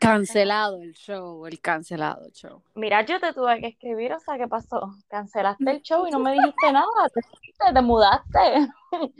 Cancelado 0.00 0.82
el 0.82 0.92
show, 0.92 1.46
el 1.46 1.60
cancelado 1.60 2.24
el 2.26 2.32
show. 2.32 2.62
Mira, 2.74 3.04
yo 3.04 3.18
te 3.20 3.32
tuve 3.32 3.60
que 3.60 3.66
escribir, 3.68 4.12
o 4.12 4.20
sea, 4.20 4.36
¿qué 4.38 4.46
pasó? 4.48 4.92
Cancelaste 5.08 5.70
el 5.70 5.82
show 5.82 6.06
y 6.06 6.10
no 6.10 6.18
me 6.18 6.32
dijiste 6.34 6.72
nada, 6.72 6.86
te 7.12 7.20
fuiste, 7.22 7.72
te 7.72 7.82
mudaste. 7.82 8.68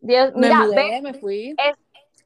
Dios, 0.00 0.32
Me 0.34 0.42
mira, 0.42 0.60
mudé, 0.60 1.02
me 1.02 1.14
fui. 1.14 1.48
es, 1.58 1.76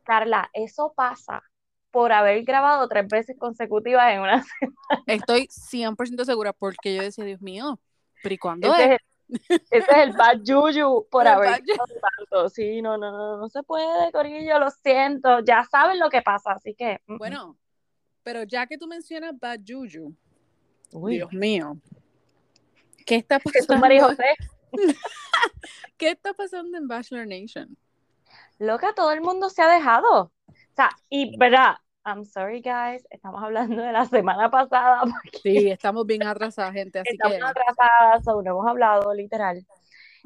Carla, 0.04 0.50
eso 0.52 0.92
pasa 0.96 1.42
por 1.90 2.12
haber 2.12 2.42
grabado 2.44 2.88
tres 2.88 3.06
veces 3.08 3.36
consecutivas 3.38 4.12
en 4.12 4.20
una 4.20 4.44
Estoy 5.06 5.48
100% 5.50 6.24
segura 6.24 6.52
porque 6.52 6.96
yo 6.96 7.02
decía, 7.02 7.24
Dios 7.24 7.40
mío, 7.42 7.78
pero 8.22 8.34
¿y 8.34 8.38
cuándo 8.38 8.74
Ese 8.74 8.94
es? 8.94 9.00
es 9.00 9.62
ese 9.70 9.90
es 9.90 9.96
el 9.98 10.12
bad 10.12 10.38
juju 10.46 11.06
por 11.10 11.22
El 11.22 11.28
haber 11.28 11.62
tanto. 11.62 12.48
Sí, 12.50 12.82
no, 12.82 12.98
no, 12.98 13.10
no, 13.10 13.38
no 13.38 13.48
se 13.48 13.62
puede, 13.62 14.12
Corillo, 14.12 14.58
lo 14.58 14.70
siento. 14.70 15.40
Ya 15.40 15.64
saben 15.64 15.98
lo 15.98 16.10
que 16.10 16.20
pasa, 16.22 16.52
así 16.52 16.74
que. 16.74 17.00
mm, 17.06 17.14
mm. 17.14 17.18
Bueno, 17.18 17.56
pero 18.22 18.44
ya 18.44 18.66
que 18.66 18.78
tú 18.78 18.86
mencionas 18.86 19.38
Bad 19.38 19.60
Juju, 19.66 20.14
Uy, 20.92 21.16
Dios 21.16 21.32
mío, 21.32 21.76
¿qué 23.06 23.16
está 23.16 23.40
que 23.40 23.62
tú, 23.66 23.76
María 23.76 24.02
pasando? 24.02 24.22
José. 24.22 24.52
¿Qué 25.96 26.10
está 26.10 26.32
pasando 26.34 26.76
en 26.76 26.88
Bachelor 26.88 27.26
Nation? 27.26 27.76
Loca, 28.58 28.92
todo 28.94 29.12
el 29.12 29.20
mundo 29.20 29.48
se 29.50 29.62
ha 29.62 29.68
dejado. 29.68 30.32
O 30.48 30.74
sea, 30.74 30.90
y 31.08 31.36
verdad, 31.36 31.76
I'm 32.04 32.24
sorry, 32.24 32.60
guys, 32.60 33.06
estamos 33.10 33.42
hablando 33.42 33.82
de 33.82 33.92
la 33.92 34.06
semana 34.06 34.50
pasada 34.50 35.02
porque 35.02 35.38
Sí, 35.42 35.70
estamos 35.70 36.06
bien 36.06 36.24
atrasadas, 36.24 36.72
gente, 36.72 37.00
así 37.00 37.10
estamos 37.12 37.38
que 37.38 37.44
atrasadas, 37.44 38.26
aún 38.26 38.44
no 38.44 38.52
hemos 38.52 38.66
hablado, 38.66 39.14
literal. 39.14 39.64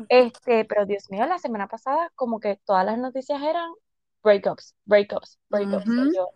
Este, 0.09 0.65
pero 0.65 0.87
Dios 0.87 1.11
mío, 1.11 1.27
la 1.27 1.39
semana 1.39 1.69
pasada, 1.69 2.11
como 2.15 2.41
que 2.41 2.57
todas 2.65 2.85
las 2.85 2.99
noticias 2.99 3.43
eran 3.43 3.71
breakups, 4.23 4.75
breakups, 4.85 5.39
breakups. 5.49 5.87
Y 5.87 6.17
yo, 6.17 6.29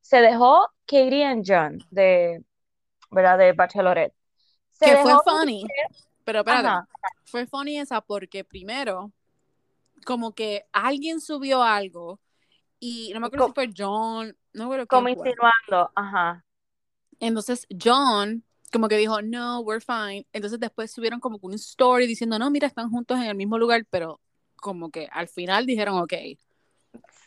se 0.00 0.20
dejó 0.20 0.68
Katie 0.86 1.24
and 1.24 1.44
John 1.46 1.78
de, 1.90 2.42
¿verdad? 3.10 3.38
De 3.38 3.52
Bachelorette. 3.52 4.14
Se 4.70 4.86
que 4.86 4.96
fue 4.98 5.14
funny, 5.24 5.66
pero 6.24 6.40
espérate, 6.40 6.68
Ajá. 6.68 6.88
fue 7.24 7.46
funny 7.46 7.78
esa 7.78 8.00
porque 8.00 8.44
primero, 8.44 9.12
como 10.04 10.32
que 10.32 10.66
alguien 10.72 11.20
subió 11.20 11.62
algo 11.62 12.20
y 12.78 13.10
no 13.12 13.20
me 13.20 13.26
acuerdo 13.26 13.48
si 13.48 13.52
fue 13.52 13.70
John, 13.76 14.36
no 14.52 14.64
me 14.64 14.64
acuerdo 14.64 14.86
como 14.86 15.08
insinuando, 15.08 15.90
ajá. 15.94 16.44
Entonces 17.18 17.66
John 17.82 18.44
como 18.70 18.88
que 18.88 18.96
dijo, 18.96 19.22
no, 19.22 19.60
we're 19.60 19.80
fine. 19.80 20.26
Entonces 20.32 20.60
después 20.60 20.90
subieron 20.90 21.20
como 21.20 21.38
un 21.42 21.54
story 21.54 22.06
diciendo, 22.06 22.38
no, 22.38 22.50
mira, 22.50 22.66
están 22.66 22.90
juntos 22.90 23.18
en 23.18 23.24
el 23.24 23.34
mismo 23.34 23.58
lugar, 23.58 23.86
pero 23.90 24.20
como 24.56 24.90
que 24.90 25.08
al 25.10 25.28
final 25.28 25.66
dijeron, 25.66 25.98
ok. 25.98 26.12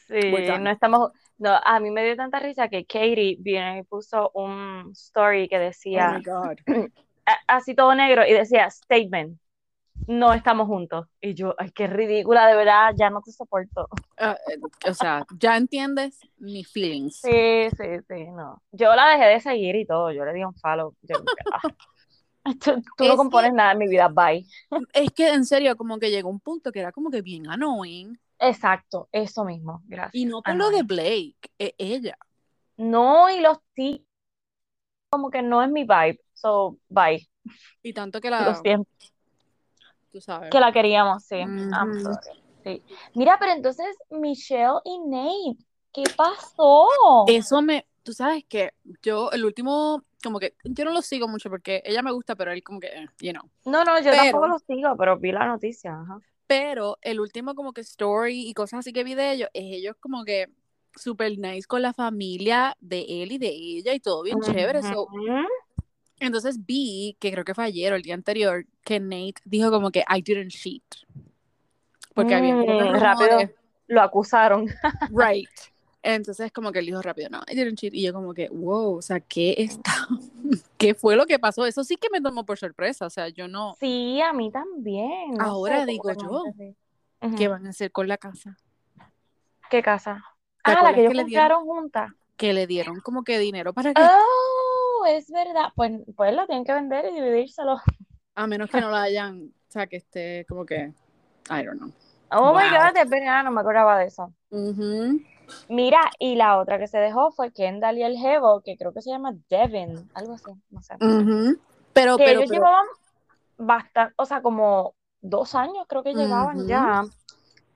Sí, 0.07 0.31
no 0.59 0.69
estamos, 0.69 1.11
no, 1.41 1.59
a 1.63 1.79
mí 1.79 1.89
me 1.89 2.05
dio 2.05 2.15
tanta 2.15 2.39
risa 2.39 2.69
que 2.69 2.85
Katie 2.85 3.35
viene 3.39 3.79
y 3.79 3.83
puso 3.83 4.29
un 4.35 4.91
story 4.93 5.49
que 5.49 5.57
Oh 5.57 5.59
decía, 5.59 6.21
a- 7.25 7.39
así 7.47 7.73
todo 7.75 7.95
negro, 7.95 8.25
y 8.25 8.31
decía, 8.33 8.69
statement, 8.69 9.39
no 10.07 10.33
estamos 10.33 10.67
juntos. 10.67 11.07
Y 11.19 11.33
yo, 11.33 11.55
ay, 11.57 11.71
qué 11.71 11.87
ridícula, 11.87 12.47
de 12.47 12.55
verdad, 12.55 12.93
ya 12.95 13.09
no 13.09 13.21
te 13.21 13.31
soporto. 13.31 13.87
Eh, 14.17 14.35
o 14.87 14.93
sea, 14.93 15.25
ya 15.39 15.57
entiendes 15.57 16.19
mis 16.37 16.71
feelings. 16.71 17.17
Sí, 17.17 17.69
sí, 17.75 17.85
sí, 18.07 18.25
no. 18.31 18.61
Yo 18.71 18.93
la 18.95 19.09
dejé 19.09 19.25
de 19.25 19.39
seguir 19.39 19.75
y 19.75 19.85
todo, 19.85 20.11
yo 20.11 20.23
le 20.25 20.33
di 20.33 20.43
un 20.43 20.53
follow. 20.55 20.95
Yo, 21.01 21.15
ah, 21.51 21.61
tú, 22.59 22.81
tú 22.97 23.03
no 23.05 23.11
que- 23.11 23.17
compones 23.17 23.53
nada 23.53 23.71
en 23.71 23.77
mi 23.79 23.87
vida, 23.87 24.07
bye. 24.09 24.45
Es 24.93 25.11
que 25.11 25.29
en 25.29 25.45
serio, 25.45 25.75
como 25.75 25.97
que 25.97 26.11
llegó 26.11 26.29
un 26.29 26.39
punto 26.39 26.71
que 26.71 26.79
era 26.79 26.91
como 26.91 27.09
que 27.09 27.21
bien 27.21 27.49
annoying. 27.49 28.19
Exacto, 28.43 29.07
eso 29.11 29.45
mismo, 29.45 29.83
gracias. 29.85 30.15
Y 30.15 30.25
no 30.25 30.41
por 30.41 30.55
lo 30.55 30.71
de 30.71 30.81
Blake, 30.83 31.37
es 31.59 31.73
ella. 31.77 32.17
No, 32.75 33.29
y 33.29 33.39
los 33.39 33.59
tíos, 33.75 34.01
como 35.11 35.29
que 35.29 35.41
no 35.43 35.61
es 35.61 35.69
mi 35.69 35.83
vibe, 35.83 36.19
so, 36.33 36.77
bye. 36.89 37.27
Y 37.83 37.93
tanto 37.93 38.19
que 38.19 38.29
Lo 38.31 38.39
la, 38.39 38.55
siento. 38.55 38.89
tú 40.11 40.19
sabes. 40.21 40.49
Que 40.49 40.59
la 40.59 40.71
queríamos, 40.71 41.23
sí. 41.23 41.37
Sí. 42.63 42.83
Mira, 43.15 43.37
pero 43.39 43.51
entonces 43.53 43.95
Michelle 44.09 44.79
y 44.85 44.99
Nate, 44.99 45.63
¿qué 45.93 46.03
pasó? 46.15 46.87
Eso 47.27 47.61
me, 47.61 47.85
tú 48.03 48.13
sabes 48.13 48.43
que 48.47 48.71
yo, 49.03 49.31
el 49.31 49.45
último, 49.45 50.03
como 50.23 50.39
que, 50.39 50.55
yo 50.63 50.85
no 50.85 50.91
lo 50.91 51.01
sigo 51.01 51.27
mucho 51.27 51.49
porque 51.49 51.81
ella 51.85 52.01
me 52.01 52.11
gusta, 52.11 52.35
pero 52.35 52.51
él 52.51 52.63
como 52.63 52.79
que, 52.79 52.87
eh, 52.87 53.07
you 53.19 53.31
know. 53.33 53.43
No, 53.65 53.83
no, 53.83 53.97
yo 53.99 54.11
Pero- 54.11 54.23
tampoco 54.23 54.47
lo 54.47 54.59
sigo, 54.59 54.95
pero 54.97 55.17
vi 55.17 55.31
la 55.31 55.45
noticia. 55.47 55.93
Ajá. 56.01 56.19
Pero 56.51 56.97
el 57.01 57.21
último 57.21 57.55
como 57.55 57.71
que 57.71 57.79
story 57.79 58.49
y 58.49 58.53
cosas 58.53 58.79
así 58.79 58.91
que 58.91 59.05
vi 59.05 59.15
de 59.15 59.31
ellos, 59.31 59.49
es 59.53 59.63
ellos 59.77 59.95
como 60.01 60.25
que 60.25 60.49
super 60.97 61.31
nice 61.39 61.65
con 61.65 61.81
la 61.81 61.93
familia 61.93 62.75
de 62.81 63.05
él 63.23 63.31
y 63.31 63.37
de 63.37 63.47
ella 63.47 63.93
y 63.93 64.01
todo 64.01 64.21
bien 64.23 64.37
chévere. 64.41 64.81
so- 64.83 65.07
entonces 66.19 66.57
vi, 66.65 67.15
que 67.21 67.31
creo 67.31 67.45
que 67.45 67.53
fue 67.53 67.63
ayer 67.63 67.93
o 67.93 67.95
el 67.95 68.01
día 68.01 68.15
anterior, 68.15 68.65
que 68.83 68.99
Nate 68.99 69.35
dijo 69.45 69.71
como 69.71 69.91
que 69.91 70.03
I 70.13 70.21
didn't 70.21 70.51
cheat. 70.51 70.83
Porque 72.13 72.35
había 72.35 72.53
Mm, 72.57 72.67
rumores, 72.67 73.01
rápido. 73.01 73.49
Lo 73.87 74.01
acusaron. 74.01 74.65
Right. 75.09 75.47
Entonces 76.03 76.51
como 76.51 76.71
que 76.71 76.79
él 76.79 76.87
dijo 76.87 77.01
rápido, 77.01 77.29
no, 77.29 77.41
I 77.47 77.55
didn't 77.55 77.77
cheat. 77.77 77.93
Y 77.93 78.03
yo 78.03 78.13
como 78.13 78.33
que, 78.33 78.49
wow, 78.49 78.97
o 78.97 79.01
sea, 79.01 79.19
¿qué 79.19 79.55
está? 79.57 79.93
¿Qué 80.77 80.95
fue 80.95 81.15
lo 81.15 81.25
que 81.27 81.37
pasó? 81.39 81.65
Eso 81.65 81.83
sí 81.83 81.95
que 81.95 82.09
me 82.11 82.21
tomó 82.21 82.45
por 82.45 82.57
sorpresa. 82.57 83.05
O 83.05 83.09
sea, 83.09 83.29
yo 83.29 83.47
no, 83.47 83.75
Sí, 83.79 84.19
a 84.21 84.33
mí 84.33 84.51
también. 84.51 85.31
no 85.35 85.43
Ahora 85.45 85.85
digo 85.85 86.11
yo. 86.13 86.43
¿qué 87.37 87.47
van 87.47 87.67
a 87.67 87.69
hacer 87.69 87.91
con 87.91 88.07
la 88.07 88.17
casa? 88.17 88.57
¿Qué 89.69 89.81
casa? 89.81 90.23
¿Te 90.63 90.71
Ah, 90.71 90.81
la 90.83 90.93
que 90.93 91.01
ellos 91.01 91.13
compraron 91.15 91.65
juntas. 91.65 92.11
Que 92.35 92.53
le 92.53 92.65
dieron 92.67 92.99
como 93.01 93.23
que 93.23 93.37
dinero 93.37 93.73
para 93.73 93.93
que, 93.93 94.01
Oh, 94.01 95.05
es 95.07 95.29
verdad. 95.29 95.69
Pues, 95.75 95.91
pues 96.15 96.33
la 96.33 96.45
tienen 96.47 96.65
que 96.65 96.73
vender 96.73 97.05
y 97.05 97.13
dividírselo. 97.13 97.79
a 98.35 98.47
menos 98.47 98.69
que 98.69 98.81
no 98.81 98.89
la 98.89 99.03
hayan, 99.03 99.53
o 99.69 99.71
sea, 99.71 99.87
que 99.87 99.97
esté 99.97 100.45
como 100.49 100.65
que, 100.65 100.91
I 101.49 101.63
don't 101.63 101.77
know. 101.77 101.91
Oh 102.31 102.53
my. 102.53 102.69
God, 102.69 102.97
es 102.97 103.09
verdad, 103.09 103.43
no 103.43 103.51
me 103.51 103.61
acordaba 103.61 103.99
de 103.99 104.05
eso. 104.07 104.33
Ujú. 104.49 105.21
Mira, 105.69 105.99
y 106.19 106.35
la 106.35 106.57
otra 106.59 106.79
que 106.79 106.87
se 106.87 106.97
dejó 106.97 107.31
fue 107.31 107.51
Kendall 107.51 107.97
y 107.97 108.03
el 108.03 108.17
Jevo, 108.17 108.61
que 108.61 108.77
creo 108.77 108.93
que 108.93 109.01
se 109.01 109.09
llama 109.09 109.33
Devin, 109.49 110.09
algo 110.13 110.33
así, 110.33 110.51
no 110.69 110.81
sé. 110.81 110.95
Ujú. 110.95 111.59
Pero, 111.93 112.17
Que 112.17 112.25
pero, 112.25 112.39
ellos 112.39 112.49
pero, 112.49 112.53
llevaban 112.53 112.85
bastante, 113.57 114.13
o 114.17 114.25
sea, 114.25 114.41
como 114.41 114.95
dos 115.21 115.55
años 115.55 115.85
creo 115.87 116.03
que 116.03 116.13
llevaban 116.13 116.57
Ujú. 116.59 116.67
ya. 116.67 117.03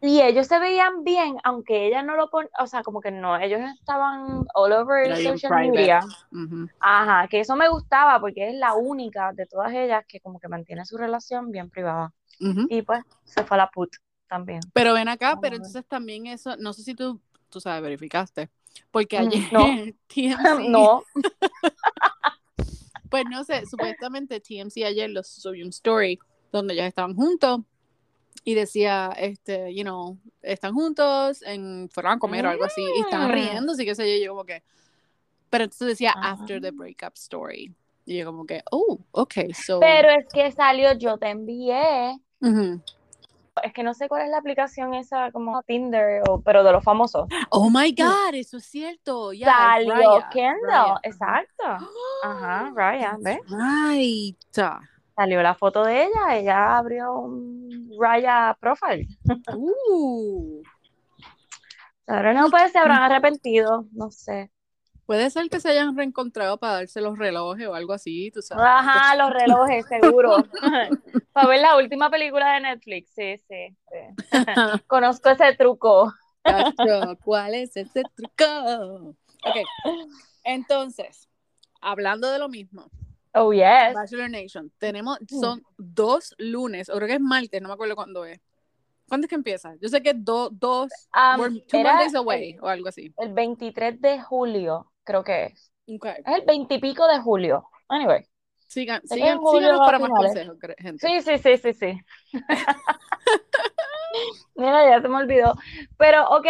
Y 0.01 0.21
ellos 0.21 0.47
se 0.47 0.59
veían 0.59 1.03
bien, 1.03 1.37
aunque 1.43 1.87
ella 1.87 2.03
no 2.03 2.15
lo 2.15 2.29
pon, 2.29 2.47
o 2.59 2.67
sea, 2.67 2.83
como 2.83 3.01
que 3.01 3.11
no, 3.11 3.37
ellos 3.37 3.61
estaban 3.79 4.45
all 4.53 4.71
over 4.73 5.05
Era 5.05 5.15
social 5.17 5.71
media. 5.71 6.01
Ajá, 6.79 7.27
que 7.27 7.39
eso 7.39 7.55
me 7.55 7.69
gustaba 7.69 8.19
porque 8.19 8.49
es 8.49 8.55
la 8.55 8.75
única 8.75 9.31
de 9.33 9.47
todas 9.47 9.73
ellas 9.73 10.03
que 10.07 10.19
como 10.19 10.39
que 10.39 10.47
mantiene 10.47 10.85
su 10.85 10.97
relación 10.97 11.51
bien 11.51 11.69
privada. 11.69 12.13
Y 12.39 12.81
pues 12.81 13.03
se 13.23 13.43
fue 13.43 13.55
a 13.55 13.59
la 13.59 13.69
put 13.69 13.89
también. 14.27 14.59
Pero 14.73 14.93
ven 14.93 15.07
acá, 15.07 15.29
Vamos 15.29 15.41
pero 15.41 15.55
entonces 15.55 15.85
también 15.87 16.27
eso, 16.27 16.57
no 16.57 16.73
sé 16.73 16.83
si 16.83 16.93
tú, 16.93 17.21
tú 17.49 17.59
sabes, 17.59 17.81
verificaste, 17.81 18.49
porque 18.91 19.17
Mm, 19.17 19.27
ayer 19.27 19.41
no. 19.51 19.65
TMC, 20.07 20.69
No, 20.69 21.03
pues 23.09 23.25
no 23.27 23.43
sé, 23.43 23.65
supuestamente 23.65 24.39
TMC 24.39 24.85
ayer 24.85 25.09
los 25.09 25.27
subió 25.27 25.63
un 25.63 25.69
story 25.69 26.19
donde 26.51 26.73
ellos 26.73 26.85
estaban 26.85 27.15
juntos 27.15 27.61
y 28.43 28.53
decía, 28.53 29.13
este, 29.17 29.73
you 29.73 29.83
know, 29.83 30.17
están 30.41 30.73
juntos, 30.73 31.41
en, 31.41 31.89
fueron 31.89 32.13
a 32.13 32.19
comer 32.19 32.45
o 32.45 32.49
algo 32.49 32.63
así, 32.65 32.81
y 32.81 32.99
estaban 33.01 33.29
Mm. 33.29 33.33
riendo, 33.33 33.71
así 33.73 33.85
que 33.85 33.95
sé 33.95 34.19
yo, 34.19 34.25
yo 34.25 34.31
como 34.33 34.45
que, 34.45 34.61
pero 35.49 35.63
entonces 35.63 35.87
decía 35.87 36.13
Ah. 36.15 36.33
after 36.33 36.61
the 36.61 36.71
breakup 36.71 37.13
story, 37.15 37.73
y 38.05 38.17
yo 38.17 38.25
como 38.25 38.45
que, 38.45 38.61
oh, 38.71 38.99
okay, 39.11 39.51
so, 39.53 39.79
pero 39.79 40.09
es 40.11 40.25
que 40.31 40.51
salió, 40.51 40.93
yo 40.93 41.17
te 41.17 41.29
envié. 41.29 42.19
Ujú. 42.41 42.81
Es 43.63 43.73
que 43.73 43.83
no 43.83 43.93
sé 43.93 44.07
cuál 44.09 44.23
es 44.23 44.29
la 44.29 44.37
aplicación 44.37 44.93
esa 44.93 45.31
como 45.31 45.61
Tinder, 45.63 46.21
o, 46.27 46.41
pero 46.41 46.63
de 46.63 46.71
los 46.71 46.83
famosos. 46.83 47.27
oh 47.49 47.69
my 47.69 47.93
god, 47.93 48.33
eso 48.33 48.57
es 48.57 48.65
cierto, 48.65 49.33
ya, 49.33 49.45
Salió 49.45 49.93
Raya, 49.93 50.29
Kendall, 50.31 50.61
Raya. 50.69 50.99
exacto. 51.03 51.63
Ajá, 52.23 52.71
Raya, 52.75 53.17
¿ves? 53.19 53.39
Right. 53.47 54.37
Salió 55.15 55.41
la 55.41 55.55
foto 55.55 55.83
de 55.83 56.03
ella, 56.03 56.37
ella 56.37 56.77
abrió 56.77 57.13
un 57.13 57.89
Raya 57.99 58.57
profile. 58.59 59.07
Uh. 59.55 60.61
Ahora 62.07 62.33
no 62.33 62.49
puede 62.49 62.69
se 62.69 62.77
habrán 62.77 63.03
arrepentido, 63.03 63.85
no 63.93 64.11
sé. 64.11 64.51
Puede 65.05 65.29
ser 65.29 65.49
que 65.49 65.59
se 65.59 65.69
hayan 65.69 65.95
reencontrado 65.95 66.57
para 66.57 66.73
darse 66.73 66.99
los 67.01 67.17
relojes 67.17 67.67
o 67.67 67.75
algo 67.75 67.93
así, 67.93 68.31
tú 68.31 68.41
sabes. 68.41 68.65
Ajá, 68.67 69.15
los 69.15 69.29
relojes, 69.33 69.85
seguro. 69.87 70.43
Para 71.33 71.47
ver 71.47 71.59
la 71.59 71.75
última 71.77 72.09
película 72.09 72.53
de 72.53 72.61
Netflix, 72.61 73.11
sí, 73.13 73.37
sí, 73.47 73.75
sí. 73.91 74.31
Conozco 74.87 75.29
ese 75.29 75.53
truco. 75.55 76.13
¿Cuál 77.23 77.55
es 77.55 77.75
ese 77.75 78.03
truco? 78.15 79.15
Ok, 79.43 79.57
entonces, 80.43 81.27
hablando 81.81 82.31
de 82.31 82.39
lo 82.39 82.49
mismo, 82.49 82.89
Oh, 83.37 83.51
yes. 83.51 83.93
Bachelor 83.93 84.29
Nation, 84.29 84.71
tenemos, 84.77 85.17
son 85.27 85.61
dos 85.77 86.33
lunes, 86.37 86.87
o 86.89 86.95
creo 86.95 87.07
que 87.09 87.15
es 87.15 87.19
martes, 87.19 87.61
no 87.61 87.67
me 87.67 87.73
acuerdo 87.73 87.95
cuándo 87.95 88.23
es. 88.23 88.39
¿Cuándo 89.09 89.25
es 89.25 89.29
que 89.29 89.35
empieza? 89.35 89.75
Yo 89.81 89.89
sé 89.89 90.01
que 90.01 90.13
do- 90.13 90.49
dos, 90.49 90.89
Um, 91.37 91.59
two 91.67 91.79
Mondays 91.79 92.15
away, 92.15 92.57
o 92.61 92.67
algo 92.69 92.87
así. 92.87 93.13
el 93.17 93.33
23 93.33 93.99
de 93.99 94.21
julio. 94.21 94.89
Creo 95.05 95.23
que 95.23 95.45
es. 95.45 95.71
Okay. 95.87 96.15
Es 96.25 96.39
el 96.39 96.45
veintipico 96.45 97.07
de 97.07 97.19
julio. 97.19 97.69
Anyway. 97.87 98.25
Sigan, 98.67 99.01
sigan, 99.07 99.39
síganos 99.39 99.79
para 99.79 99.99
más 99.99 100.09
consejos, 100.09 100.57
gente. 100.77 101.07
Sí, 101.07 101.21
sí, 101.21 101.37
sí, 101.37 101.57
sí, 101.57 101.73
sí. 101.73 101.99
Mira, 104.55 104.89
ya 104.89 105.01
se 105.01 105.07
me 105.07 105.17
olvidó. 105.17 105.53
Pero, 105.97 106.27
ok, 106.29 106.47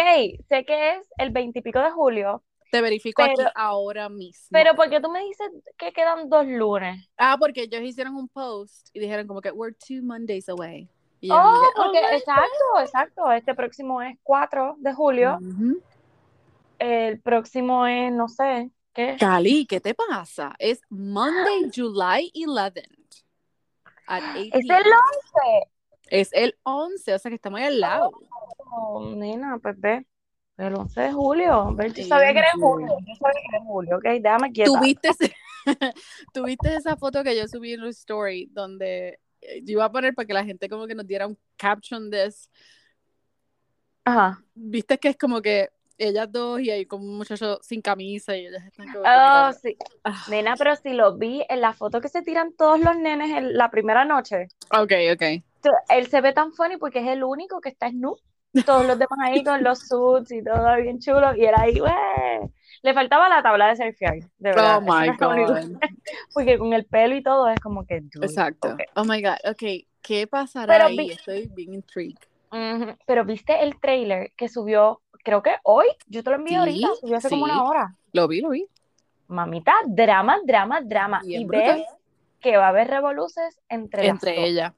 sé 0.48 0.64
que 0.64 0.96
es 0.96 1.06
el 1.18 1.30
veintipico 1.30 1.80
de 1.80 1.90
julio, 1.90 2.42
Te 2.70 2.80
verifico 2.80 3.22
aquí 3.22 3.34
ahora 3.54 4.08
mismo. 4.08 4.48
pero 4.50 4.74
¿por 4.74 4.88
qué 4.88 5.00
tú 5.00 5.10
me 5.10 5.20
dices 5.24 5.48
que 5.76 5.92
quedan 5.92 6.28
dos 6.28 6.46
lunes? 6.46 7.08
Ah, 7.18 7.36
porque 7.38 7.62
ellos 7.62 7.82
hicieron 7.82 8.16
un 8.16 8.28
post 8.28 8.88
y 8.94 9.00
dijeron 9.00 9.26
como 9.26 9.40
que 9.40 9.50
we're 9.50 9.76
two 9.86 10.02
Mondays 10.02 10.48
away. 10.48 10.88
Y 11.20 11.30
Oh, 11.30 11.60
que, 11.60 11.82
porque, 11.82 12.16
exacto, 12.16 12.80
exacto. 12.80 13.32
Este 13.32 13.54
próximo 13.54 14.02
es 14.02 14.16
4 14.22 14.76
de 14.78 14.92
julio. 14.94 15.38
Ujú. 15.40 15.82
El 16.78 17.20
próximo 17.20 17.86
es, 17.86 18.12
no 18.12 18.28
sé, 18.28 18.70
¿qué? 18.92 19.16
Cali, 19.18 19.66
¿qué 19.66 19.80
te 19.80 19.94
pasa? 19.94 20.54
Es 20.58 20.80
Monday, 20.90 21.70
July 21.74 22.30
11th. 22.34 23.24
At 24.06 24.22
8 24.36 24.50
Es 24.52 24.64
el 24.64 24.70
11. 24.70 25.70
Es 26.08 26.32
el 26.32 26.58
11, 26.62 27.14
o 27.14 27.18
sea 27.18 27.28
que 27.28 27.34
estamos 27.34 27.58
ahí 27.58 27.66
al 27.66 27.80
lado. 27.80 28.12
Oh, 28.70 29.14
nena, 29.14 29.58
pues 29.58 29.78
ve. 29.80 30.06
El 30.56 30.74
11 30.74 31.00
de 31.00 31.12
julio. 31.12 31.74
Ve, 31.74 31.92
yo 31.92 32.04
sabía 32.04 32.32
que 32.32 32.38
era 32.38 32.50
en 32.54 32.60
julio. 32.60 32.96
Yo 33.00 33.14
sabía 33.16 33.40
que 33.40 33.48
era 33.48 33.58
en 33.58 33.64
julio, 33.64 33.96
ok. 33.96 34.04
Déjame 34.04 34.52
quieta. 34.52 34.70
¿Tuviste, 34.70 35.10
tuviste 36.32 36.74
esa 36.74 36.96
foto 36.96 37.22
que 37.22 37.36
yo 37.36 37.46
subí 37.48 37.74
en 37.74 37.80
el 37.80 37.88
story 37.88 38.48
donde 38.52 39.18
eh, 39.40 39.62
yo 39.64 39.72
iba 39.72 39.84
a 39.84 39.92
poner 39.92 40.14
para 40.14 40.26
que 40.26 40.32
la 40.32 40.44
gente 40.44 40.68
como 40.68 40.86
que 40.86 40.94
nos 40.94 41.06
diera 41.06 41.26
un 41.26 41.38
caption 41.56 42.08
de? 42.08 42.32
Ajá. 44.04 44.42
Viste 44.54 44.98
que 44.98 45.08
es 45.08 45.16
como 45.18 45.42
que 45.42 45.70
ellas 45.98 46.30
dos 46.30 46.60
y 46.60 46.70
hay 46.70 46.86
como 46.86 47.04
un 47.04 47.16
muchacho 47.18 47.58
sin 47.62 47.80
camisa 47.82 48.36
y 48.36 48.46
ellas 48.46 48.64
están 48.66 48.86
como 48.90 49.04
Oh, 49.06 49.52
sí. 49.62 49.76
Ah, 50.04 50.24
Nena, 50.28 50.56
pero 50.56 50.74
si 50.76 50.92
lo 50.92 51.16
vi 51.16 51.44
en 51.48 51.60
la 51.60 51.72
foto 51.72 52.00
que 52.00 52.08
se 52.08 52.22
tiran 52.22 52.52
todos 52.56 52.80
los 52.80 52.96
nenes 52.96 53.30
en 53.30 53.56
la 53.56 53.70
primera 53.70 54.04
noche, 54.04 54.48
Ok, 54.70 54.92
ok. 55.12 55.42
él 55.88 56.06
se 56.08 56.20
ve 56.20 56.32
tan 56.32 56.52
funny 56.52 56.76
porque 56.76 57.00
es 57.00 57.06
el 57.08 57.24
único 57.24 57.60
que 57.60 57.68
está 57.70 57.88
snu. 57.90 58.16
Todos 58.64 58.84
los 58.86 58.98
demás 58.98 59.18
ahí 59.22 59.44
con 59.44 59.62
los 59.62 59.86
suits 59.86 60.32
y 60.32 60.42
todo 60.42 60.76
bien 60.76 60.98
chulo. 60.98 61.34
Y 61.36 61.44
él 61.44 61.54
ahí, 61.56 61.80
¡wey! 61.80 61.92
Le 62.82 62.94
faltaba 62.94 63.28
la 63.28 63.42
tabla 63.42 63.68
de 63.68 63.76
surfear, 63.76 64.14
de 64.38 64.50
verdad. 64.50 64.78
Oh 64.78 64.80
my. 64.80 65.08
God. 65.10 65.80
Porque 66.34 66.58
con 66.58 66.72
el 66.72 66.84
pelo 66.86 67.14
y 67.16 67.22
todo 67.22 67.48
es 67.48 67.60
como 67.60 67.86
que. 67.86 68.00
dude, 68.00 68.26
Exacto. 68.26 68.72
ok. 68.72 68.80
Oh 68.96 69.04
my 69.04 69.20
God. 69.22 69.36
Ok, 69.44 69.62
¿qué 70.02 70.26
pasará 70.26 70.72
Pero 70.72 70.86
ahí? 70.86 70.96
vi- 70.96 71.10
Estoy 71.12 71.46
bien 71.54 71.74
intrigued. 71.74 72.18
Ujú, 72.50 72.96
Pero 73.06 73.24
viste 73.24 73.62
el 73.62 73.78
trailer 73.80 74.32
que 74.36 74.48
subió, 74.48 75.02
creo 75.26 75.42
que 75.42 75.56
hoy, 75.64 75.86
yo 76.06 76.22
te 76.22 76.30
lo 76.30 76.36
envié 76.36 76.50
Sí, 76.50 76.54
ahorita, 76.54 76.88
subió 77.00 77.16
hace 77.16 77.28
como 77.28 77.46
una 77.46 77.64
hora. 77.64 77.96
Lo 78.12 78.28
vi, 78.28 78.40
lo 78.40 78.50
vi. 78.50 78.68
Mamita, 79.26 79.74
drama, 79.84 80.38
drama, 80.44 80.80
drama. 80.82 81.20
Bien 81.24 81.42
y 81.42 81.44
brutal. 81.44 81.78
ves 81.78 81.86
que 82.38 82.56
va 82.56 82.66
a 82.66 82.68
haber 82.68 82.86
revoluces 82.86 83.58
entre 83.68 84.06
Entre 84.06 84.46
ellas. 84.46 84.72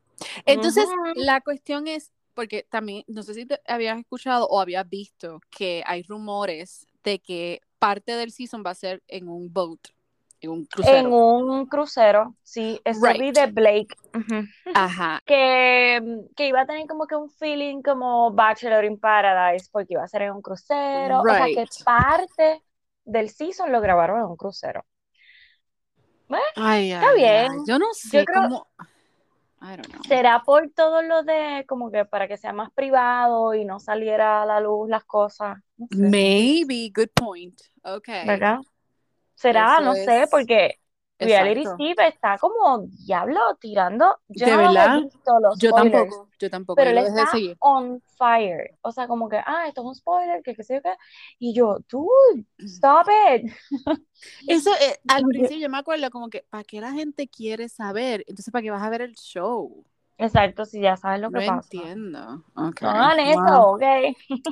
Entonces, 0.47 0.89
la 1.17 1.43
cuestión 1.43 1.87
es, 1.87 2.13
porque 2.33 2.67
también, 2.71 3.05
no 3.09 3.23
sé 3.23 3.35
si 3.35 3.45
te 3.45 3.61
habías 3.67 3.99
escuchado 3.99 4.47
o 4.49 4.59
habías 4.59 4.89
visto 4.89 5.43
que 5.51 5.83
hay 5.85 6.03
rumores 6.03 6.87
de 7.05 7.19
que 7.19 7.61
parte 7.79 8.13
del 8.13 8.33
season 8.33 8.63
va 8.65 8.71
a 8.71 8.75
ser 8.75 9.03
en 9.07 9.29
un 9.29 9.53
boat, 9.53 9.89
en 10.41 10.51
un 10.51 10.59
En 10.61 10.67
crucero. 10.67 11.09
un 11.11 11.67
crucero, 11.67 12.35
sí, 12.43 12.81
Right. 12.85 13.35
de 13.37 13.47
Blake. 13.47 13.95
Ajá. 14.75 15.21
que, 15.27 16.01
que 16.37 16.47
iba 16.49 16.61
a 16.63 16.67
tener 16.67 16.87
como 16.87 17.07
que 17.07 17.17
un 17.17 17.29
feeling 17.31 17.83
como 17.83 18.31
Bachelor 18.33 18.85
in 18.85 18.99
Paradise, 19.01 19.69
porque 19.73 19.95
iba 19.95 20.05
a 20.05 20.09
ser 20.09 20.23
en 20.23 20.33
un 20.33 20.43
crucero. 20.43 21.21
O 21.21 21.25
sea, 21.25 21.47
que 21.47 21.67
parte 21.85 22.63
del 23.05 23.31
season 23.31 23.73
lo 23.73 23.81
grabaron 23.81 24.19
en 24.21 24.27
un 24.27 24.37
crucero. 24.37 24.85
Ay, 26.57 26.93
Está 26.93 27.09
ay, 27.11 27.17
bien. 27.17 27.47
ay. 27.53 27.59
Yo 27.67 27.79
no 27.79 27.87
sé 27.93 28.25
creo- 28.25 28.43
cómo. 28.43 28.67
I 29.61 29.71
don't 29.77 29.87
know. 29.89 30.03
¿Será 30.07 30.43
por 30.45 30.71
todo 30.71 31.03
lo 31.03 31.25
de 31.25 31.65
como 31.67 31.91
que 31.91 32.05
para 32.05 32.29
que 32.29 32.37
sea 32.37 32.53
más 32.53 32.71
privado 32.71 33.55
y 33.55 33.65
no 33.65 33.81
saliera 33.81 34.43
a 34.43 34.47
la 34.47 34.61
luz 34.61 34.89
las 34.89 35.05
cosas? 35.05 35.59
No 35.79 35.87
sé, 35.91 35.97
Maybe, 35.97 36.93
good 36.95 37.09
point. 37.15 37.59
Okay. 37.83 38.25
¿verdad? 38.27 38.59
¿Será? 39.39 39.75
Eso 39.77 39.83
No 39.85 39.95
sé, 39.95 40.27
porque 40.31 40.79
Reality. 41.21 41.65
Steve 41.67 42.07
está 42.09 42.39
como 42.39 42.79
diablo 43.05 43.41
tirando. 43.61 44.17
Yo 44.29 44.47
¿De 44.47 44.53
no 44.53 44.59
los 44.63 44.71
he 44.71 44.79
verdad? 44.79 45.01
visto 45.03 45.41
los 45.41 45.59
Yo 45.59 45.71
spoilers. 45.71 45.93
tampoco, 46.11 46.29
yo 46.39 46.51
tampoco. 46.51 46.77
Pero 46.77 46.91
él 46.91 46.99
está 46.99 47.27
seguir. 47.27 47.57
on 47.61 48.01
fire. 48.17 48.79
O 48.83 48.93
sea, 48.93 49.09
como 49.09 49.29
que, 49.29 49.37
ah, 49.39 49.65
esto 49.67 49.81
es 49.81 49.87
un 49.89 49.95
spoiler, 49.97 50.43
que 50.45 50.55
qué 50.55 50.63
sé 50.63 50.77
yo 50.77 50.83
qué. 50.83 50.95
Y 51.41 51.55
yo, 51.55 51.79
dude, 51.91 52.45
stop 52.59 53.09
it. 53.35 53.53
Eso, 54.47 54.71
eh, 54.81 54.97
al 55.09 55.25
principio 55.25 55.59
yo 55.59 55.69
me 55.69 55.79
acuerdo 55.79 56.09
como 56.11 56.29
que, 56.31 56.45
¿para 56.51 56.63
qué 56.65 56.81
la 56.81 56.93
gente 56.93 57.27
quiere 57.29 57.69
saber? 57.69 58.25
Entonces, 58.29 58.53
¿para 58.53 58.63
qué 58.63 58.71
vas 58.71 58.83
a 58.83 58.91
ver 58.91 59.03
el 59.03 59.15
show? 59.17 59.85
Exacto, 60.19 60.65
si 60.65 60.81
ya 60.81 60.97
sabes 60.97 61.21
lo 61.21 61.31
No 61.31 61.39
que 61.41 61.47
pasa. 61.47 61.63
entiendo. 61.63 62.45
Ok. 62.57 62.83
No 62.83 62.91
hagan 62.91 63.21
eso, 63.21 63.41
Wow. 63.41 63.75
ok. 63.77 63.83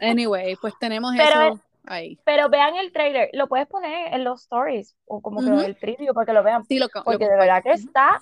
Anyway, 0.02 0.56
pues 0.56 0.74
tenemos 0.78 1.12
Pero- 1.16 1.42
eso 1.54 1.60
ahí. 1.86 2.18
Pero 2.24 2.48
vean 2.48 2.76
el 2.76 2.92
trailer, 2.92 3.30
lo 3.32 3.48
puedes 3.48 3.66
poner 3.68 4.12
en 4.12 4.24
los 4.24 4.42
stories 4.42 4.96
o 5.06 5.20
como 5.22 5.42
que 5.44 5.50
Ujú. 5.50 5.60
el 5.66 5.76
preview 5.76 6.12
para 6.14 6.26
que 6.26 6.32
lo 6.32 6.42
vean. 6.42 6.64
Sí, 6.64 6.78
lo, 6.78 6.86
lo 6.86 7.02
Porque 7.04 7.28
de 7.28 7.36
verdad 7.36 7.62
que 7.62 7.72
está, 7.72 8.18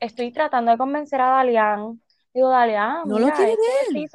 estoy 0.00 0.32
tratando 0.32 0.72
de 0.72 0.78
convencer 0.78 1.20
a 1.20 1.30
Dalian. 1.30 2.00
Digo, 2.34 2.48
Dalian, 2.50 3.08
No 3.08 3.18
lo 3.18 3.26
mira, 3.26 3.36
quiere 3.36 3.52
este 3.52 3.58
ver. 3.92 4.08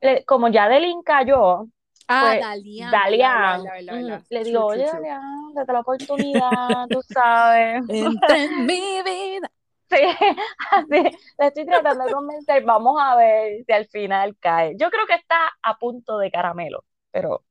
le- 0.00 0.24
como 0.24 0.48
ya 0.48 0.68
Delin 0.68 1.02
cayó, 1.02 1.66
Ah, 2.08 2.20
pues, 2.20 2.40
Dalian. 2.40 2.90
Dalian, 2.90 3.62
verdad, 3.64 3.84
mm, 3.88 4.06
verdad. 4.06 4.22
le 4.30 4.44
digo, 4.44 4.64
oye. 4.66 4.84
Dalian, 4.86 5.54
date 5.54 5.72
la 5.72 5.80
oportunidad, 5.80 6.88
tú 6.90 7.00
sabes. 7.02 7.82
Entra 7.88 8.42
en 8.44 8.66
mi 8.66 9.02
vida. 9.02 9.50
Sí, 9.90 9.96
así, 10.70 10.90
le 11.38 11.46
estoy 11.46 11.66
tratando 11.66 12.04
de 12.04 12.10
convencer. 12.10 12.64
Vamos 12.64 12.96
a 13.00 13.16
ver 13.16 13.64
si 13.66 13.72
al 13.72 13.86
final 13.86 14.36
cae. 14.40 14.74
Yo 14.78 14.90
creo 14.90 15.06
que 15.06 15.14
está 15.14 15.36
a 15.62 15.78
punto 15.78 16.18
de 16.18 16.30
caramelo, 16.30 16.84
pero 17.10 17.44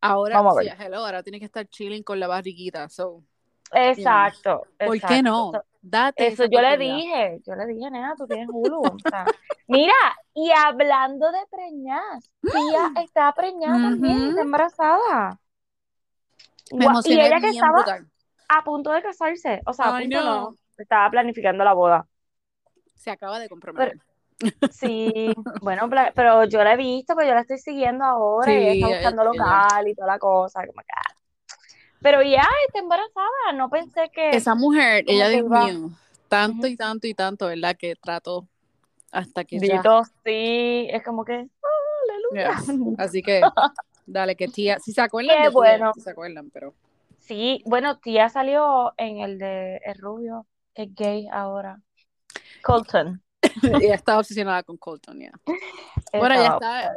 Ahora, 0.00 0.36
Vamos 0.36 0.58
a 0.58 0.60
sí, 0.62 0.68
ver. 0.68 0.80
hello, 0.80 1.04
ahora 1.04 1.22
tiene 1.22 1.38
que 1.38 1.46
estar 1.46 1.66
chilling 1.66 2.02
con 2.02 2.20
la 2.20 2.26
barriguita. 2.26 2.88
So, 2.88 3.22
exacto. 3.72 4.62
¿por 4.78 4.96
exacto. 4.96 5.14
qué 5.14 5.22
no? 5.22 5.52
Date 5.88 6.26
Eso 6.26 6.46
yo 6.46 6.60
le 6.60 6.76
dije, 6.76 7.40
yo 7.46 7.54
le 7.54 7.66
dije, 7.66 7.88
nena, 7.90 8.14
tú 8.16 8.26
tienes 8.26 8.48
Hulu. 8.50 8.80
o 8.80 8.96
sea, 9.08 9.24
mira, 9.68 9.94
y 10.34 10.50
hablando 10.50 11.30
de 11.30 11.38
preñas, 11.48 12.28
Tía 12.42 13.02
está 13.04 13.32
preñada 13.32 13.90
también, 13.90 14.30
está 14.30 14.40
embarazada. 14.42 15.38
Me 16.72 16.86
y 17.04 17.20
ella 17.20 17.38
que 17.40 17.50
estaba 17.50 17.76
brutal. 17.76 18.10
a 18.48 18.64
punto 18.64 18.90
de 18.90 19.02
casarse, 19.02 19.62
o 19.64 19.72
sea, 19.72 19.86
a 19.86 19.96
Ay, 19.96 20.04
punto 20.08 20.24
no. 20.24 20.40
no, 20.50 20.56
estaba 20.76 21.08
planificando 21.08 21.62
la 21.62 21.72
boda. 21.72 22.08
Se 22.96 23.12
acaba 23.12 23.38
de 23.38 23.48
comprometer. 23.48 24.00
Sí, 24.70 25.34
bueno, 25.60 25.88
pero 26.14 26.44
yo 26.44 26.62
la 26.62 26.74
he 26.74 26.76
visto, 26.76 27.14
pero 27.16 27.28
yo 27.28 27.34
la 27.34 27.40
estoy 27.40 27.58
siguiendo 27.58 28.04
ahora 28.04 28.52
y 28.52 28.56
ella 28.56 28.72
Sí, 28.72 28.82
está 28.82 28.88
buscando 28.88 29.22
ella- 29.22 29.32
local 29.32 29.88
y 29.88 29.94
toda 29.94 30.06
la 30.08 30.18
cosa, 30.18 30.66
como 30.66 30.80
que, 30.82 30.88
ah. 30.94 31.14
Pero 32.02 32.22
ya 32.22 32.44
está 32.66 32.78
embarazada, 32.78 33.52
no 33.54 33.70
pensé 33.70 34.10
que 34.12 34.30
Esa 34.30 34.54
mujer, 34.54 35.04
ella, 35.08 35.28
Dios 35.28 35.48
mío, 35.48 35.90
tanto 36.28 36.58
Ujú. 36.58 36.66
y 36.66 36.76
tanto 36.76 37.06
y 37.06 37.14
tanto, 37.14 37.46
¿verdad? 37.46 37.76
Que 37.78 37.94
trató 37.96 38.46
hasta 39.10 39.44
que 39.44 39.58
ya. 39.58 39.76
Dito, 39.76 40.02
sí, 40.24 40.88
es 40.90 41.02
como 41.02 41.24
que, 41.24 41.32
aleluya. 41.32 42.56
Yes. 42.58 42.68
Así 42.98 43.22
que, 43.22 43.40
dale, 44.06 44.36
que 44.36 44.48
tía, 44.48 44.78
si 44.78 44.92
se 44.92 45.00
acuerdan 45.00 45.36
Qué 45.36 45.42
de 45.44 45.48
tía, 45.48 45.52
bueno. 45.52 45.92
si 45.94 46.00
se 46.00 46.10
acuerdan, 46.10 46.50
pero 46.50 46.74
Sí, 47.18 47.62
bueno, 47.66 47.98
tía 47.98 48.28
salió 48.28 48.92
en 48.98 49.18
el 49.18 49.38
de 49.38 49.78
El 49.84 49.96
Rubio, 49.98 50.46
que 50.74 50.82
es 50.84 50.94
gay 50.94 51.28
ahora. 51.32 51.80
Colton. 52.62 53.20
ella 53.82 53.94
estaba 53.94 54.18
obsesionada 54.18 54.62
con 54.62 54.76
Colton, 54.76 55.20
ya. 55.20 55.32
Bueno, 56.12 56.34
ya 56.36 56.46
está. 56.46 56.96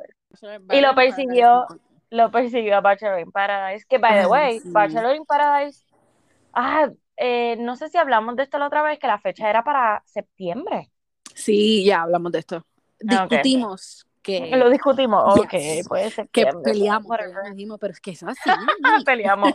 Y 0.75 0.81
lo 0.81 0.95
persiguió. 0.95 1.65
Lo 2.11 2.31
persiguió 2.31 2.77
a 2.77 2.81
Bachelor 2.81 3.19
in 3.19 3.31
Paradise, 3.31 3.85
que 3.87 3.99
by 3.99 4.11
the 4.13 4.19
Ay, 4.21 4.25
way, 4.25 4.59
sí. 4.61 4.69
Bachelor 4.71 5.15
in 5.15 5.25
Paradise, 5.25 5.85
ah, 6.53 6.89
eh, 7.17 7.55
no 7.59 7.75
sé 7.75 7.87
si 7.89 7.99
hablamos 7.99 8.35
de 8.35 8.41
esto 8.43 8.57
la 8.57 8.65
otra 8.65 8.81
vez, 8.81 8.97
que 8.97 9.05
la 9.05 9.19
fecha 9.19 9.47
era 9.47 9.63
para 9.63 10.01
septiembre. 10.07 10.89
Sí, 11.35 11.85
ya 11.85 12.01
hablamos 12.01 12.31
de 12.31 12.39
esto. 12.39 12.65
Ah. 13.07 13.27
Discutimos 13.27 14.07
que, 14.23 14.55
Lo 14.57 14.71
discutimos, 14.71 15.37
ok, 15.39 15.51
Yes. 15.51 15.87
pues 15.87 16.15
que 16.15 16.21
septiembre. 16.23 16.61
peleamos, 16.63 17.17
dijimos, 17.51 17.77
pero 17.79 17.93
es 17.93 17.99
que 18.01 18.11
es 18.11 18.23
así. 18.23 18.39
Peleamos. 19.05 19.53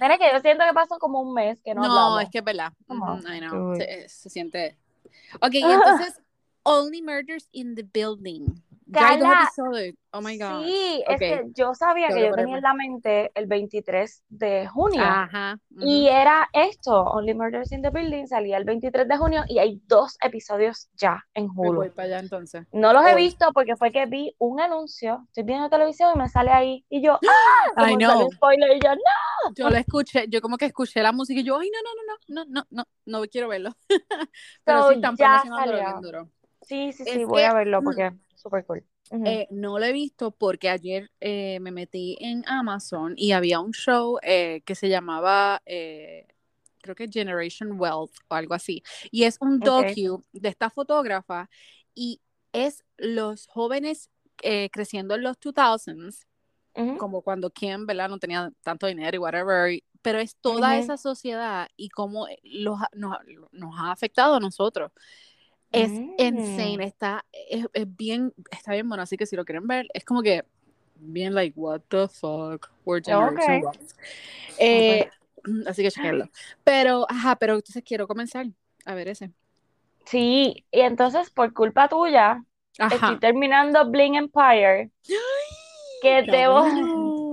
Mira 0.00 0.16
que 0.16 0.30
yo 0.32 0.38
siento 0.40 0.64
que 0.64 0.72
pasó 0.74 0.98
como 1.00 1.20
un 1.20 1.34
mes 1.34 1.58
que 1.64 1.74
no, 1.74 1.82
No, 1.82 1.86
hablamos. 1.88 2.22
es 2.22 2.30
que 2.30 2.38
es 2.38 2.44
verdad. 2.44 2.72
I 2.88 3.40
know. 3.40 3.50
dude. 3.72 3.84
Se, 3.84 4.08
se 4.08 4.30
siente. 4.30 4.78
Ok, 5.40 5.54
y 5.54 5.62
entonces, 5.72 6.14
Only 6.64 7.02
Murders 7.02 7.48
in 7.52 7.74
the 7.74 7.82
Building. 7.82 8.62
Episodios. 8.86 9.94
Oh 10.12 10.20
my 10.20 10.38
God. 10.38 10.64
Sí, 10.64 11.02
es 11.08 11.14
Ok. 11.14 11.18
que 11.18 11.42
yo 11.54 11.74
sabía 11.74 12.08
que 12.08 12.26
yo 12.28 12.34
tenía 12.34 12.56
en 12.56 12.62
la 12.62 12.74
mente 12.74 13.32
el 13.34 13.46
23 13.46 14.22
de 14.28 14.66
junio. 14.68 15.02
Ajá. 15.02 15.58
Y 15.80 16.06
era 16.06 16.48
esto, 16.52 17.02
Only 17.02 17.34
Murders 17.34 17.72
in 17.72 17.82
the 17.82 17.90
Building, 17.90 18.26
salía 18.26 18.56
el 18.58 18.64
23 18.64 19.08
de 19.08 19.16
junio 19.16 19.42
y 19.48 19.58
hay 19.58 19.80
dos 19.86 20.16
episodios 20.22 20.88
ya 20.94 21.24
en 21.34 21.46
Me 21.46 21.52
voy 21.54 21.68
Hulu. 21.68 21.92
para 21.94 22.06
allá 22.06 22.18
entonces. 22.20 22.66
No 22.72 22.92
los 22.92 23.04
he 23.06 23.14
visto 23.16 23.50
porque 23.52 23.74
fue 23.76 23.90
que 23.90 24.06
vi 24.06 24.34
un 24.38 24.60
anuncio, 24.60 25.24
estoy 25.28 25.42
viendo 25.44 25.68
televisión 25.68 26.12
y 26.14 26.18
me 26.18 26.28
sale 26.28 26.50
ahí 26.50 26.84
y 26.88 27.02
yo, 27.02 27.14
¡ah! 27.26 27.72
Como 27.74 28.00
sale 28.00 28.26
spoiler 28.36 28.76
y 28.76 28.80
yo, 28.80 28.94
¡no! 28.94 29.54
Yo 29.56 29.68
lo 29.68 29.76
escuché, 29.76 30.26
yo 30.28 30.40
como 30.40 30.56
que 30.56 30.66
escuché 30.66 31.02
la 31.02 31.12
música 31.12 31.40
y 31.40 31.44
yo, 31.44 31.58
ay, 31.58 31.70
no, 31.70 31.78
no, 31.82 31.90
no, 31.94 32.44
no, 32.44 32.44
no, 32.44 32.66
no, 32.70 32.84
no, 33.04 33.18
no 33.20 33.26
quiero 33.26 33.48
verlo. 33.48 33.70
Pero 34.64 34.82
So, 34.82 34.88
sí 34.90 34.94
están 34.96 35.16
salió. 35.16 35.74
bien 35.74 36.00
duro. 36.00 36.28
Sí, 36.62 36.92
sí, 36.92 37.04
sí, 37.04 37.10
Es 37.22 37.26
voy 37.26 37.42
que, 37.42 37.46
a 37.46 37.52
verlo 37.52 37.82
mm, 37.82 37.84
porque 37.84 38.06
es 38.06 38.12
súper 38.44 38.64
cool. 38.66 38.84
Ujú. 39.10 39.24
Eh, 39.26 39.48
no 39.50 39.78
lo 39.78 39.84
he 39.86 39.92
visto 39.92 40.30
porque 40.30 40.68
ayer 40.68 41.10
eh, 41.20 41.58
me 41.60 41.70
metí 41.72 42.16
en 42.20 42.44
Amazon 42.46 43.14
y 43.16 43.32
había 43.32 43.58
un 43.60 43.72
show 43.72 44.18
eh, 44.22 44.62
que 44.64 44.74
se 44.74 44.88
llamaba, 44.88 45.60
creo 45.64 46.94
que 46.94 47.08
Generation 47.10 47.80
Wealth 47.80 48.12
o 48.28 48.34
algo 48.34 48.54
así. 48.54 48.82
Y 49.10 49.24
es 49.24 49.38
un 49.40 49.56
Ok. 49.56 49.64
docu 49.96 50.22
de 50.32 50.48
esta 50.50 50.70
fotógrafa 50.70 51.48
y 51.94 52.20
es 52.52 52.84
los 52.98 53.46
jóvenes 53.48 54.10
creciendo 54.70 55.14
en 55.14 55.22
los 55.22 55.36
2000s, 55.40 56.26
Ujú. 56.76 56.98
como 56.98 57.22
cuando 57.22 57.50
Kim, 57.50 57.86
¿verdad? 57.86 58.08
No 58.10 58.18
tenía 58.18 58.50
tanto 58.62 58.86
dinero 58.86 59.16
y 59.16 59.18
whatever. 59.18 59.72
y- 59.72 59.84
Pero 60.02 60.18
es 60.18 60.36
toda 60.36 60.76
esa 60.76 60.98
sociedad 60.98 61.66
y 61.78 61.88
cómo 61.88 62.26
los, 62.42 62.78
nos 62.92 63.74
ha 63.78 63.90
afectado 63.90 64.34
a 64.34 64.40
nosotros. 64.40 64.92
Es 65.74 66.02
Mm. 66.18 66.18
insane, 66.18 66.84
está, 66.84 67.24
es, 67.32 67.66
es 67.72 67.96
bien, 67.96 68.32
está 68.50 68.72
bien 68.72 68.88
bueno, 68.88 69.02
así 69.02 69.16
que 69.16 69.26
si 69.26 69.36
lo 69.36 69.44
quieren 69.44 69.66
ver, 69.66 69.86
es 69.94 70.04
como 70.04 70.22
que 70.22 70.44
bien 70.96 71.34
like, 71.34 71.58
what 71.58 71.80
the 71.88 72.08
fuck, 72.08 72.70
we're 72.84 73.02
Generation 73.04 73.56
Ok. 73.56 73.62
Wealth. 73.62 73.92
Eh, 74.58 75.08
así 75.66 75.82
que 75.82 75.90
chequenlo. 75.90 76.30
Pero, 76.64 77.06
ajá, 77.10 77.36
pero 77.36 77.54
entonces 77.54 77.82
quiero 77.84 78.06
comenzar 78.08 78.46
a 78.86 78.94
ver 78.94 79.08
ese. 79.08 79.32
Sí, 80.06 80.66
y 80.70 80.80
entonces 80.80 81.30
por 81.30 81.52
culpa 81.54 81.88
tuya, 81.88 82.44
estoy 82.88 83.18
Ajá. 83.18 83.18
terminando 83.18 83.90
Bling 83.90 84.14
Empire, 84.16 84.90
que 86.00 86.22
Está 86.22 86.36
debo... 86.36 86.60
bueno. 86.60 87.14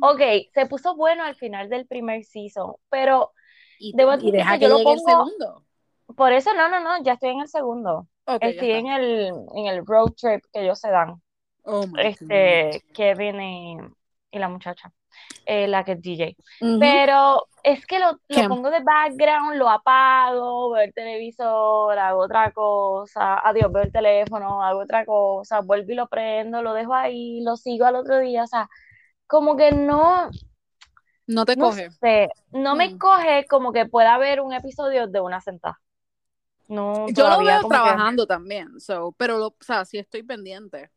Ok, 0.00 0.20
se 0.54 0.66
puso 0.66 0.94
bueno 0.96 1.24
al 1.24 1.34
final 1.34 1.68
del 1.68 1.86
primer 1.86 2.24
season, 2.24 2.74
pero 2.88 3.32
Y, 3.78 3.92
debo 3.92 4.12
y 4.20 4.30
deja 4.32 4.56
que 4.56 4.58
que 4.58 4.66
yo 4.66 4.68
lo 4.68 4.76
llegue 4.76 4.92
el 4.92 5.00
pongo, 5.00 5.00
segundo. 5.00 5.64
Por 6.16 6.32
eso 6.32 6.52
no, 6.54 6.68
no, 6.68 6.80
no, 6.80 7.02
ya 7.02 7.14
estoy 7.14 7.30
en 7.30 7.40
el 7.40 7.48
segundo. 7.48 8.08
Estoy 8.40 8.72
en 8.72 8.86
el, 8.88 9.32
en 9.54 9.66
el 9.66 9.84
road 9.86 10.12
trip 10.14 10.44
que 10.52 10.62
ellos 10.62 10.78
se 10.80 10.90
dan, 10.90 11.20
Oh 11.64 11.86
my 11.86 12.08
God. 12.18 12.64
este, 12.64 12.84
Kevin 12.94 13.40
y, 13.42 13.78
y 14.32 14.38
la 14.38 14.48
muchacha, 14.48 14.92
eh, 15.46 15.68
la 15.68 15.84
que 15.84 15.92
es 15.92 16.02
DJ. 16.02 16.36
Pero 16.78 17.48
es 17.62 17.86
que 17.86 17.98
lo, 18.00 18.20
lo 18.28 18.46
pongo 18.46 18.70
de 18.70 18.80
background, 18.82 19.56
lo 19.58 19.68
apago, 19.70 20.72
veo 20.72 20.84
el 20.84 20.94
televisor, 20.94 21.98
hago 21.98 22.20
otra 22.22 22.52
cosa, 22.52 23.38
adiós, 23.40 23.72
veo 23.72 23.84
el 23.84 23.92
teléfono, 23.92 24.62
hago 24.64 24.80
otra 24.82 25.04
cosa, 25.06 25.60
vuelvo 25.62 25.92
y 25.92 25.96
lo 25.96 26.08
prendo, 26.08 26.62
lo 26.62 26.74
dejo 26.74 26.94
ahí, 26.94 27.42
lo 27.42 27.56
sigo 27.56 27.86
al 27.86 27.96
otro 27.96 28.18
día, 28.20 28.44
o 28.44 28.46
sea, 28.48 28.68
como 29.28 29.56
que 29.56 29.72
no, 29.72 30.30
No 31.28 31.44
te 31.46 31.56
no 31.56 31.66
coge. 31.66 31.90
sé, 32.00 32.28
no 32.52 32.74
me 32.76 32.90
Mm. 32.90 32.98
coge 32.98 33.46
como 33.48 33.72
que 33.72 33.86
pueda 33.86 34.16
ver 34.18 34.40
un 34.40 34.52
episodio 34.54 35.06
de 35.08 35.20
una 35.20 35.40
sentada. 35.40 35.78
No, 36.68 37.06
Yo 37.08 37.28
lo 37.28 37.38
veo 37.38 37.60
que- 37.60 37.68
trabajando 37.68 38.26
también, 38.26 38.78
so, 38.80 39.12
pero 39.16 39.38
lo, 39.38 39.46
o 39.48 39.56
sea, 39.60 39.84
sí 39.84 39.98
estoy 39.98 40.22
pendiente. 40.22 40.90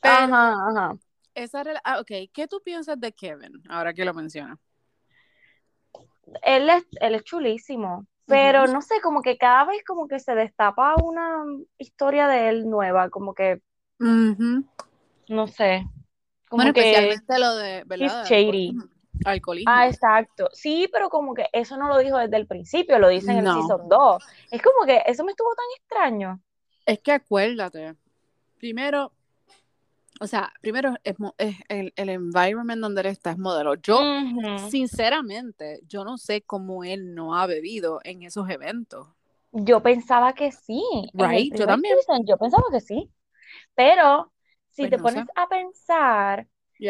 Pero 0.00 0.14
Ajá, 0.14 0.54
ajá. 0.70 0.96
esa 1.34 1.62
ah, 1.84 2.00
ok, 2.00 2.30
¿qué 2.32 2.48
tú 2.48 2.60
piensas 2.64 2.98
de 2.98 3.12
Kevin? 3.12 3.62
Ahora 3.68 3.92
que 3.92 4.04
lo 4.04 4.14
mencionas. 4.14 4.58
Él 6.42 6.70
es, 6.70 6.84
él 7.00 7.14
es 7.14 7.24
chulísimo, 7.24 8.06
pero 8.26 8.66
no 8.66 8.80
sé, 8.80 9.00
como 9.02 9.20
que 9.22 9.36
cada 9.36 9.64
vez 9.66 9.82
como 9.86 10.08
que 10.08 10.18
se 10.18 10.34
destapa 10.34 10.94
una 11.02 11.44
historia 11.78 12.26
de 12.28 12.48
él 12.48 12.70
nueva, 12.70 13.10
como 13.10 13.34
que, 13.34 13.60
no 15.28 15.46
sé, 15.46 15.86
como 16.48 16.62
Bueno, 16.64 16.72
que 16.72 16.80
especialmente 16.80 17.38
lo 17.38 17.54
de, 17.56 17.84
¿verdad? 17.84 18.22
he's 18.22 18.28
shady. 18.28 18.76
Alcoholismo. 19.24 19.72
Ah, 19.72 19.86
exacto. 19.86 20.48
Sí, 20.52 20.88
pero 20.92 21.08
como 21.08 21.34
que 21.34 21.46
eso 21.52 21.76
no 21.76 21.88
lo 21.88 21.98
dijo 21.98 22.18
desde 22.18 22.36
el 22.36 22.46
principio, 22.46 22.98
lo 22.98 23.08
dice 23.08 23.30
en 23.32 23.38
el 23.38 23.44
No. 23.44 23.54
season 23.54 23.88
2. 23.88 24.24
Es 24.50 24.62
como 24.62 24.84
que 24.86 25.02
eso 25.06 25.24
me 25.24 25.32
estuvo 25.32 25.54
tan 25.54 25.64
extraño. 25.78 26.40
Es 26.86 26.98
que 27.00 27.12
acuérdate, 27.12 27.94
primero, 28.58 29.12
o 30.20 30.26
sea, 30.26 30.52
primero 30.60 30.94
es, 31.04 31.16
es 31.38 31.56
el, 31.68 31.92
el 31.96 32.08
environment 32.08 32.80
donde 32.80 33.00
él 33.02 33.06
está 33.08 33.32
es 33.32 33.38
modelo. 33.38 33.74
Yo, 33.76 34.00
Ujú. 34.00 34.68
sinceramente, 34.68 35.80
yo 35.88 36.04
no 36.04 36.18
sé 36.18 36.42
cómo 36.42 36.84
él 36.84 37.14
no 37.14 37.36
ha 37.36 37.46
bebido 37.46 38.00
en 38.04 38.22
esos 38.22 38.48
eventos. 38.50 39.08
Yo 39.52 39.82
pensaba 39.82 40.32
que 40.34 40.52
sí. 40.52 40.82
El 41.16 41.28
Right, 41.28 41.54
yo 41.54 41.66
también. 41.66 41.94
season 41.96 42.24
yo 42.26 42.36
pensaba 42.36 42.64
que 42.70 42.80
sí. 42.80 43.10
Pero 43.74 44.32
si 44.70 44.82
Pues 44.82 44.90
te 44.90 44.98
no 44.98 45.02
pones 45.02 45.24
sé. 45.24 45.32
a 45.36 45.48
pensar, 45.48 46.46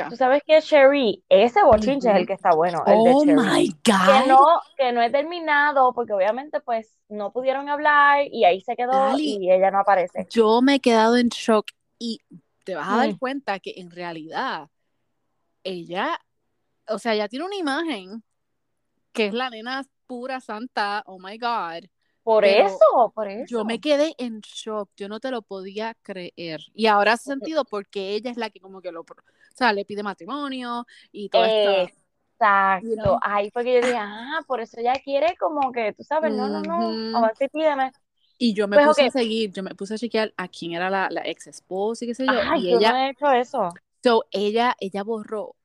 Tú 0.08 0.16
sabes 0.16 0.42
que 0.46 0.60
Sherry, 0.60 1.22
ese 1.28 1.62
bochinche 1.62 2.10
es 2.10 2.16
el 2.16 2.26
que 2.26 2.32
está 2.32 2.54
bueno, 2.54 2.84
el 2.86 2.98
Oh 3.04 3.24
my 3.24 3.68
Que 3.84 3.92
God. 3.92 4.28
no, 4.28 4.60
que 4.76 4.92
no 4.92 5.02
he 5.02 5.10
terminado, 5.10 5.92
porque 5.92 6.12
obviamente 6.12 6.60
pues 6.60 6.98
no 7.08 7.32
pudieron 7.32 7.68
hablar 7.68 8.24
y 8.30 8.44
ahí 8.44 8.60
se 8.60 8.74
quedó 8.76 8.92
Dali, 8.92 9.38
y 9.40 9.50
ella 9.52 9.70
no 9.70 9.80
aparece. 9.80 10.26
yo 10.30 10.60
me 10.62 10.76
he 10.76 10.80
quedado 10.80 11.16
en 11.16 11.28
shock 11.28 11.66
y 11.98 12.20
te 12.64 12.74
vas 12.74 12.88
a 12.88 12.96
dar 12.96 13.10
Mm. 13.10 13.18
cuenta 13.18 13.58
que 13.58 13.74
en 13.76 13.90
realidad 13.90 14.68
ella, 15.64 16.18
o 16.88 16.98
sea, 16.98 17.14
ella 17.14 17.28
tiene 17.28 17.44
una 17.44 17.56
imagen 17.56 18.22
que 19.12 19.26
es 19.26 19.34
la 19.34 19.50
nena 19.50 19.84
pura 20.06 20.40
santa, 20.40 21.02
oh 21.06 21.18
my 21.18 21.38
God, 21.38 21.84
Por 22.22 22.44
pero 22.44 22.66
eso, 22.66 23.12
por 23.14 23.28
yo 23.28 23.58
eso. 23.58 23.64
me 23.64 23.80
quedé 23.80 24.14
en 24.18 24.40
shock, 24.40 24.90
yo 24.96 25.08
no 25.08 25.20
te 25.20 25.30
lo 25.30 25.42
podía 25.42 25.94
creer. 26.02 26.60
Y 26.74 26.86
ahora 26.86 27.12
hace 27.14 27.30
sentido 27.30 27.64
porque 27.64 28.14
ella 28.14 28.30
es 28.30 28.36
la 28.36 28.50
que 28.50 28.60
como 28.60 28.80
que 28.80 28.92
lo, 28.92 29.04
o 29.52 29.56
sea, 29.56 29.72
le 29.72 29.84
pide 29.84 30.02
matrimonio 30.02 30.86
y 31.12 31.28
toda 31.28 31.48
esta, 31.48 31.90
you 32.80 32.94
Exacto. 32.94 32.94
know. 32.96 33.18
Ahí 33.22 33.50
fue 33.52 33.64
que 33.64 33.74
yo 33.74 33.80
dije, 33.82 33.96
ah, 33.98 34.40
por 34.46 34.60
eso 34.60 34.80
ella 34.80 34.94
quiere 35.04 35.36
como 35.38 35.72
que, 35.72 35.92
tú 35.92 36.02
sabes, 36.04 36.32
no, 36.32 36.48
no, 36.48 36.60
no, 36.62 36.98
avanza 37.12 37.44
y 37.44 37.48
pídeme. 37.48 37.92
Y 38.38 38.54
yo 38.54 38.66
me 38.66 38.76
Pues 38.76 38.86
puse 38.86 39.02
ok, 39.02 39.06
a 39.06 39.10
seguir, 39.10 39.52
yo 39.52 39.62
me 39.62 39.74
puse 39.74 39.94
a 39.94 39.98
chequear 39.98 40.32
a 40.36 40.48
quién 40.48 40.72
era 40.72 40.90
la, 40.90 41.08
la 41.10 41.22
ex 41.24 41.46
esposa 41.46 42.04
y 42.04 42.08
qué 42.08 42.14
sé 42.14 42.28
yo, 42.28 42.40
ay, 42.44 42.60
y 42.60 42.68
yo 42.68 42.80
no 42.80 42.80
ella, 42.80 42.96
he 42.96 43.10
hecho 43.10 43.30
eso. 43.30 43.68
so, 44.02 44.24
ella, 44.30 44.74
ella 44.80 45.02
borró 45.04 45.56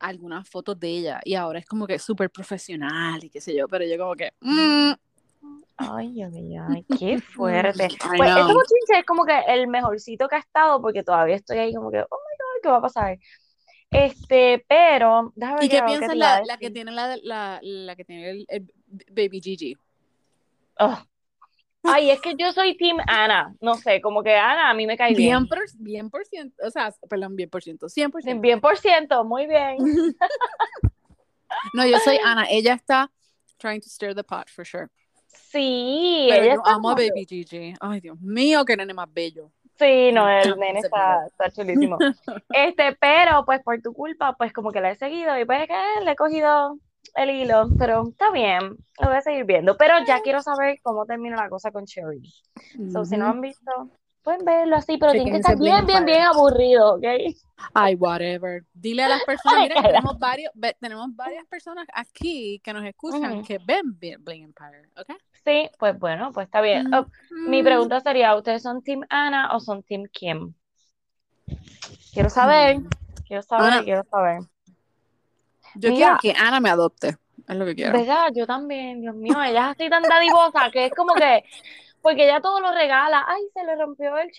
algunas 0.00 0.48
fotos 0.48 0.78
de 0.80 0.90
ella 0.90 1.20
y 1.24 1.34
ahora 1.34 1.60
es 1.60 1.66
como 1.66 1.86
que 1.86 1.98
súper 1.98 2.30
profesional 2.30 3.22
y 3.24 3.30
qué 3.30 3.40
sé 3.40 3.56
yo, 3.56 3.68
pero 3.68 3.84
yo 3.86 3.98
como 3.98 4.14
que, 4.16 4.32
mm, 4.40 4.92
Ay, 5.76 6.22
ay, 6.22 6.56
ay, 6.56 6.84
qué 6.98 7.20
fuerte. 7.20 7.88
Pues 8.16 8.30
bochinche 8.34 8.98
es 9.00 9.06
como 9.06 9.24
que 9.24 9.38
el 9.48 9.68
mejorcito 9.68 10.28
que 10.28 10.36
ha 10.36 10.38
estado, 10.40 10.80
porque 10.82 11.02
todavía 11.04 11.36
estoy 11.36 11.58
ahí 11.58 11.74
como 11.74 11.90
que, 11.90 12.00
oh 12.00 12.18
¿qué 12.62 12.68
va 12.68 12.78
a 12.78 12.82
pasar? 12.82 13.18
Este, 13.90 14.64
pero, 14.68 15.32
déjame 15.34 15.64
¿Y 15.64 15.68
qué 15.68 15.82
piensas 15.82 16.14
la, 16.14 16.42
la 16.44 16.58
que 16.58 16.70
tiene 16.70 16.92
la, 16.92 17.16
la, 17.22 17.58
la 17.62 17.96
que 17.96 18.04
tiene 18.04 18.30
el, 18.30 18.46
el 18.48 18.72
Baby 19.10 19.40
Gigi? 19.40 19.76
Oh, 20.78 20.98
Ay, 21.82 22.10
es 22.10 22.20
que 22.20 22.34
yo 22.36 22.52
soy 22.52 22.76
Team 22.76 22.98
Ana, 23.06 23.54
no 23.60 23.74
sé, 23.74 24.00
como 24.00 24.22
que 24.22 24.34
Ana 24.34 24.70
a 24.70 24.74
mí 24.74 24.86
me 24.86 24.96
cae 24.96 25.14
bien. 25.14 25.30
Bien 25.30 25.48
por, 25.48 25.58
bien 25.78 26.10
por 26.10 26.26
ciento, 26.26 26.54
o 26.66 26.70
sea, 26.70 26.92
perdón, 27.08 27.36
bien 27.36 27.48
por 27.48 27.62
ciento, 27.62 27.86
100%. 27.86 28.40
Bien 28.40 28.60
por 28.60 28.76
ciento, 28.78 29.24
muy 29.24 29.46
bien. 29.46 29.76
No, 31.72 31.86
yo 31.86 31.98
soy 32.00 32.18
Ana, 32.22 32.46
ella 32.50 32.74
está 32.74 33.10
trying 33.56 33.80
to 33.80 33.88
stir 33.88 34.14
the 34.14 34.22
pot 34.22 34.50
for 34.50 34.66
sure. 34.66 34.88
Sí, 35.28 36.26
Pero 36.28 36.44
ella 36.44 36.54
yo 36.54 36.60
está 36.60 36.74
amo 36.74 36.90
a 36.90 36.94
Baby 36.94 37.24
Gigi. 37.26 37.74
Ay, 37.80 38.00
Dios 38.00 38.20
mío, 38.20 38.66
qué 38.66 38.76
nene 38.76 38.92
más 38.92 39.10
bello. 39.10 39.50
Sí, 39.78 40.12
no, 40.12 40.28
el 40.28 40.58
nene 40.58 40.80
está, 40.80 41.26
está 41.26 41.50
chulísimo. 41.50 41.98
Este, 42.50 42.96
pero 43.00 43.44
pues 43.44 43.62
por 43.62 43.80
tu 43.80 43.92
culpa, 43.92 44.34
pues 44.36 44.52
como 44.52 44.72
que 44.72 44.80
la 44.80 44.90
he 44.90 44.96
seguido 44.96 45.38
y 45.38 45.44
pues 45.44 45.66
que 45.66 46.04
le 46.04 46.10
he 46.10 46.16
cogido 46.16 46.78
el 47.14 47.30
hilo, 47.30 47.68
pero 47.78 48.08
está 48.08 48.30
bien, 48.30 48.76
lo 49.00 49.08
voy 49.08 49.16
a 49.16 49.22
seguir 49.22 49.44
viendo. 49.44 49.76
Pero 49.76 49.94
ya 50.06 50.20
quiero 50.20 50.42
saber 50.42 50.78
cómo 50.82 51.06
termina 51.06 51.36
la 51.36 51.48
cosa 51.48 51.70
con 51.70 51.86
Cherry. 51.86 52.22
So, 52.92 53.04
si 53.04 53.16
no 53.16 53.26
han 53.26 53.40
visto, 53.40 53.90
pueden 54.22 54.44
verlo 54.44 54.76
así, 54.76 54.96
pero 54.98 55.12
tiene 55.12 55.30
que 55.30 55.36
estar 55.38 55.58
bien, 55.58 55.86
bien, 55.86 56.04
bien 56.04 56.22
aburrido, 56.22 56.94
¿ok? 56.96 57.04
Ay, 57.74 57.94
whatever. 57.94 58.64
Dile 58.72 59.04
a 59.04 59.08
las 59.08 59.22
personas, 59.26 59.60
miren, 59.62 59.82
tenemos 59.82 60.18
varios, 60.18 60.52
ve- 60.54 60.76
tenemos 60.80 61.08
varias 61.14 61.44
personas 61.46 61.86
aquí 61.92 62.60
que 62.62 62.72
nos 62.72 62.84
escuchan 62.84 63.42
que 63.44 63.58
ven 63.58 63.98
Bling 63.98 64.44
Empire, 64.44 64.88
¿ok? 64.96 65.12
Sí, 65.44 65.70
pues 65.78 65.98
bueno, 65.98 66.30
pues 66.32 66.46
está 66.46 66.60
bien. 66.60 66.92
Oh, 66.94 67.06
mi 67.46 67.62
Mm. 67.62 67.64
pregunta 67.64 68.00
sería, 68.00 68.34
¿ustedes 68.36 68.62
son 68.62 68.82
Team 68.82 69.02
Ana 69.08 69.54
o 69.56 69.60
son 69.60 69.82
Team 69.82 70.04
Kim? 70.12 70.52
Quiero 72.12 72.30
saber, 72.30 72.78
Mm. 72.80 72.88
quiero 73.26 73.42
saber, 73.42 73.72
Ana. 73.72 73.84
quiero 73.84 74.04
saber. 74.10 74.40
Yo 75.74 75.90
Mira. 75.90 76.18
quiero 76.20 76.36
que 76.36 76.42
Ana 76.42 76.60
me 76.60 76.70
adopte, 76.70 77.16
es 77.48 77.56
lo 77.56 77.64
que 77.64 77.74
quiero. 77.74 77.92
¿Verdad? 77.98 78.30
Yo 78.34 78.46
también, 78.46 79.00
Dios 79.00 79.14
mío, 79.14 79.40
ella 79.42 79.70
es 79.70 79.76
así 79.80 79.88
tan 79.90 80.02
dadivosa 80.02 80.70
que 80.72 80.86
es 80.86 80.92
como 80.94 81.14
que, 81.14 81.44
porque 82.08 82.24
ella 82.24 82.40
todo 82.40 82.58
lo 82.60 82.72
regala. 82.72 83.22
Ay, 83.28 83.42
se 83.52 83.62
le 83.64 83.76
rompió 83.76 84.16
el 84.16 84.30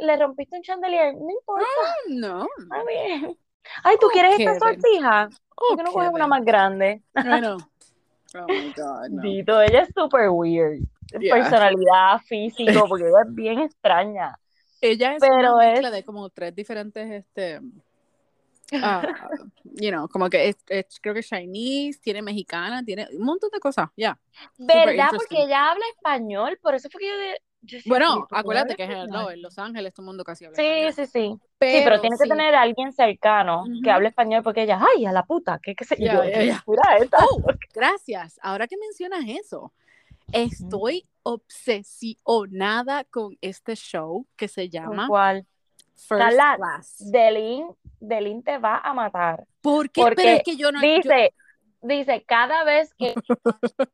le 0.00 0.16
rompiste 0.18 0.56
un 0.56 0.62
chandelier. 0.62 1.14
No 1.14 1.30
importa, 1.30 1.64
No. 2.10 2.46
está 2.58 2.84
bien. 2.86 3.38
Ay, 3.82 3.96
¿tú 3.98 4.06
Oh, 4.06 4.10
quieres 4.10 4.38
esta 4.38 4.58
sortija? 4.58 5.28
Oh, 5.56 5.68
¿Por 5.68 5.76
qué 5.78 5.82
no 5.84 5.92
coges 5.92 6.10
una 6.12 6.26
más 6.26 6.44
grande? 6.44 7.02
Bueno. 7.14 7.56
Oh 8.36 8.46
my 8.48 8.72
God, 8.76 9.08
no. 9.10 9.22
Dito, 9.22 9.62
ella 9.62 9.82
es 9.82 9.90
súper 9.96 10.28
weird. 10.28 10.80
Yeah. 11.20 11.36
Personalidad, 11.36 12.18
físico, 12.26 12.86
porque 12.88 13.04
ella 13.06 13.22
es 13.24 13.32
bien 13.34 13.60
extraña. 13.60 14.36
Ella 14.80 15.14
es 15.14 15.20
Pero 15.20 15.54
una 15.54 15.72
es- 15.72 15.92
de 15.92 16.02
como 16.04 16.28
tres 16.30 16.52
diferentes, 16.52 17.08
este, 17.12 17.60
ah, 18.82 19.28
you 19.64 19.90
know, 19.90 20.08
como 20.08 20.28
que 20.30 20.48
es, 20.50 20.56
es- 20.68 20.98
creo 21.00 21.14
que 21.14 21.22
Chinese, 21.22 21.98
tiene 22.00 22.22
mexicana, 22.22 22.82
tiene 22.84 23.08
un 23.12 23.24
montón 23.24 23.50
de 23.52 23.60
cosas, 23.60 23.88
ya. 23.96 24.18
¿Verdad? 24.58 24.84
interesting. 24.86 25.18
Porque 25.18 25.42
ella 25.44 25.70
habla 25.70 25.84
español, 25.96 26.58
por 26.62 26.74
eso 26.74 26.88
fue 26.90 27.00
que 27.00 27.08
yo, 27.08 27.16
de- 27.16 27.40
yo 27.62 27.78
Bueno, 27.86 28.14
"Sí, 28.14 28.20
¿por 28.20 28.28
qué 28.28 28.36
acuérdate 28.40 28.76
que 28.76 28.82
es 28.84 28.90
en, 28.90 28.96
español?". 28.96 29.22
no, 29.24 29.30
en 29.30 29.42
Los 29.42 29.58
Ángeles 29.58 29.94
todo 29.94 30.02
el 30.02 30.06
mundo 30.06 30.24
casi 30.24 30.44
habla 30.44 30.56
Sí, 30.56 30.62
español. 30.62 30.92
sí, 30.94 31.06
sí. 31.06 31.36
Pero, 31.58 31.78
sí, 31.78 31.84
pero 31.84 32.00
tiene 32.00 32.16
que 32.18 32.24
sí. 32.24 32.28
tener 32.28 32.54
a 32.54 32.62
alguien 32.62 32.92
cercano 32.92 33.64
que 33.64 33.88
Ujú. 33.88 33.90
hable 33.90 34.08
español 34.08 34.42
porque 34.42 34.62
ella, 34.62 34.80
ay, 34.96 35.06
a 35.06 35.12
la 35.12 35.22
puta, 35.24 35.58
¿qué, 35.62 35.74
qué 35.74 35.84
sé 35.84 35.96
Ya, 35.98 36.14
yo? 36.14 36.22
Mira 36.66 36.96
esta. 36.98 37.18
Oh, 37.24 37.42
gracias. 37.72 38.38
Ahora 38.42 38.66
que 38.66 38.76
mencionas 38.76 39.24
eso, 39.26 39.72
estoy 40.32 41.04
obsesionada 41.22 43.04
con 43.04 43.36
este 43.40 43.76
show 43.76 44.26
que 44.36 44.48
se 44.48 44.68
llama 44.68 45.06
¿Cuál? 45.08 45.46
First 45.96 46.36
Class. 46.56 46.96
Delin, 47.10 47.68
Delin 48.08 48.42
te 48.42 48.58
va 48.58 48.78
a 48.78 48.92
matar. 48.94 49.44
¿Por 49.60 49.90
qué? 49.90 50.00
porque 50.02 50.16
Pero 50.22 50.30
es 50.36 50.42
que 50.44 50.56
yo 50.56 50.70
no. 50.72 50.80
yo- 50.80 50.86
Dice, 50.96 51.34
dice, 51.82 52.24
cada 52.26 52.64
vez 52.64 52.92
que, 52.94 53.14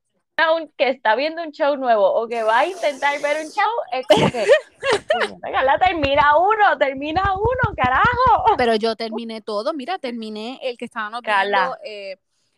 que 0.77 0.89
está 0.89 1.15
viendo 1.17 1.43
un 1.43 1.53
show 1.53 1.77
nuevo 1.77 2.07
o 2.13 2.27
que 2.29 2.43
va 2.43 2.61
a 2.61 2.67
intentar 2.67 3.21
ver 3.21 3.45
un 3.45 3.51
show, 3.51 3.71
es 3.93 4.07
como 4.07 4.31
que, 4.31 4.47
termina 5.81 6.37
uno, 6.39 6.79
termina 6.79 7.35
uno, 7.35 7.75
carajo. 7.77 8.57
Pero 8.57 8.75
yo 8.77 8.97
terminé 8.97 9.41
todo. 9.41 9.73
Mira, 9.75 9.99
terminé 9.99 10.59
el 10.63 10.77
que 10.77 10.87
estábamos 10.87 11.21
viendo, 11.23 11.77
eh, 11.85 12.17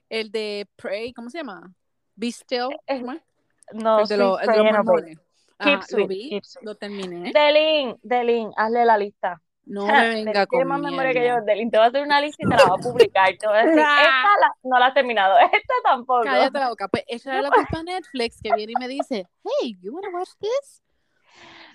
el 0.09 0.31
de 0.31 0.67
Pray, 0.77 1.13
¿cómo 1.13 1.31
se 1.31 1.39
llama? 1.39 1.73
Be 2.15 2.31
Still. 2.31 2.69
¿cómo 2.87 3.13
es? 3.13 3.21
No, 3.73 4.01
el 4.01 4.07
de, 4.09 4.17
los- 4.17 4.41
el 4.43 4.47
de 4.49 4.57
los 4.57 4.73
mormones. 4.73 5.19
Keep 5.59 5.77
Ajá, 5.79 5.87
sweet, 5.87 6.01
lo 6.01 6.07
vi, 6.09 6.29
keep 6.31 6.45
sweet. 6.45 6.65
lo 6.65 6.75
terminé. 6.75 7.33
Delin, 7.33 7.97
Delin, 8.03 8.51
hazle 8.57 8.85
la 8.85 8.99
lista. 8.99 9.41
No 9.65 9.87
me 9.87 10.09
venga 10.25 10.47
con 10.47 10.67
más 10.67 10.81
memoria 10.81 11.13
que 11.13 11.27
yo. 11.27 11.41
Delin 11.43 11.71
te 11.71 11.79
va 11.79 11.85
a 11.85 11.89
hacer 11.89 12.03
una 12.03 12.21
lista 12.21 12.43
y 12.45 12.49
te 12.49 12.57
la 12.57 12.65
va 12.65 12.75
a 12.75 12.79
publicar. 12.79 13.31
Te 13.39 13.47
va 13.47 13.59
a 13.61 13.65
decir, 13.65 13.79
esta 13.79 14.41
la- 14.41 14.57
no 14.65 14.79
la 14.79 14.87
has 14.87 14.95
terminado, 14.95 15.39
esta 15.53 15.75
tampoco. 15.85 16.23
Cállate 16.25 16.59
la 16.59 16.69
boca. 16.69 16.89
Pues 16.89 17.05
esa 17.07 17.33
era 17.33 17.43
la 17.43 17.51
culpa 17.51 17.79
de 17.79 17.85
Netflix 17.85 18.41
que 18.43 18.55
viene 18.55 18.73
y 18.77 18.81
me 18.81 18.89
dice, 18.89 19.27
hey, 19.45 19.79
you 19.81 19.93
wanna 19.95 20.09
watch 20.17 20.31
this? 20.41 20.83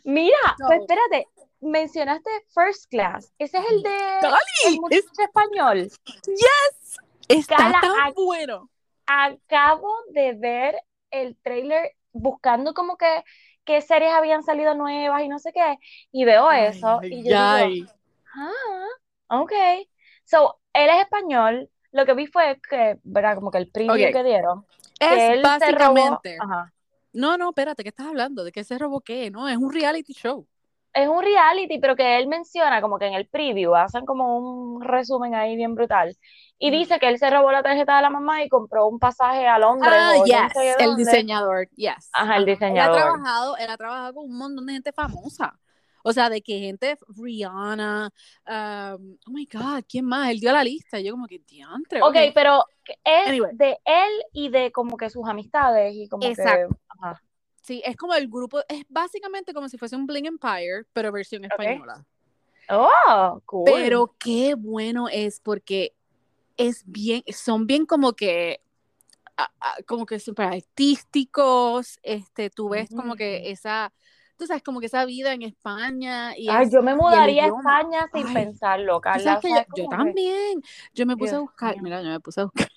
Mira, 0.03 0.37
No. 0.59 0.67
pues 0.67 0.81
espérate, 0.81 1.27
mencionaste 1.61 2.29
First 2.53 2.89
Class. 2.89 3.33
Ese 3.39 3.57
es 3.57 3.65
el 3.71 3.81
de 3.83 3.97
Cali, 4.21 4.35
el 4.67 4.79
muchacho 4.79 5.21
español. 5.23 5.77
Yes, 6.25 6.97
está 7.27 7.55
Carla, 7.55 7.79
tan 7.81 8.13
bueno. 8.13 8.69
Acabo 9.05 9.93
de 10.11 10.33
ver 10.33 10.75
el 11.11 11.37
trailer 11.41 11.93
buscando 12.11 12.73
como 12.73 12.97
que 12.97 13.23
qué 13.67 13.81
series 13.83 14.13
habían 14.13 14.43
salido 14.43 14.75
nuevas 14.75 15.23
y 15.23 15.29
no 15.29 15.39
sé 15.39 15.51
qué, 15.53 15.77
y 16.11 16.25
veo 16.25 16.51
eso 16.51 17.01
y 17.09 17.23
yo 17.29 17.35
digo, 17.35 17.57
Ay, 17.57 17.85
ah, 18.35 19.41
ok. 19.41 19.53
So, 20.25 20.59
él 20.73 20.89
es 20.89 21.01
español. 21.01 21.69
Lo 21.91 22.05
que 22.05 22.13
vi 22.15 22.27
fue 22.27 22.59
que, 22.69 22.97
¿verdad? 23.03 23.35
Como 23.35 23.51
que 23.51 23.59
el 23.59 23.71
preview 23.71 24.11
que 24.11 24.23
dieron, 24.23 24.65
que 25.07 25.33
él 25.33 25.41
Es 25.41 25.51
se 25.59 25.71
robó. 25.71 26.21
básicamente. 26.21 26.37
Ajá. 26.39 26.73
No, 27.13 27.37
no, 27.37 27.49
espérate, 27.49 27.83
¿qué 27.83 27.89
estás 27.89 28.07
hablando? 28.07 28.43
¿De 28.43 28.51
qué 28.51 28.63
se 28.63 28.77
robó 28.77 29.01
qué? 29.01 29.31
No, 29.31 29.49
es 29.49 29.57
un 29.57 29.73
reality 29.73 30.13
show. 30.13 30.47
Es 30.93 31.07
un 31.07 31.21
reality, 31.23 31.79
pero 31.79 31.95
que 31.95 32.17
él 32.17 32.27
menciona 32.27 32.81
como 32.81 32.97
que 32.97 33.05
en 33.05 33.13
el 33.13 33.27
preview 33.27 33.75
hacen 33.75 34.05
como 34.05 34.37
un 34.37 34.81
resumen 34.83 35.35
ahí 35.35 35.55
bien 35.55 35.75
brutal. 35.75 36.17
Y 36.59 36.71
dice 36.71 36.97
que 36.99 37.07
él 37.07 37.19
se 37.19 37.29
robó 37.29 37.51
la 37.51 37.61
tarjeta 37.61 37.97
de 37.97 38.01
la 38.01 38.09
mamá 38.09 38.43
y 38.43 38.49
compró 38.49 38.87
un 38.87 38.97
pasaje 38.99 39.45
a 39.47 39.59
Londres 39.59 39.91
Ah, 39.95 40.13
no 40.17 40.25
yes, 40.25 40.53
sé 40.53 40.71
el 40.79 40.85
dónde. 40.87 41.03
diseñador, 41.05 41.69
yes. 41.75 42.09
Ajá, 42.13 42.37
el 42.37 42.43
Él 42.43 42.49
ha 42.49 42.51
diseñador. 42.53 42.95
trabajado, 42.97 43.57
él 43.57 43.69
ha 43.69 43.77
trabajado 43.77 44.13
con 44.15 44.25
un 44.25 44.37
montón 44.37 44.65
de 44.65 44.73
gente 44.73 44.91
famosa. 44.91 45.57
O 46.03 46.13
sea, 46.13 46.29
de 46.29 46.41
que 46.41 46.57
gente, 46.59 46.97
Rihanna, 47.17 48.09
um, 48.47 49.17
oh 49.27 49.31
my 49.31 49.45
God, 49.51 49.83
¿quién 49.89 50.05
más? 50.05 50.29
Él 50.29 50.39
dio 50.39 50.51
la 50.53 50.63
lista. 50.63 50.99
Yo 51.01 51.11
como 51.11 51.27
que, 51.27 51.39
diantre. 51.39 52.01
Ok, 52.01 52.15
pero 52.33 52.63
es 53.03 53.27
Anyway. 53.27 53.51
de 53.55 53.77
él 53.83 54.11
y 54.31 54.47
de 54.49 54.71
como 54.71 54.95
que 54.95 55.09
sus 55.09 55.27
amistades 55.27 55.93
y 55.95 56.07
como 56.07 56.23
Exacto. 56.25 56.69
que... 56.69 56.75
Ajá. 57.01 57.21
Sí, 57.61 57.81
es 57.85 57.97
como 57.97 58.13
el 58.13 58.29
grupo, 58.29 58.61
es 58.69 58.83
básicamente 58.87 59.53
como 59.53 59.67
si 59.67 59.77
fuese 59.77 59.97
un 59.97 60.07
Bling 60.07 60.25
Empire, 60.27 60.85
pero 60.93 61.11
versión 61.11 61.43
española. 61.43 62.05
Oh, 62.69 63.41
cool. 63.45 63.63
Pero 63.65 64.15
qué 64.17 64.55
bueno 64.55 65.09
es 65.09 65.41
porque 65.41 65.93
es 66.57 66.83
bien, 66.85 67.23
son 67.33 67.67
bien 67.67 67.85
como 67.85 68.13
que, 68.13 68.61
como 69.85 70.05
que 70.05 70.19
súper 70.19 70.47
artísticos, 70.47 71.99
este, 72.03 72.49
tú 72.49 72.69
ves 72.69 72.89
como 72.89 73.15
que 73.15 73.51
esa, 73.51 73.93
tú 74.37 74.47
sabes, 74.47 74.63
como 74.63 74.79
que 74.79 74.87
esa 74.87 75.05
vida 75.05 75.33
en 75.33 75.43
España 75.43 76.35
y 76.37 76.49
Ay, 76.49 76.65
es- 76.65 76.71
yo 76.71 76.81
me 76.81 76.95
mudaría 76.95 77.45
a. 77.45 77.47
España 77.47 78.09
sin 78.13 78.27
Ay, 78.27 78.33
pensarlo, 78.33 78.99
Carla. 79.01 79.37
o 79.37 79.41
que 79.41 79.47
sea, 79.49 79.65
yo, 79.75 79.75
que- 79.75 79.87
también, 79.89 80.61
yo 80.93 81.05
me 81.05 81.15
puse 81.15 81.35
a 81.35 81.39
Dios 81.39 81.41
buscar, 81.49 81.73
mío. 81.75 81.83
mira, 81.83 82.01
yo 82.01 82.09
me 82.09 82.19
puse 82.19 82.41
a 82.41 82.43
buscar, 82.45 82.67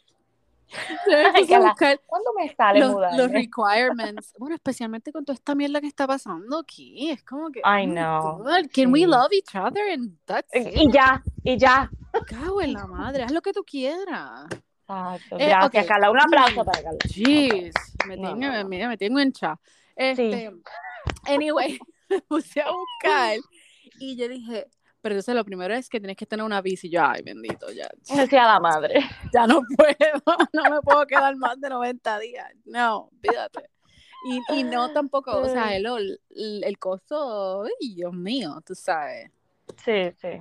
yo 1.07 1.17
me 1.19 1.31
Ay, 1.35 1.55
a 1.55 1.61
buscar 1.61 2.01
¿Cuándo 2.07 2.33
me 2.35 2.55
sale 2.55 2.81
los, 2.81 2.91
los 2.93 2.93
mudarme? 2.93 3.33
requirements, 3.33 4.35
bueno, 4.39 4.55
especialmente 4.55 5.13
con 5.13 5.25
toda 5.25 5.35
esta 5.35 5.55
mierda 5.55 5.81
que 5.81 5.87
está 5.87 6.07
pasando 6.07 6.59
aquí, 6.59 7.11
es 7.11 7.23
como 7.25 7.51
que, 7.51 7.61
I 7.61 7.85
oh 7.87 7.87
know, 7.87 8.39
God, 8.39 8.71
can 8.73 8.93
we 8.93 9.01
sí. 9.01 9.07
love 9.07 9.33
each 9.33 9.55
other 9.55 9.83
and 9.93 10.17
that's 10.27 10.49
it? 10.55 10.77
Y 10.77 10.91
ya, 10.93 11.23
y 11.45 11.57
ya. 11.57 11.91
Cago 12.27 12.63
en 12.63 12.73
la 12.73 12.87
madre, 12.87 13.23
haz 13.23 13.33
lo 13.33 13.43
que 13.43 13.53
tú 13.53 13.65
quieras. 13.65 14.47
Exacto. 14.51 15.37
Eh, 15.39 15.47
Gracias, 15.49 15.83
ok. 15.83 15.89
Carla. 15.89 16.11
Un 16.11 16.21
aplauso 16.21 16.65
para 16.65 16.83
Carla. 16.83 16.99
Jeez, 17.09 17.75
me 18.07 18.17
No, 18.17 18.29
tengo, 18.31 18.41
no, 18.41 18.63
no. 18.63 18.69
mira, 18.69 18.89
me 18.89 18.97
tengo 18.97 19.21
en 19.21 19.33
chat. 19.33 19.59
Este, 19.95 20.51
Anyway, 21.27 21.79
me 22.09 22.21
puse 22.23 22.61
a 22.61 22.71
buscar 22.71 23.39
y 23.99 24.17
yo 24.17 24.29
dije, 24.29 24.67
pero 25.01 25.15
entonces 25.15 25.35
lo 25.35 25.45
primero 25.45 25.75
es 25.75 25.89
que 25.89 26.01
tienes 26.01 26.17
que 26.17 26.27
tener 26.27 26.45
una 26.45 26.61
bici. 26.61 26.89
Yo, 26.91 27.03
ay, 27.05 27.23
bendito, 27.23 27.71
ya, 27.71 27.89
Decía 28.15 28.45
la 28.47 28.61
madre. 28.61 29.01
ya 29.33 29.47
no 29.47 29.63
puedo, 29.77 30.23
no 30.53 30.71
me 30.71 30.81
puedo 30.83 31.07
quedar 31.07 31.37
más 31.37 31.61
de 31.61 31.69
90 31.69 32.19
días. 32.19 32.51
No, 32.65 33.11
pídate. 33.21 33.71
Y, 34.27 34.59
y 34.59 34.65
no 34.65 34.93
tampoco, 34.93 35.39
o 35.39 35.49
sea, 35.49 35.75
el, 35.75 35.87
el, 35.87 36.65
el 36.65 36.79
costo, 36.79 37.63
ay, 37.63 37.95
Dios 37.95 38.13
mío, 38.13 38.61
tú 38.67 38.75
sabes. 38.75 39.31
Sí, 39.83 40.11
sí. 40.21 40.41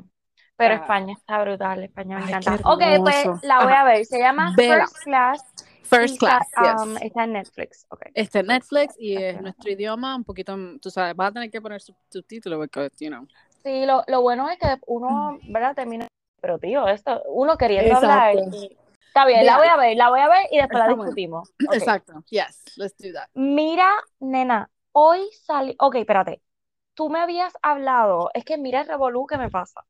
Pero. 0.59 0.75
España 0.75 1.13
está 1.17 1.41
brutal, 1.41 1.83
España 1.83 2.17
me 2.17 2.23
Ay, 2.25 2.29
encanta. 2.33 2.69
Ok, 2.69 2.83
pues 2.99 3.43
la 3.43 3.63
voy 3.63 3.73
Ajá. 3.73 3.81
a 3.81 3.83
ver. 3.85 4.05
Se 4.05 4.19
llama 4.19 4.53
Vela. 4.55 4.85
First 4.87 5.03
Class. 5.03 5.45
First 5.83 6.13
está, 6.21 6.39
class, 6.53 6.81
um, 6.83 6.93
yes. 6.93 7.01
está 7.01 7.23
en 7.23 7.33
Netflix. 7.33 7.85
Ok. 7.89 8.01
Este 8.13 8.43
Netflix 8.43 8.95
y 8.99 9.15
es 9.17 9.41
nuestro 9.41 9.71
idioma 9.71 10.15
un 10.15 10.23
poquito, 10.23 10.55
tú 10.79 10.91
sabes, 10.91 11.15
vas 11.15 11.29
a 11.29 11.33
tener 11.33 11.49
que 11.49 11.59
poner 11.61 11.81
sub- 11.81 11.95
subtítulos 12.11 12.59
porque, 12.59 12.91
you 12.99 13.09
know. 13.09 13.25
Sí, 13.63 13.85
lo, 13.87 14.03
lo 14.07 14.21
bueno 14.21 14.47
es 14.49 14.59
que 14.59 14.67
uno, 14.85 15.39
¿verdad? 15.49 15.73
Termina. 15.75 16.07
Pero 16.41 16.59
tío, 16.59 16.87
esto, 16.87 17.23
uno 17.29 17.57
queriendo 17.57 17.95
Exacto. 17.95 18.11
hablar. 18.11 18.53
y- 18.53 18.77
Está 19.07 19.25
bien, 19.25 19.43
la 19.43 19.57
Vea. 19.57 19.57
voy 19.57 19.67
a 19.67 19.77
ver, 19.87 19.97
la 19.97 20.09
voy 20.11 20.19
a 20.19 20.27
ver 20.27 20.45
y 20.51 20.57
después 20.57 20.77
la 20.77 20.85
Está 20.85 20.95
bueno. 20.95 21.03
discutimos. 21.05 21.49
Ok. 21.67 21.73
Exacto, 21.73 22.23
yes, 22.29 22.63
let's 22.77 22.95
do 22.99 23.11
that. 23.13 23.27
Mira, 23.33 23.89
nena, 24.19 24.69
hoy 24.91 25.21
salí. 25.41 25.75
Ok, 25.79 25.95
espérate. 25.95 26.41
Tú 26.93 27.09
me 27.09 27.19
habías 27.19 27.53
hablado. 27.63 28.29
Es 28.35 28.45
que 28.45 28.57
mira 28.59 28.81
el 28.81 28.87
revolú 28.87 29.25
que 29.25 29.37
me 29.39 29.49
pasa. 29.49 29.83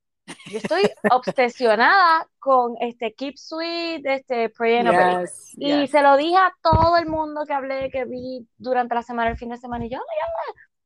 Yo 0.52 0.58
estoy 0.58 0.90
obsesionada 1.12 2.28
con 2.40 2.76
este 2.80 3.14
Keep 3.14 3.38
Sweet, 3.38 4.06
este 4.06 4.50
Pray 4.50 4.78
and. 4.78 4.92
Yes, 5.22 5.54
Y 5.58 5.82
yes. 5.82 5.92
se 5.92 6.02
lo 6.02 6.18
dije 6.18 6.38
a 6.38 6.54
todo 6.62 6.98
el 6.98 7.08
mundo 7.08 7.46
que 7.46 7.54
hablé, 7.54 7.90
que 7.92 8.06
vi 8.06 8.46
durante 8.58 8.96
la 8.96 9.04
semana, 9.04 9.30
el 9.32 9.38
fin 9.38 9.50
de 9.50 9.58
semana, 9.58 9.86
y 9.86 9.90
yo. 9.90 10.00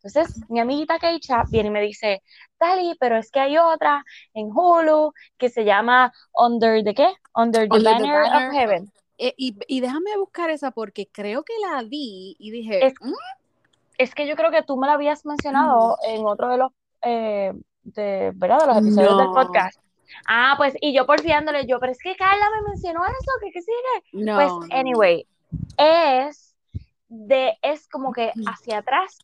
Entonces, 0.01 0.41
mi 0.49 0.59
amiguita 0.59 0.99
Keisha 0.99 1.43
viene 1.49 1.69
y 1.69 1.71
me 1.71 1.81
dice, 1.81 2.21
Dali, 2.59 2.95
pero 2.99 3.17
es 3.17 3.31
que 3.31 3.39
hay 3.39 3.57
otra 3.57 4.03
en 4.33 4.49
Hulu 4.53 5.13
que 5.37 5.49
se 5.49 5.63
llama 5.63 6.11
Under 6.33 6.83
the 6.83 6.93
¿qué? 6.93 7.07
Under 7.35 7.69
the 7.69 7.77
Under 7.77 7.97
the 7.97 8.03
Banner 8.03 8.21
Banner. 8.29 8.47
of 8.49 8.53
Heaven. 8.53 8.91
Eh, 9.17 9.33
y, 9.37 9.55
y 9.67 9.79
déjame 9.79 10.17
buscar 10.17 10.49
esa 10.49 10.71
porque 10.71 11.07
creo 11.09 11.43
que 11.43 11.53
la 11.61 11.83
vi 11.83 12.35
y 12.37 12.51
dije, 12.51 12.85
Es- 12.85 12.95
"Mm, 12.99 13.13
Es 13.97 14.13
que 14.15 14.27
yo 14.27 14.35
creo 14.35 14.51
que 14.51 14.63
tú 14.63 14.75
me 14.75 14.87
la 14.87 14.93
habías 14.93 15.23
mencionado 15.25 15.97
en 16.05 16.25
otro 16.25 16.49
de 16.49 16.57
los, 16.57 16.71
eh, 17.03 17.53
de, 17.83 18.31
¿verdad? 18.35 18.59
De 18.61 18.67
los 18.67 18.77
episodios 18.77 19.17
del 19.17 19.31
podcast. 19.31 19.79
Ah, 20.27 20.55
pues, 20.57 20.75
y 20.79 20.95
yo 20.95 21.05
porfiándole, 21.05 21.65
yo, 21.65 21.79
pero 21.79 21.91
es 21.91 21.99
que 21.99 22.15
Carla 22.15 22.45
me 22.55 22.69
mencionó 22.69 23.03
eso, 23.05 23.31
que 23.41 23.51
qué 23.51 23.61
sigue. 23.61 24.25
no. 24.25 24.35
Pues, 24.35 24.71
anyway, 24.71 25.27
es 25.77 26.55
de, 27.07 27.57
es 27.61 27.87
como 27.87 28.11
que 28.11 28.31
hacia 28.47 28.79
atrás 28.79 29.17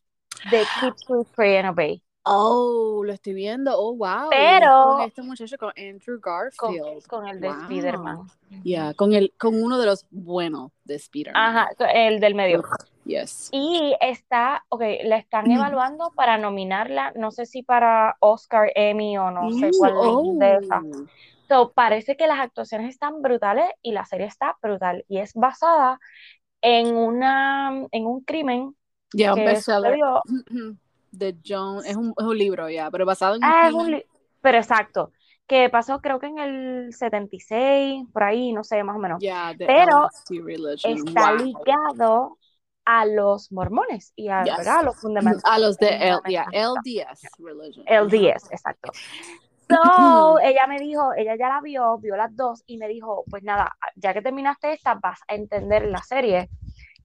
de 0.50 0.64
Keep 0.80 0.94
Sweet, 0.98 1.28
Pray 1.34 1.56
and 1.56 1.68
Obey. 1.70 2.02
Oh, 2.24 3.02
lo 3.04 3.12
estoy 3.12 3.32
viendo. 3.32 3.72
Oh, 3.78 3.94
wow. 3.96 4.28
Pero- 4.30 4.94
con 4.96 5.00
este 5.02 5.22
muchacho, 5.22 5.56
con 5.58 5.72
Andrew 5.76 6.20
Garfield. 6.20 7.06
con 7.06 7.26
el 7.26 7.40
de 7.40 7.48
Wow. 7.48 7.60
Spider-Man. 7.62 8.26
Yeah, 8.62 8.94
con 8.94 9.14
el, 9.14 9.32
con 9.38 9.60
uno 9.62 9.78
de 9.78 9.86
los 9.86 10.06
buenos 10.10 10.70
de 10.84 10.96
Spider-Man. 10.96 11.42
Ajá, 11.42 11.68
el 11.94 12.20
del 12.20 12.34
medio. 12.34 12.62
Yes. 13.04 13.48
Y 13.52 13.96
está, 14.00 14.64
ok, 14.68 14.82
la 15.04 15.16
están 15.16 15.46
Mm. 15.48 15.52
evaluando 15.52 16.12
para 16.14 16.36
nominarla, 16.36 17.12
no 17.16 17.30
sé 17.30 17.46
si 17.46 17.62
para 17.62 18.16
Oscar, 18.20 18.70
Emmy 18.74 19.16
o 19.16 19.30
no 19.30 19.50
sé 19.52 19.70
cuál 19.78 19.92
oh. 19.96 20.34
de 20.36 20.56
esas. 20.56 20.84
So, 21.48 21.72
parece 21.72 22.16
que 22.16 22.28
las 22.28 22.38
actuaciones 22.38 22.90
están 22.90 23.22
brutales 23.22 23.66
y 23.82 23.92
la 23.92 24.04
serie 24.04 24.26
está 24.26 24.56
brutal. 24.62 25.04
Y 25.08 25.18
es 25.18 25.32
basada 25.34 25.98
en 26.60 26.94
una, 26.94 27.86
en 27.90 28.06
un 28.06 28.20
crimen 28.20 28.76
Yeah, 29.12 29.34
un 29.34 29.44
bestseller. 29.44 29.98
De 31.10 31.36
John, 31.44 31.84
es 31.84 31.96
un, 31.96 32.14
es 32.16 32.24
un 32.24 32.38
libro 32.38 32.68
ya, 32.70 32.90
pero 32.90 33.04
basado 33.04 33.34
en 33.36 33.44
Ah, 33.44 33.68
es 33.68 33.74
un 33.74 33.90
li- 33.90 34.04
pero 34.40 34.58
exacto, 34.58 35.12
que 35.46 35.68
pasó 35.68 36.00
creo 36.00 36.18
que 36.20 36.26
en 36.26 36.38
el 36.38 36.92
76, 36.94 38.04
por 38.12 38.22
ahí, 38.22 38.52
no 38.52 38.62
sé, 38.64 38.82
más 38.84 38.96
o 38.96 38.98
menos. 39.00 39.20
Yeah, 39.20 39.52
Pero. 39.58 40.08
Está 40.84 41.32
Wow. 41.34 41.44
ligado 41.44 42.38
a 42.84 43.04
los 43.06 43.52
mormones 43.52 44.12
y 44.16 44.28
a, 44.28 44.44
Yes. 44.44 44.56
¿verdad? 44.58 44.78
a 44.78 44.82
los 44.84 44.96
fundamentos. 45.00 45.42
A 45.44 45.58
los 45.58 45.76
de 45.78 45.88
L, 45.88 46.18
yeah, 46.26 46.44
fundamentalistas. 46.44 47.22
LDS 47.24 47.28
religion. 47.38 47.84
LDS, 47.86 48.48
exacto. 48.50 48.92
So, 49.68 50.38
ella 50.42 50.66
me 50.66 50.78
dijo, 50.78 51.12
ella 51.14 51.36
ya 51.36 51.48
la 51.48 51.60
vio, 51.60 51.98
vio 51.98 52.16
las 52.16 52.34
dos 52.34 52.62
y 52.66 52.78
me 52.78 52.88
dijo, 52.88 53.24
pues 53.30 53.42
nada, 53.42 53.76
ya 53.96 54.12
que 54.14 54.22
terminaste 54.22 54.72
esta, 54.72 54.94
vas 54.94 55.20
a 55.28 55.34
entender 55.34 55.86
la 55.86 56.02
serie 56.02 56.48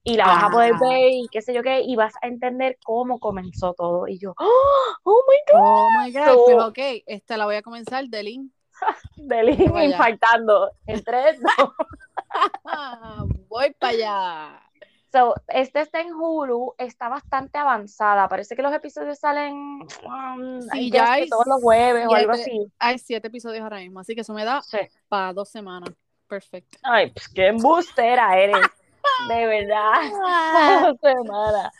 y 0.06 0.16
la 0.16 0.26
vas 0.26 0.44
a 0.44 0.48
poder 0.50 0.74
ver 0.80 1.08
y 1.10 1.28
qué 1.30 1.42
sé 1.42 1.52
yo 1.52 1.62
qué, 1.62 1.80
y 1.82 1.96
vas 1.96 2.14
a 2.22 2.28
entender 2.28 2.78
cómo 2.84 3.18
comenzó 3.18 3.74
todo. 3.74 4.06
Y 4.08 4.18
yo, 4.18 4.34
¡Oh, 4.38 4.94
oh 5.02 5.22
my 5.28 5.52
God! 5.52 5.60
Oh 5.62 5.88
my 6.00 6.12
God, 6.12 6.24
So- 6.26 6.44
pues 6.44 6.58
ok, 6.64 7.02
esta 7.06 7.36
la 7.36 7.44
voy 7.44 7.56
a 7.56 7.62
comenzar 7.62 8.06
de 8.06 8.22
link. 8.22 8.52
Vaya. 9.16 9.84
infartando. 9.84 10.70
En 10.86 11.02
tres, 11.02 11.40
dos. 11.40 11.70
Voy 13.48 13.74
para 13.78 13.92
allá. 13.92 14.62
So, 15.12 15.34
este 15.48 15.80
está 15.80 16.00
en 16.00 16.12
Hulu, 16.12 16.74
está 16.76 17.08
bastante 17.08 17.56
avanzada. 17.58 18.28
Parece 18.28 18.54
que 18.54 18.60
los 18.62 18.72
episodios 18.74 19.18
salen 19.18 19.54
um, 19.54 20.60
Sí, 20.72 20.90
ya 20.90 21.12
hay 21.12 21.28
todos 21.28 21.46
los 21.46 21.62
jueves 21.62 22.06
o 22.06 22.14
algo 22.14 22.32
así. 22.32 22.70
Hay 22.78 22.98
siete 22.98 23.28
episodios 23.28 23.62
ahora 23.62 23.78
mismo, 23.78 24.00
así 24.00 24.14
que 24.14 24.20
eso 24.20 24.34
me 24.34 24.44
da 24.44 24.60
Sí. 24.62 24.78
para 25.08 25.32
dos 25.32 25.48
semanas. 25.48 25.90
Perfecto. 26.28 26.76
Ay, 26.82 27.10
pues 27.12 27.28
qué 27.28 27.46
embustera 27.46 28.36
eres. 28.38 28.58
De 29.28 29.46
verdad. 29.46 30.02
Dos 30.82 30.98
semanas. 31.00 31.72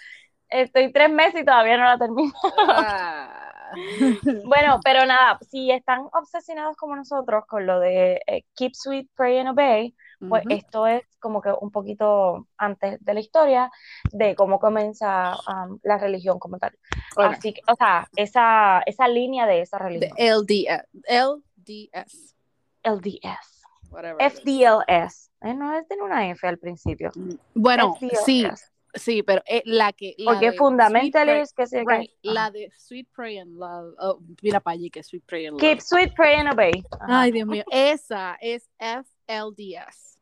Estoy 0.49 0.93
tres 0.93 1.11
meses 1.11 1.43
y 1.43 1.45
todavía 1.45 1.77
no 1.77 1.85
la 1.85 1.99
termino. 1.99 2.33
Ah. 2.69 3.43
Bueno, 4.45 4.81
pero 4.85 5.05
nada, 5.07 5.39
si 5.51 5.71
están 5.71 6.09
obsesionados 6.13 6.77
como 6.77 6.97
nosotros 6.97 7.45
con 7.47 7.67
lo 7.67 7.81
de 7.81 8.21
eh, 8.27 8.45
Keep 8.55 8.75
Sweet, 8.75 9.11
Pray 9.15 9.39
and 9.39 9.51
Obey, 9.51 9.95
pues 10.29 10.45
esto 10.49 10.87
es 10.87 11.03
como 11.19 11.43
que 11.43 11.51
un 11.61 11.71
poquito 11.71 12.47
antes 12.57 13.05
de 13.05 13.15
la 13.15 13.21
historia 13.21 13.71
de 14.13 14.35
cómo 14.35 14.59
comienza 14.59 15.37
um, 15.49 15.79
la 15.83 15.99
religión 15.99 16.39
como 16.39 16.59
tal. 16.59 16.73
Así 17.17 17.53
que, 17.53 17.61
o 17.71 17.75
sea, 17.75 18.09
esa, 18.17 18.83
esa 18.87 19.09
línea 19.09 19.47
de 19.47 19.61
esa 19.61 19.79
religión. 19.79 20.13
LDS. 20.17 20.87
LDS. 21.07 22.35
LDS. 22.83 23.63
Whatever. 23.91 24.31
FDLS. 24.31 25.31
Eh, 25.43 25.55
no 25.55 25.77
es 25.77 25.87
de 25.89 25.97
una 26.03 26.29
F 26.31 26.47
al 26.47 26.59
principio. 26.59 27.11
Bueno, 27.55 27.95
FDLS. 28.01 28.25
sí, 28.25 28.47
sí, 28.95 29.23
pero 29.23 29.43
eh, 29.47 29.63
la 29.67 29.93
que. 29.93 30.15
La 30.19 30.33
Porque 30.33 30.51
de 30.51 30.57
fundamentalist, 30.57 31.55
que 31.57 31.65
right, 31.87 32.11
la 32.23 32.51
de 32.51 32.71
Sweet 32.77 33.09
Pray 33.15 33.39
and 33.39 33.57
Love. 33.57 33.95
Oh, 33.99 34.19
mira 34.43 34.61
para 34.61 34.75
allí 34.75 34.91
que 34.91 35.01
es 35.01 35.07
Sweet 35.07 35.25
Pray 35.27 35.47
and 35.47 35.59
Keep 35.61 35.79
Love. 35.79 35.83
sweet, 35.83 36.15
pray 36.15 36.35
and 36.37 36.53
obey. 36.53 36.73
Ajá, 37.01 37.21
Ay, 37.21 37.33
Dios 37.33 37.47
mío. 37.47 37.65
Esa 37.71 38.37
es 38.41 38.69
FLDS. 38.79 40.19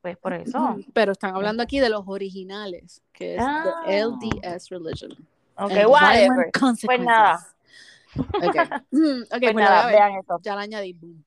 pues 0.00 0.16
por 0.16 0.32
eso. 0.32 0.76
Pero 0.92 1.12
están 1.12 1.34
hablando 1.36 1.62
aquí 1.62 1.78
de 1.80 1.88
los 1.88 2.02
originales, 2.06 3.02
que 3.12 3.36
es 3.36 3.40
Ah. 3.44 3.82
the 3.86 3.98
LDS 4.04 4.68
religion. 4.70 5.12
Ok, 5.56 5.70
And 5.72 5.86
whatever. 5.86 6.50
Pues 6.86 7.00
nada. 7.00 7.46
Ok, 8.16 8.16
Mm, 8.90 9.22
ok, 9.22 9.28
Pues 9.28 9.40
pues 9.52 9.54
nada, 9.54 9.86
vean 9.86 10.12
eso. 10.18 10.38
Ya 10.42 10.54
la 10.56 10.62
añadí. 10.62 10.92
Boom. 10.92 11.24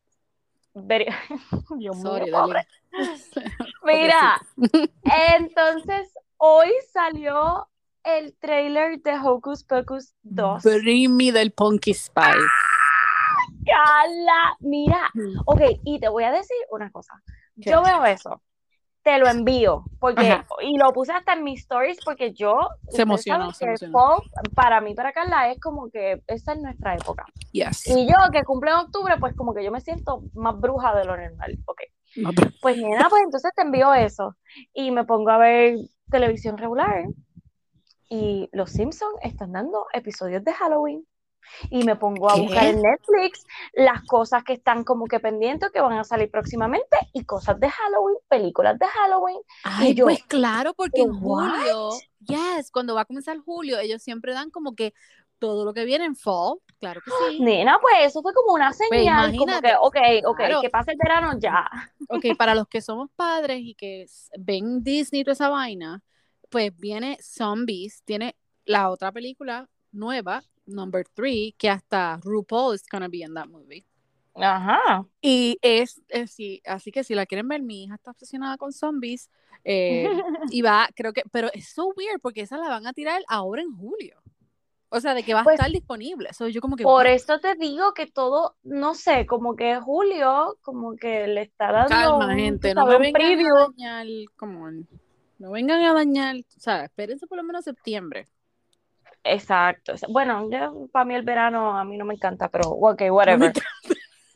Very- 0.75 1.07
Dios 1.79 2.01
Sorry. 2.01 2.31
Mira, 3.83 4.39
entonces 5.37 6.13
hoy 6.37 6.71
salió 6.91 7.67
el 8.03 8.35
trailer 8.37 9.01
de 9.01 9.17
Hocus 9.17 9.63
Pocus 9.63 10.13
2. 10.23 10.63
Bring 10.63 11.15
me 11.15 11.31
del 11.31 11.51
Punky 11.51 11.93
Spice. 11.93 12.37
Cala, 13.65 14.55
mira, 14.59 15.09
Mm. 15.13 15.39
ok, 15.45 15.61
y 15.83 15.99
te 15.99 16.07
voy 16.09 16.23
a 16.23 16.31
decir 16.31 16.57
una 16.69 16.91
cosa. 16.91 17.13
¿Qué? 17.61 17.71
Yo 17.71 17.81
veo 17.81 18.05
eso, 18.05 18.41
te 19.05 19.19
lo 19.19 19.27
envío, 19.27 19.83
porque, 19.99 20.31
Ajá. 20.31 20.47
y 20.63 20.79
lo 20.79 20.91
puse 20.91 21.13
hasta 21.13 21.33
en 21.33 21.43
mis 21.43 21.59
stories, 21.61 21.99
porque 22.03 22.33
yo, 22.33 22.57
ustedes 22.85 22.99
emocionó, 23.01 23.51
se 23.53 23.65
emocionó. 23.65 23.91
fall, 23.93 24.23
para 24.55 24.81
mí, 24.81 24.95
para 24.95 25.13
Carla, 25.13 25.51
es 25.51 25.59
como 25.59 25.91
que 25.91 26.23
esa 26.25 26.53
es 26.53 26.59
nuestra 26.59 26.95
época. 26.95 27.23
Yes. 27.51 27.87
Y 27.87 28.07
yo, 28.07 28.15
que 28.31 28.43
cumple 28.43 28.71
en 28.71 28.77
octubre, 28.77 29.13
pues 29.19 29.35
como 29.35 29.53
que 29.53 29.63
yo 29.63 29.71
me 29.71 29.79
siento 29.79 30.23
más 30.33 30.59
bruja 30.59 30.95
de 30.95 31.05
lo 31.05 31.15
normal, 31.15 31.55
ok. 31.67 31.81
No, 32.15 32.31
pero- 32.35 32.49
Pues 32.63 32.77
nena, 32.77 33.07
pues 33.07 33.21
entonces 33.23 33.51
te 33.55 33.61
envío 33.61 33.93
eso, 33.93 34.35
y 34.73 34.89
me 34.89 35.03
pongo 35.03 35.29
a 35.29 35.37
ver 35.37 35.77
televisión 36.09 36.57
regular, 36.57 37.05
y 38.09 38.49
los 38.53 38.71
Simpsons 38.71 39.19
están 39.21 39.51
dando 39.51 39.85
episodios 39.93 40.43
de 40.43 40.51
Halloween. 40.51 41.05
Y 41.69 41.83
me 41.83 41.95
pongo 41.95 42.29
a 42.29 42.35
¿Qué? 42.35 42.41
buscar 42.41 42.65
en 42.65 42.81
Netflix 42.81 43.45
las 43.73 44.03
cosas 44.03 44.43
que 44.43 44.53
están 44.53 44.83
como 44.83 45.05
que 45.05 45.19
pendientes, 45.19 45.71
que 45.71 45.81
van 45.81 45.97
a 45.97 46.03
salir 46.03 46.29
próximamente, 46.29 46.97
y 47.13 47.23
cosas 47.23 47.59
de 47.59 47.69
Halloween, 47.69 48.17
películas 48.27 48.77
de 48.79 48.87
Halloween. 48.87 49.37
Ay, 49.63 49.93
yo, 49.93 50.05
pues 50.05 50.23
claro, 50.23 50.73
porque 50.73 51.01
en 51.01 51.13
julio, 51.13 51.89
yes, 52.19 52.71
cuando 52.71 52.95
va 52.95 53.01
a 53.01 53.05
comenzar 53.05 53.37
julio, 53.39 53.79
ellos 53.79 54.01
siempre 54.01 54.33
dan 54.33 54.49
como 54.49 54.75
que 54.75 54.93
todo 55.39 55.65
lo 55.65 55.73
que 55.73 55.85
viene 55.85 56.05
en 56.05 56.15
fall, 56.15 56.59
claro 56.79 57.01
que 57.01 57.11
sí. 57.29 57.39
Nena, 57.39 57.77
pues 57.81 57.93
eso 58.05 58.21
fue 58.21 58.33
como 58.33 58.53
una 58.53 58.73
señal, 58.73 59.31
como 59.31 59.43
imagínate, 59.43 59.69
que, 59.69 59.75
ok, 59.75 59.97
ok, 60.31 60.37
claro. 60.37 60.61
que 60.61 60.69
pase 60.69 60.91
el 60.91 60.97
verano 60.97 61.37
ya. 61.39 61.69
Ok, 62.09 62.37
para 62.37 62.55
los 62.55 62.67
que 62.67 62.81
somos 62.81 63.09
padres 63.15 63.59
y 63.61 63.75
que 63.75 64.05
ven 64.39 64.83
Disney 64.83 65.23
toda 65.23 65.33
esa 65.33 65.49
vaina, 65.49 66.01
pues 66.49 66.75
viene 66.77 67.17
Zombies, 67.21 68.03
tiene 68.05 68.35
la 68.65 68.89
otra 68.89 69.11
película 69.11 69.69
nueva, 69.91 70.41
number 70.67 71.05
three, 71.15 71.53
que 71.57 71.69
hasta 71.69 72.19
RuPaul 72.23 72.75
is 72.75 72.83
gonna 72.91 73.07
be 73.09 73.19
in 73.23 73.33
that 73.33 73.47
movie. 73.47 73.85
Ajá. 74.35 75.05
Y 75.21 75.57
es, 75.61 76.01
es 76.09 76.31
sí, 76.31 76.61
así 76.65 76.91
que 76.91 77.03
si 77.03 77.15
la 77.15 77.25
quieren 77.25 77.47
ver, 77.47 77.61
mi 77.61 77.83
hija 77.85 77.95
está 77.95 78.11
obsesionada 78.11 78.57
con 78.57 78.73
zombies. 78.73 79.29
eh, 79.63 80.09
y 80.51 80.61
va, 80.61 80.89
creo 80.95 81.13
que, 81.13 81.23
pero 81.31 81.49
es 81.53 81.69
so 81.69 81.87
weird 81.95 82.19
porque 82.21 82.41
esa 82.41 82.57
la 82.57 82.67
van 82.69 82.85
a 82.85 82.93
tirar 82.93 83.21
ahora 83.27 83.61
en 83.61 83.71
julio. 83.75 84.21
O 84.89 84.99
sea, 84.99 85.13
de 85.13 85.23
que 85.23 85.33
va 85.33 85.41
a 85.41 85.43
Pues, 85.43 85.55
estar 85.55 85.71
disponible. 85.71 86.31
So, 86.33 86.47
yo 86.47 86.61
como 86.61 86.75
que, 86.75 86.83
Por 86.83 87.05
what? 87.05 87.13
eso 87.13 87.39
te 87.39 87.55
digo 87.55 87.93
que 87.93 88.07
todo, 88.07 88.55
no 88.63 88.93
sé, 88.93 89.25
como 89.25 89.55
que 89.55 89.79
Julio, 89.79 90.57
como 90.61 90.95
que 90.95 91.27
le 91.27 91.41
está 91.43 91.71
dando 91.71 91.89
calma, 91.89 92.27
un, 92.27 92.35
gente, 92.37 92.73
no 92.75 92.85
me 92.85 92.97
vengan 92.99 93.13
preview. 93.13 93.55
a 93.57 93.67
dañar, 93.69 94.07
como, 94.37 94.69
no 95.39 95.51
vengan 95.51 95.81
a 95.83 95.93
dañar, 95.93 96.35
o 96.37 96.59
sea, 96.59 96.85
espérense 96.85 97.25
por 97.27 97.37
lo 97.37 97.43
menos 97.43 97.65
septiembre. 97.65 98.27
Exacto. 99.25 99.93
Bueno, 100.09 100.49
yo, 100.51 100.87
para 100.91 101.03
mí 101.03 101.15
el 101.15 101.23
verano 101.23 101.75
a 101.77 101.83
mí 101.83 101.97
no 101.97 102.05
me 102.05 102.13
encanta, 102.13 102.47
pero 102.47 102.69
ok, 102.69 103.01
No 103.07 103.13
whatever. 103.15 103.53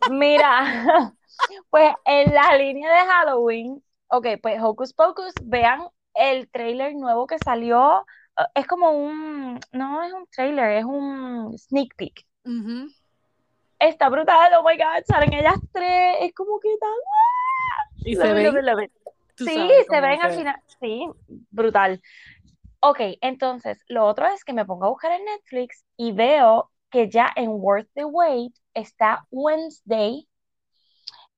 Mira, 0.10 1.14
pues 1.70 1.94
en 2.06 2.34
la 2.34 2.58
línea 2.58 2.92
de 2.92 3.08
Halloween, 3.08 3.84
ok, 4.08 4.28
pues 4.42 4.60
Hocus 4.62 4.94
Pocus, 4.94 5.34
vean 5.44 5.82
el 6.16 6.50
trailer 6.50 6.96
nuevo 6.96 7.28
que 7.28 7.38
salió. 7.38 8.06
eh, 8.40 8.44
Es 8.56 8.66
como 8.68 8.92
un, 8.92 9.60
no 9.72 10.04
es 10.04 10.12
un 10.12 10.26
trailer, 10.32 10.72
es 10.80 10.86
un 10.86 11.56
sneak 11.58 11.96
peek. 11.96 12.26
Está 13.80 14.10
brutal, 14.10 14.52
oh 14.60 14.64
my 14.68 14.76
God, 14.76 15.04
salen 15.08 15.34
ellas 15.34 15.56
tres, 15.72 16.16
es 16.22 16.34
como 16.34 16.60
que 16.60 16.70
tan... 16.80 16.90
Y 17.98 18.16
se 18.16 18.34
ven, 18.34 18.54
Sí, 19.38 19.70
se 19.90 20.02
ven 20.02 20.22
al 20.22 20.32
final, 20.34 20.56
sí, 20.82 21.08
brutal. 21.52 22.02
Ok, 22.82 23.00
entonces, 23.22 23.84
lo 23.88 24.06
otro 24.06 24.28
es 24.28 24.44
que 24.44 24.54
me 24.54 24.66
pongo 24.66 24.86
a 24.86 24.90
buscar 24.90 25.12
en 25.12 25.26
Netflix 25.26 25.84
y 25.98 26.12
veo 26.14 26.72
que 26.90 27.10
ya 27.10 27.30
en 27.36 27.50
Worth 27.50 27.90
the 27.94 28.06
Wait 28.06 28.56
está 28.74 29.28
Wednesday. 29.32 30.28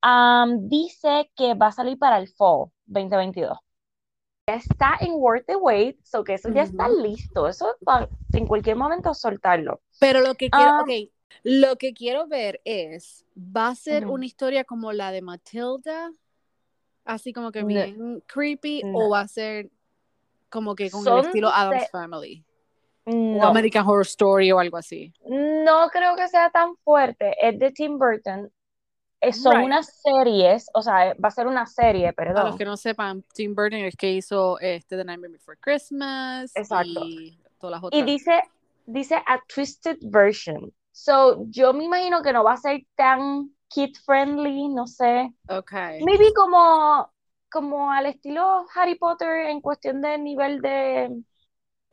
Am, 0.01 0.67
dice 0.69 1.31
que 1.35 1.53
va 1.53 1.67
a 1.67 1.71
salir 1.71 1.97
para 1.97 2.17
el 2.17 2.27
Fall 2.27 2.71
2022. 2.85 3.57
Ya 4.47 4.55
está 4.55 4.97
en 4.99 5.13
Worth 5.13 5.45
the 5.45 5.55
Wait, 5.55 5.99
so 6.03 6.23
que 6.23 6.33
eso 6.35 6.49
ya 6.49 6.63
está 6.63 6.87
listo. 6.89 7.47
Eso 7.47 7.75
va 7.87 8.07
en 8.33 8.47
cualquier 8.47 8.75
momento 8.75 9.13
soltarlo. 9.13 9.81
Pero 9.99 10.21
lo 10.21 10.35
que 10.35 10.49
quiero, 10.49 10.71
Ah. 10.71 10.81
ok, 10.81 11.09
lo 11.43 11.75
que 11.77 11.93
quiero 11.93 12.27
ver 12.27 12.61
es, 12.65 13.25
¿va 13.35 13.69
a 13.69 13.75
ser 13.75 14.07
una 14.07 14.25
historia 14.25 14.63
como 14.63 14.91
la 14.91 15.11
de 15.11 15.21
Matilda? 15.21 16.11
Así 17.05 17.33
como 17.33 17.51
que 17.51 17.61
No. 17.61 17.67
bien 17.67 18.23
creepy, 18.27 18.81
No. 18.83 18.97
o 18.97 19.09
va 19.09 19.21
a 19.21 19.27
ser 19.27 19.69
como 20.51 20.75
que 20.75 20.91
con 20.91 21.03
Son 21.03 21.19
el 21.19 21.25
estilo 21.25 21.49
Adams 21.49 21.81
de- 21.81 21.87
Family? 21.87 22.45
O 23.05 23.11
No, 23.11 23.47
American 23.47 23.87
Horror 23.87 24.03
Story 24.05 24.51
o 24.51 24.59
algo 24.59 24.77
así. 24.77 25.11
no 25.25 25.89
creo 25.89 26.15
que 26.15 26.27
sea 26.27 26.51
tan 26.51 26.75
fuerte. 26.83 27.35
Es 27.41 27.57
de 27.57 27.71
Tim 27.71 27.97
Burton. 27.97 28.51
Son 29.33 29.55
Right. 29.55 29.65
unas 29.65 30.01
series, 30.01 30.67
o 30.73 30.81
sea, 30.81 31.13
va 31.23 31.27
a 31.27 31.31
ser 31.31 31.45
una 31.47 31.65
serie, 31.67 32.11
Para 32.13 32.31
los 32.31 32.41
perdón. 32.41 32.57
que 32.57 32.65
no 32.65 32.75
sepan, 32.75 33.23
Tim 33.33 33.53
Burton 33.53 33.79
es 33.81 33.95
que 33.95 34.11
hizo 34.11 34.59
este 34.59 34.97
The 34.97 35.03
Nightmare 35.03 35.33
Before 35.33 35.57
Christmas 35.61 36.51
Exacto. 36.55 37.01
y 37.05 37.39
todas 37.59 37.73
las 37.73 37.83
Y 37.83 37.85
otras. 37.85 38.05
dice, 38.07 38.41
dice 38.87 39.15
a 39.15 39.39
twisted 39.53 39.97
version. 40.01 40.73
So, 40.91 41.45
yo 41.49 41.71
me 41.71 41.83
imagino 41.83 42.21
que 42.23 42.33
no 42.33 42.43
va 42.43 42.53
a 42.53 42.57
ser 42.57 42.81
tan 42.95 43.51
kid 43.69 43.95
friendly, 44.05 44.67
no 44.69 44.87
sé. 44.87 45.31
Okay. 45.47 46.03
Maybe 46.03 46.33
como, 46.33 47.07
como 47.51 47.91
al 47.91 48.07
estilo 48.07 48.65
Harry 48.75 48.95
Potter 48.97 49.47
en 49.47 49.61
cuestión 49.61 50.01
de 50.01 50.17
nivel 50.17 50.61
de, 50.61 51.23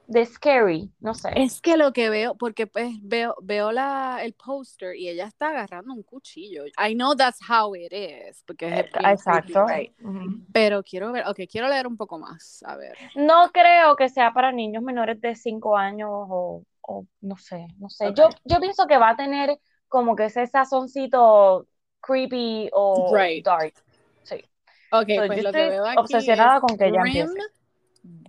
de 0.08 0.26
scary, 0.26 0.92
no 1.00 1.14
sé. 1.14 1.30
Es 1.34 1.60
que 1.60 1.76
lo 1.76 1.92
que 1.92 2.10
veo, 2.10 2.36
porque 2.36 2.66
pues 2.66 2.94
veo, 3.02 3.36
veo 3.42 3.70
la, 3.70 4.18
el 4.24 4.32
póster 4.34 4.96
y 4.96 5.08
ella 5.08 5.26
está 5.26 5.48
agarrando 5.50 5.92
un 5.94 6.02
cuchillo. 6.02 6.64
I 6.78 6.94
know 6.94 7.14
that's 7.14 7.38
how 7.48 7.74
it 7.76 7.92
is, 7.92 8.42
porque 8.46 8.66
es 8.66 8.72
Eh, 8.76 9.12
Exacto. 9.12 9.64
right? 9.66 9.92
Pero 10.52 10.82
quiero 10.82 11.12
ver, 11.12 11.24
ok, 11.28 11.40
quiero 11.50 11.68
leer 11.68 11.86
un 11.86 11.96
poco 11.96 12.18
más. 12.18 12.62
A 12.66 12.76
ver. 12.76 12.98
No 13.14 13.50
creo 13.52 13.96
que 13.96 14.08
sea 14.08 14.32
para 14.32 14.52
niños 14.52 14.82
menores 14.82 15.20
de 15.20 15.34
5 15.34 15.76
años 15.76 16.10
o, 16.12 16.64
o 16.82 17.06
no 17.20 17.36
sé, 17.36 17.66
no 17.78 17.88
sé. 17.90 18.12
Yo, 18.14 18.28
Ok. 18.30 18.36
yo 18.44 18.60
pienso 18.60 18.86
que 18.86 18.98
va 18.98 19.10
a 19.10 19.16
tener 19.16 19.58
como 19.88 20.16
que 20.16 20.26
ese 20.26 20.46
sazoncito 20.46 21.66
creepy 22.00 22.70
o 22.72 23.04
Right. 23.12 23.44
dark. 23.44 23.74
Ok, 24.90 25.09
So, 25.16 25.27
pues 25.27 25.42
lo 25.42 25.53
que 25.53 25.68
veo 25.68 25.85
aquí 25.87 25.98
obsesionada 25.98 26.57
es 26.57 26.61
con 26.61 26.79
que 26.79 26.90
Grim, 26.90 27.07
empiece. 27.07 27.40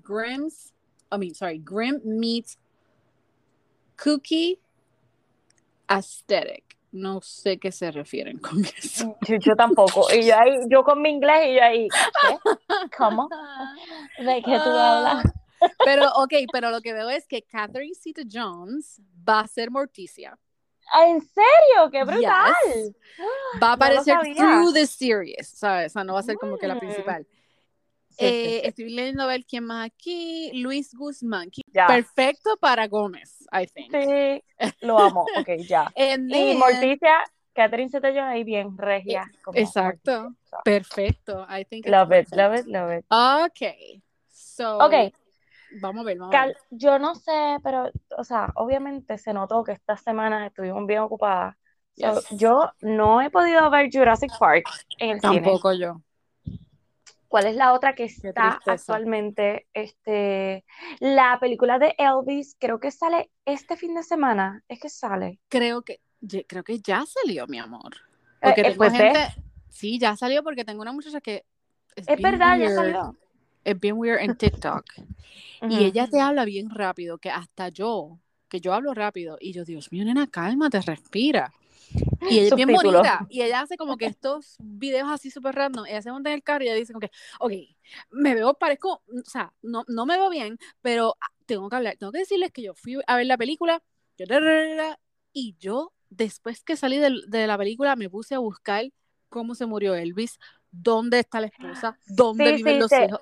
Grimm's, 0.03 0.73
I 1.11 1.17
mean, 1.17 1.33
sorry, 1.33 1.59
Grim 1.63 2.01
meets 2.03 2.57
Cookie 4.03 4.59
Aesthetic. 5.87 6.77
No 6.91 7.21
sé 7.21 7.59
qué 7.59 7.71
se 7.71 7.91
refieren 7.91 8.39
con 8.39 8.63
eso. 8.77 9.15
Yo, 9.27 9.35
yo 9.37 9.55
tampoco. 9.55 10.07
Y 10.13 10.25
yo 10.25 10.35
ahí, 10.37 10.57
yo 10.69 10.83
con 10.83 11.01
mi 11.01 11.09
inglés 11.11 11.47
y 11.49 11.55
yo 11.55 11.63
ahí, 11.63 11.87
¿qué? 11.87 12.37
¿Cómo? 12.97 13.29
¿De 14.19 14.35
qué 14.41 14.59
tú 14.63 14.69
hablas? 14.69 15.23
Ah, 15.61 15.67
Pero, 15.85 16.09
ok, 16.15 16.33
pero 16.51 16.71
lo 16.71 16.81
que 16.81 16.93
veo 16.93 17.09
es 17.09 17.27
que 17.27 17.43
Catherine 17.43 17.93
Zeta 17.93 18.21
Jones 18.29 19.01
va 19.27 19.41
a 19.41 19.47
ser 19.47 19.69
Morticia. 19.71 20.37
Ah, 20.93 21.07
¿En 21.07 21.21
serio? 21.21 21.89
¡Qué 21.91 22.03
brutal! 22.03 22.53
Yes. 22.65 22.93
Va 23.61 23.73
a 23.73 23.75
No 23.77 23.83
aparecer 23.85 24.13
sabía. 24.15 24.35
through 24.35 24.73
the 24.73 24.87
series, 24.87 25.47
¿sabes? 25.49 25.91
O 25.91 25.93
sea, 25.93 26.03
no 26.03 26.13
va 26.13 26.19
a 26.19 26.23
ser 26.23 26.35
como 26.37 26.57
que 26.57 26.67
la 26.67 26.75
Mm. 26.75 26.79
principal. 26.79 27.27
Sí, 28.09 28.25
Eh, 28.25 28.59
sí. 28.61 28.67
Estoy 28.67 28.89
leyendo 28.89 29.23
a 29.23 29.27
ver 29.27 29.45
quién 29.45 29.63
más 29.63 29.85
aquí. 29.85 30.51
Luis 30.53 30.93
Guzmán. 30.93 31.49
Perfecto 31.87 32.57
para 32.57 32.87
Gómez, 32.87 33.45
I 33.51 33.65
think. 33.67 33.91
Sí, 33.95 34.43
lo 34.81 34.99
amo. 34.99 35.25
Ok, 35.37 35.49
ya. 35.67 35.83
And 35.95 36.29
Y 36.29 36.33
then- 36.33 36.57
Morticia, 36.59 37.23
Catherine 37.53 37.89
Zeta-Jones 37.89 38.33
ahí 38.33 38.43
bien 38.43 38.77
regia. 38.77 39.23
como 39.43 39.57
Eh, 39.57 39.61
Exacto. 39.61 40.23
Morticia. 40.23 40.57
Perfecto. 40.65 41.47
I 41.49 41.63
think 41.65 41.87
Love 41.87 42.11
it, 42.13 42.27
love 42.31 42.55
it, 42.59 42.65
love 42.67 42.91
it. 42.97 43.05
Ok. 43.09 44.01
So, 44.29 44.77
Ok, 44.79 45.13
vamos 45.81 46.01
a 46.01 46.05
ver, 46.05 46.17
vamos 46.17 46.35
a 46.35 46.45
ver. 46.47 46.57
yo 46.69 46.99
no 46.99 47.15
sé, 47.15 47.57
pero, 47.63 47.91
o 48.17 48.23
sea, 48.23 48.51
obviamente 48.55 49.17
se 49.17 49.33
notó 49.33 49.63
que 49.63 49.71
estas 49.71 50.01
semanas 50.01 50.47
estuvimos 50.47 50.85
bien 50.85 50.99
ocupadas. 50.99 51.55
So, 51.95 52.21
yo 52.31 52.71
no 52.81 53.21
he 53.21 53.29
podido 53.29 53.69
ver 53.69 53.89
Jurassic 53.91 54.31
Park 54.39 54.65
en 54.99 55.09
el 55.09 55.21
cine. 55.21 55.41
Tampoco 55.41 55.73
yo. 55.73 56.01
¿Cuál 57.27 57.45
es 57.45 57.55
la 57.55 57.73
otra 57.73 57.93
que 57.93 58.05
está 58.05 58.59
actualmente? 58.65 59.67
Este, 59.73 60.65
la 60.99 61.37
película 61.39 61.77
de 61.77 61.93
Elvis, 61.97 62.55
creo 62.59 62.79
que 62.79 62.89
sale 62.89 63.29
este 63.45 63.77
fin 63.77 63.93
de 63.93 64.01
semana. 64.01 64.63
Es 64.67 64.79
que 64.79 64.89
sale. 64.89 65.39
Creo 65.47 65.83
que, 65.83 66.01
creo 66.47 66.63
que 66.63 66.79
ya 66.79 67.03
salió, 67.05 67.45
mi 67.45 67.59
amor. 67.59 67.95
Eh, 67.95 68.37
Porque 68.41 68.61
eh, 68.61 68.63
tengo 68.63 68.77
pues, 68.77 68.93
gente. 68.93 69.19
Sí, 69.69 69.99
ya 69.99 70.15
salió 70.15 70.41
porque 70.43 70.65
tengo 70.65 70.81
una 70.81 70.91
muchacha 70.91 71.21
que. 71.21 71.45
Es 71.95 72.21
verdad, 72.21 72.57
ya 72.57 72.73
salió. 72.73 73.15
Es 73.63 73.79
bien 73.79 73.95
weird 73.97 74.21
en 74.21 74.35
TikTok. 74.35 74.85
Y 75.69 75.83
ella 75.83 76.07
te 76.07 76.19
habla 76.19 76.45
bien 76.45 76.69
rápido, 76.69 77.17
que 77.17 77.29
hasta 77.29 77.69
yo, 77.69 78.19
que 78.47 78.61
yo 78.61 78.73
hablo 78.73 78.93
rápido, 78.93 79.37
y 79.39 79.53
yo, 79.53 79.65
Dios 79.65 79.91
mío, 79.91 80.05
nena, 80.05 80.25
cálmate, 80.27 80.81
respira. 80.81 81.53
Y 82.29 82.39
ella 82.39 82.47
es 82.49 82.55
bien 82.55 82.71
bonita, 82.71 83.25
y 83.29 83.41
ella 83.41 83.61
hace 83.61 83.77
como 83.77 83.97
que 83.97 84.05
estos 84.05 84.55
videos 84.59 85.09
así 85.09 85.31
súper 85.31 85.55
random, 85.55 85.85
ella 85.85 86.01
se 86.01 86.11
monta 86.11 86.29
en 86.29 86.35
el 86.35 86.43
carro 86.43 86.63
y 86.63 86.67
ella 86.67 86.75
dice 86.75 86.93
como 86.93 87.01
que, 87.01 87.11
ok, 87.39 87.51
me 88.11 88.35
veo, 88.35 88.53
parezco, 88.53 89.03
o 89.07 89.21
sea, 89.25 89.53
no, 89.61 89.83
no 89.87 90.05
me 90.05 90.17
veo 90.17 90.29
bien, 90.29 90.57
pero 90.81 91.15
ah, 91.21 91.27
tengo 91.45 91.69
que 91.69 91.75
hablar, 91.75 91.97
tengo 91.97 92.11
que 92.11 92.19
decirles 92.19 92.51
que 92.51 92.61
yo 92.61 92.73
fui 92.73 92.97
a 93.05 93.15
ver 93.15 93.25
la 93.25 93.37
película, 93.37 93.81
y 95.33 95.55
yo, 95.59 95.93
después 96.09 96.63
que 96.63 96.75
salí 96.75 96.97
de, 96.97 97.47
la 97.47 97.57
película, 97.57 97.95
me 97.95 98.09
puse 98.09 98.35
a 98.35 98.39
buscar 98.39 98.85
cómo 99.29 99.55
se 99.55 99.65
murió 99.65 99.95
Elvis, 99.95 100.39
dónde 100.71 101.19
está 101.19 101.41
la 101.41 101.47
esposa, 101.47 101.97
dónde 102.07 102.51
Sí, 102.51 102.57
viven 102.57 102.73
sí, 102.73 102.79
los 102.79 102.89
te- 102.89 103.05
hijos, 103.05 103.21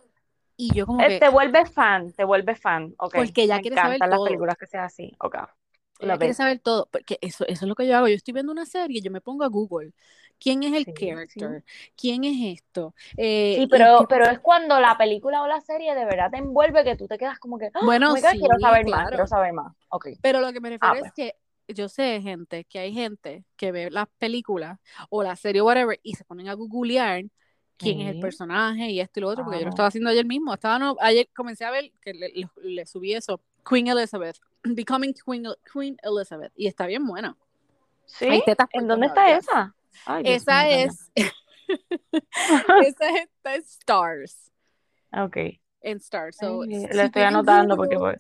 y 0.57 0.73
yo 0.75 0.85
como 0.85 1.05
Eh, 1.05 1.05
que... 1.05 1.19
te 1.19 1.29
vuelves 1.29 1.71
fan, 1.71 2.11
te 2.13 2.23
vuelves 2.23 2.59
fan. 2.59 2.93
Ok. 2.99 3.15
Porque 3.15 3.43
ella 3.43 3.59
Me 3.59 3.61
quiere 3.61 3.77
saber 3.77 4.03
las 4.09 4.21
todo. 4.21 4.23
películas 4.23 4.57
que 4.57 4.67
sean 4.67 4.85
así. 4.85 5.15
Ok. 5.19 5.35
Ella 5.99 6.17
quiere 6.19 6.33
saber 6.35 6.59
todo, 6.59 6.87
porque 6.91 7.17
eso, 7.21 7.43
eso 7.47 7.65
es 7.65 7.69
lo 7.69 7.75
que 7.75 7.87
yo 7.87 7.97
hago. 7.97 8.07
Yo 8.07 8.13
estoy 8.15 8.33
viendo 8.33 8.51
una 8.51 8.65
serie, 8.67 9.01
yo 9.01 9.09
me 9.11 9.21
pongo 9.21 9.43
a 9.43 9.47
Google. 9.47 9.93
¿Quién 10.39 10.61
es 10.63 10.73
el 10.73 10.85
Sí, 10.85 10.93
character? 10.93 11.63
¿Quién 11.95 12.23
es 12.23 12.59
esto? 12.59 12.93
Eh, 13.17 13.55
Sí, 13.55 13.67
pero, 13.67 14.07
pero 14.09 14.25
es 14.25 14.39
cuando 14.39 14.79
la 14.79 14.97
película 14.97 15.41
o 15.41 15.47
la 15.47 15.61
serie 15.61 15.95
de 15.95 16.05
verdad 16.05 16.29
te 16.31 16.37
envuelve 16.37 16.83
que 16.83 16.95
tú 16.97 17.07
te 17.07 17.17
quedas 17.17 17.39
como 17.39 17.57
que, 17.57 17.71
"Oh 17.73 17.79
Bueno, 17.79 18.17
God, 18.21 18.29
sí, 18.29 18.37
quiero 18.37 18.59
saber 18.59 18.85
más, 18.87 19.05
claro. 19.05 19.09
quiero 19.09 19.25
saber 19.27 19.53
más. 19.53 19.73
Ok. 19.89 20.07
Pero 20.21 20.41
lo 20.41 20.51
que 20.53 20.61
me 20.61 20.69
refiero 20.69 20.95
Ah, 20.95 20.99
es 20.99 21.11
que 21.13 21.35
yo 21.67 21.89
sé, 21.89 22.21
gente, 22.21 22.65
que 22.65 22.79
hay 22.79 22.93
gente 22.93 23.45
que 23.57 23.71
ve 23.71 23.91
las 23.91 24.07
películas 24.17 24.79
o 25.09 25.23
la 25.23 25.35
serie 25.35 25.61
o 25.61 25.65
whatever 25.65 25.99
y 26.03 26.15
se 26.15 26.25
ponen 26.25 26.47
a 26.49 26.53
googlear 26.53 27.23
quién 27.77 28.01
es 28.01 28.15
el 28.15 28.19
personaje 28.19 28.89
y 28.89 28.99
esto 28.99 29.19
y 29.19 29.21
lo 29.21 29.29
otro, 29.29 29.43
porque 29.43 29.59
yo 29.59 29.65
lo 29.65 29.69
estaba 29.69 29.87
haciendo 29.87 30.09
ayer 30.09 30.25
mismo. 30.25 30.53
Estaba 30.53 30.79
no- 30.79 30.97
ayer 30.99 31.29
comencé 31.35 31.63
a 31.65 31.71
ver 31.71 31.91
que 32.01 32.13
le, 32.13 32.29
le- 32.29 32.49
le 32.63 32.85
subí 32.85 33.13
eso, 33.13 33.39
Queen 33.67 33.87
Elizabeth, 33.87 34.37
Becoming 34.63 35.13
Queen, 35.13 35.45
Queen 35.71 35.97
Elizabeth, 36.01 36.51
y 36.55 36.67
está 36.67 36.85
bien 36.87 37.05
buena. 37.05 37.35
¿Sí? 38.05 38.41
¿En 38.73 38.87
dónde 38.87 39.07
está 39.07 39.37
esa? 39.37 39.75
Ay, 40.05 40.23
Esa 40.25 40.63
mío, 40.63 40.71
es, 40.87 41.11
esa 42.11 43.09
es, 43.09 43.29
está 43.29 43.55
en 43.55 43.61
Stars. 43.63 44.51
Ok. 45.11 45.37
en 45.81 45.97
Stars. 45.97 46.37
So, 46.37 46.61
Ay, 46.63 46.75
si 46.75 46.85
estoy 46.99 47.21
anotando 47.23 47.75
porque 47.75 47.97
voy- 47.97 48.15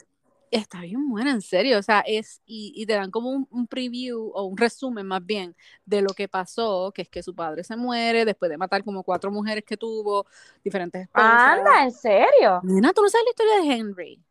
está 0.51 0.81
bien 0.81 1.09
buena, 1.09 1.31
en 1.31 1.41
serio. 1.41 1.79
O 1.79 1.83
sea, 1.83 2.01
es, 2.01 2.41
y, 2.45 2.73
y 2.75 2.85
te 2.85 2.93
dan 2.93 3.11
como 3.11 3.29
un, 3.31 3.47
un 3.51 3.67
preview 3.67 4.31
o 4.33 4.43
un 4.43 4.57
resumen 4.57 5.05
más 5.07 5.25
bien 5.25 5.55
de 5.85 6.01
lo 6.01 6.13
que 6.13 6.27
pasó, 6.27 6.91
que 6.93 7.03
es 7.03 7.09
que 7.09 7.23
su 7.23 7.35
padre 7.35 7.63
se 7.63 7.75
muere 7.75 8.25
después 8.25 8.49
de 8.49 8.57
matar 8.57 8.83
como 8.83 9.03
cuatro 9.03 9.31
mujeres 9.31 9.63
que 9.65 9.77
tuvo, 9.77 10.25
diferentes 10.63 11.03
esposas. 11.03 11.31
Anda, 11.33 11.83
¿en 11.83 11.91
serio? 11.91 12.61
serio? 12.61 12.93
¿tú 12.93 13.01
no 13.01 13.09
sabes 13.09 13.25
la 13.25 13.29
historia 13.31 13.61
de 13.61 13.79
Henry? 13.79 14.23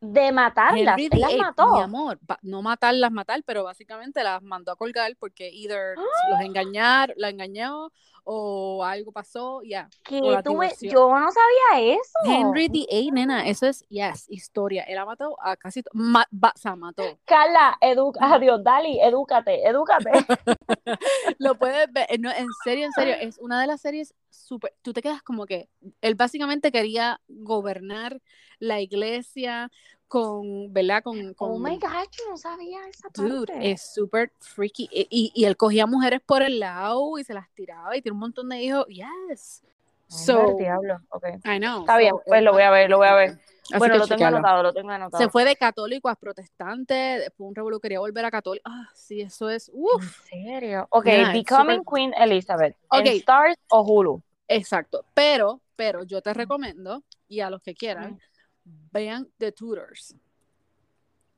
De 0.00 0.32
matarlas. 0.32 0.98
Henry 0.98 1.08
Él 1.12 1.20
las 1.20 1.30
VIII, 1.30 1.38
mató. 1.38 1.72
mi 1.74 1.80
amor, 1.80 2.18
no 2.42 2.60
matarlas, 2.62 3.12
matar, 3.12 3.42
pero 3.44 3.62
básicamente 3.64 4.22
las 4.24 4.42
mandó 4.42 4.72
a 4.72 4.76
colgar 4.76 5.14
porque 5.16 5.48
either 5.50 5.94
los 5.96 6.40
engañar, 6.40 7.14
la 7.16 7.28
engañó 7.28 7.92
o 8.24 8.84
algo 8.84 9.12
pasó, 9.12 9.62
ya. 9.62 9.88
Divorció. 10.08 10.90
Yo 10.90 11.18
no 11.18 11.30
sabía 11.30 11.94
eso. 11.94 12.18
Henry 12.24 12.68
VIII, 12.68 13.10
nena, 13.10 13.46
eso 13.46 13.66
es, 13.66 13.84
yes, 13.88 14.26
historia. 14.28 14.84
Él 14.84 14.98
ha 14.98 15.04
matado 15.04 15.36
a 15.40 15.56
casi, 15.56 15.82
ma- 15.92 16.26
o 16.40 16.58
sea, 16.58 16.76
mató. 16.76 17.18
Carla, 17.24 17.76
educa, 17.80 18.20
adiós, 18.34 18.62
Dali, 18.62 19.00
edúcate, 19.00 19.66
edúcate. 19.66 20.10
Lo 21.38 21.56
puedes 21.56 21.92
ver, 21.92 22.06
eh, 22.08 22.18
no, 22.18 22.30
en 22.30 22.48
serio, 22.64 22.86
en 22.86 22.92
serio, 22.92 23.14
es 23.20 23.38
una 23.38 23.60
de 23.60 23.66
las 23.66 23.80
series 23.80 24.14
súper, 24.30 24.74
tú 24.82 24.92
te 24.92 25.02
quedas 25.02 25.22
como 25.22 25.46
que, 25.46 25.68
él 26.00 26.14
básicamente 26.14 26.72
quería 26.72 27.20
gobernar 27.28 28.20
la 28.58 28.80
iglesia 28.80 29.70
con, 30.12 30.70
¿verdad? 30.74 31.02
Con, 31.02 31.32
con 31.32 31.52
Oh 31.52 31.58
my 31.58 31.78
God, 31.78 31.88
yo 32.10 32.28
no 32.30 32.36
sabía 32.36 32.86
esa 32.86 33.08
Dude, 33.14 33.46
parte. 33.50 33.70
es 33.70 33.94
súper 33.94 34.30
freaky. 34.40 34.86
Y, 34.92 35.06
y- 35.10 35.32
y 35.34 35.44
él 35.46 35.56
cogía 35.56 35.86
mujeres 35.86 36.20
por 36.20 36.42
el 36.42 36.60
lado 36.60 37.18
y 37.18 37.24
se 37.24 37.32
las 37.32 37.48
tiraba 37.54 37.96
y 37.96 38.02
tiene 38.02 38.12
un 38.12 38.20
montón 38.20 38.50
de 38.50 38.60
hijos. 38.62 38.84
Yes. 38.88 39.62
So, 40.08 40.38
Anda, 40.38 40.54
diablo. 40.58 40.98
ok. 41.08 41.24
I 41.46 41.58
know. 41.58 41.80
Está 41.80 41.96
bien, 41.96 42.10
So, 42.10 42.22
pues 42.26 42.38
es 42.40 42.44
lo 42.44 42.52
voy 42.52 42.62
a 42.62 42.70
ver, 42.70 42.90
lo 42.90 42.98
voy 42.98 43.06
a 43.08 43.14
ver. 43.14 43.30
Así 43.30 43.78
Bueno, 43.78 43.96
lo 43.96 44.06
tengo 44.06 44.26
anotado, 44.26 44.62
lo 44.62 44.72
tengo 44.74 44.90
anotado. 44.90 45.24
Se 45.24 45.30
fue 45.30 45.46
de 45.46 45.56
católico 45.56 46.10
a 46.10 46.14
protestante, 46.14 46.92
después 46.92 47.48
un 47.48 47.54
revuelo 47.54 47.80
quería 47.80 47.98
volver 48.00 48.22
a 48.26 48.30
católico. 48.30 48.68
Ah, 48.68 48.90
sí, 48.92 49.22
eso 49.22 49.48
es. 49.48 49.70
¿En 49.70 49.74
Uff. 49.80 50.28
serio? 50.28 50.86
Ok, 50.90 51.06
Yeah, 51.06 51.32
Becoming 51.32 51.78
super- 51.78 51.94
Queen 51.94 52.12
Elizabeth. 52.18 52.76
Ok. 52.90 52.98
¿En 53.00 53.06
Stars 53.06 53.56
o 53.70 53.80
Hulu? 53.80 54.20
Exacto. 54.46 55.06
Pero, 55.14 55.60
pero 55.74 56.02
yo 56.04 56.20
te 56.20 56.34
recomiendo, 56.34 57.02
y 57.28 57.40
a 57.40 57.48
los 57.48 57.62
que 57.62 57.74
quieran, 57.74 58.20
vean 58.64 59.28
The 59.38 59.52
Tudors. 59.52 60.14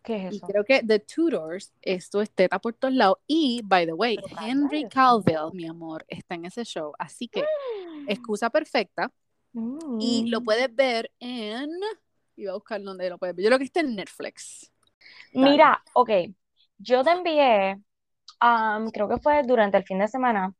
¿Qué 0.02 0.26
es 0.28 0.34
Y 0.34 0.36
eso? 0.36 0.46
creo 0.46 0.64
que 0.64 0.82
The 0.82 0.98
Tudors, 1.00 1.72
esto 1.80 2.20
es 2.20 2.30
teta 2.30 2.58
por 2.58 2.74
todos 2.74 2.92
lados. 2.94 3.18
Y, 3.26 3.62
by 3.64 3.86
the 3.86 3.94
way, 3.94 4.18
Henry. 4.38 4.86
Calville, 4.88 5.50
mi 5.54 5.66
amor, 5.66 6.04
está 6.08 6.34
en 6.34 6.44
ese 6.44 6.64
show. 6.64 6.92
Así 6.98 7.26
que, 7.28 7.42
excusa 8.06 8.50
perfecta. 8.50 9.10
Y 9.98 10.28
lo 10.28 10.40
Mm. 10.40 10.44
puedes 10.44 10.74
ver 10.74 11.10
en. 11.20 11.70
Iba 12.36 12.50
a 12.50 12.54
buscar 12.54 12.82
dónde 12.82 13.08
lo 13.08 13.16
puedes 13.16 13.34
ver. 13.36 13.44
Yo 13.44 13.48
creo 13.48 13.58
que 13.58 13.64
está 13.64 13.80
en 13.80 13.94
Netflix. 13.94 14.70
Mira, 15.32 15.82
ok, 15.94 16.10
yo 16.78 17.02
te 17.04 17.10
envié, 17.12 17.74
um, 18.42 18.90
creo 18.90 19.08
que 19.08 19.18
fue 19.18 19.42
durante 19.44 19.76
el 19.76 19.84
fin 19.84 19.98
de 20.00 20.08
semana, 20.08 20.52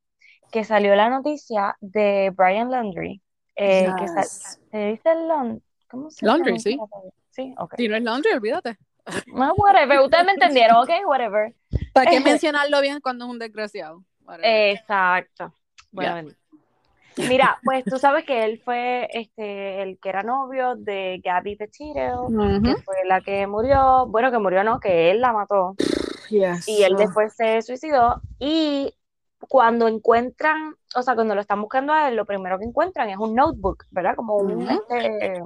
que 0.52 0.64
salió 0.64 0.94
la 0.94 1.10
noticia 1.10 1.76
de 1.80 2.32
Brian 2.34 2.70
Laundry. 2.70 3.20
Eh, 3.56 3.88
que 3.98 4.08
sa- 4.08 4.22
Yes. 4.22 4.60
¿te 4.70 4.86
dice 4.90 5.14
¿Cómo 5.94 6.10
se 6.10 6.26
Laundry, 6.26 6.58
sí. 6.58 6.78
Sí, 7.30 7.54
ok. 7.58 7.74
Si 7.76 7.88
no 7.88 7.96
es 7.96 8.02
laundry, 8.02 8.32
olvídate. 8.32 8.78
No, 9.26 9.52
whatever, 9.54 10.00
ustedes 10.00 10.24
me 10.24 10.32
entendieron, 10.38 10.76
ok, 10.78 10.90
whatever. 11.06 11.54
¿Para 11.92 12.10
qué 12.10 12.20
mencionarlo 12.20 12.80
bien 12.80 13.00
cuando 13.00 13.24
es 13.26 13.30
un 13.30 13.38
desgraciado? 13.38 14.02
Whatever. 14.24 14.76
Exacto. 14.76 15.54
Bueno. 15.92 16.30
Mira, 17.16 17.58
pues 17.62 17.84
tú 17.84 17.98
sabes 17.98 18.24
que 18.24 18.44
él 18.44 18.60
fue 18.64 19.08
este, 19.12 19.82
el 19.82 19.98
que 20.00 20.08
era 20.08 20.24
novio 20.24 20.74
de 20.74 21.20
Gabby 21.22 21.54
Petito, 21.54 22.26
que 22.28 22.74
fue 22.82 22.96
la 23.06 23.20
que 23.20 23.46
murió, 23.46 24.06
bueno, 24.08 24.32
que 24.32 24.38
murió 24.38 24.64
no, 24.64 24.80
que 24.80 25.12
él 25.12 25.20
la 25.20 25.32
mató, 25.32 25.76
Yes. 26.28 26.66
y 26.66 26.82
él 26.82 26.96
después 26.96 27.34
se 27.36 27.62
suicidó, 27.62 28.20
y 28.40 28.92
cuando 29.48 29.86
encuentran, 29.86 30.74
o 30.96 31.02
sea, 31.02 31.14
cuando 31.14 31.36
lo 31.36 31.40
están 31.40 31.60
buscando 31.60 31.92
a 31.92 32.08
él, 32.08 32.16
lo 32.16 32.24
primero 32.24 32.58
que 32.58 32.64
encuentran 32.64 33.08
es 33.08 33.18
un 33.18 33.34
notebook, 33.36 33.84
¿verdad? 33.90 34.16
Como 34.16 34.36
un, 34.36 34.68
este, 34.90 35.40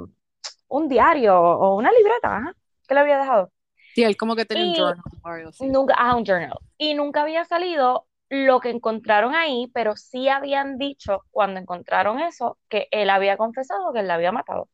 un 0.68 0.88
diario 0.88 1.38
o 1.40 1.77
una 1.77 1.90
libreta, 1.92 2.53
que 2.87 2.94
le 2.94 3.01
había 3.01 3.18
dejado. 3.18 3.51
Sí, 3.94 4.05
él 4.05 4.16
como 4.16 4.37
que 4.37 4.44
tenía 4.44 4.64
un 4.64 4.72
Y- 4.72 4.77
journal 4.77 5.03
algo 5.24 5.48
así. 5.51 5.66
Nunca, 5.66 5.94
ah, 5.98 6.14
un 6.14 6.24
journal. 6.24 6.59
Y 6.79 6.94
nunca 6.94 7.22
había 7.22 7.44
salido 7.44 8.07
lo 8.29 8.61
que 8.61 8.70
encontraron 8.70 9.35
ahí, 9.35 9.70
pero 9.72 9.96
sí 9.96 10.29
habían 10.29 10.79
dicho 10.79 11.24
cuando 11.31 11.61
encontraron 11.61 12.20
eso 12.20 12.59
que 12.68 12.88
él 12.90 13.11
había 13.11 13.37
confesado 13.37 13.92
que 13.92 14.01
él 14.01 14.09
la 14.09 14.14
había 14.14 14.33
matado. 14.33 14.68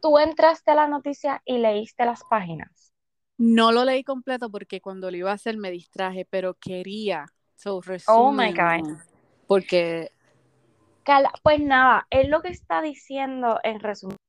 Tú 0.00 0.18
entraste 0.18 0.72
a 0.72 0.74
la 0.74 0.88
noticia 0.88 1.40
y 1.44 1.58
leíste 1.58 2.04
las 2.04 2.22
páginas. 2.28 2.92
No 3.38 3.72
lo 3.72 3.84
leí 3.84 4.04
completo 4.04 4.50
porque 4.50 4.80
cuando 4.80 5.10
lo 5.10 5.16
iba 5.16 5.30
a 5.30 5.34
hacer 5.34 5.56
me 5.56 5.70
distraje, 5.70 6.26
pero 6.28 6.54
quería. 6.54 7.26
So, 7.56 7.80
Oh 8.08 8.32
my 8.32 8.52
resúmenlo, 8.52 8.98
Porque 9.46 10.10
pues 11.42 11.60
nada, 11.60 12.06
él 12.10 12.30
lo 12.30 12.42
que 12.42 12.48
está 12.48 12.82
diciendo 12.82 13.58
en 13.62 13.80
resumen 13.80 14.16
es 14.16 14.21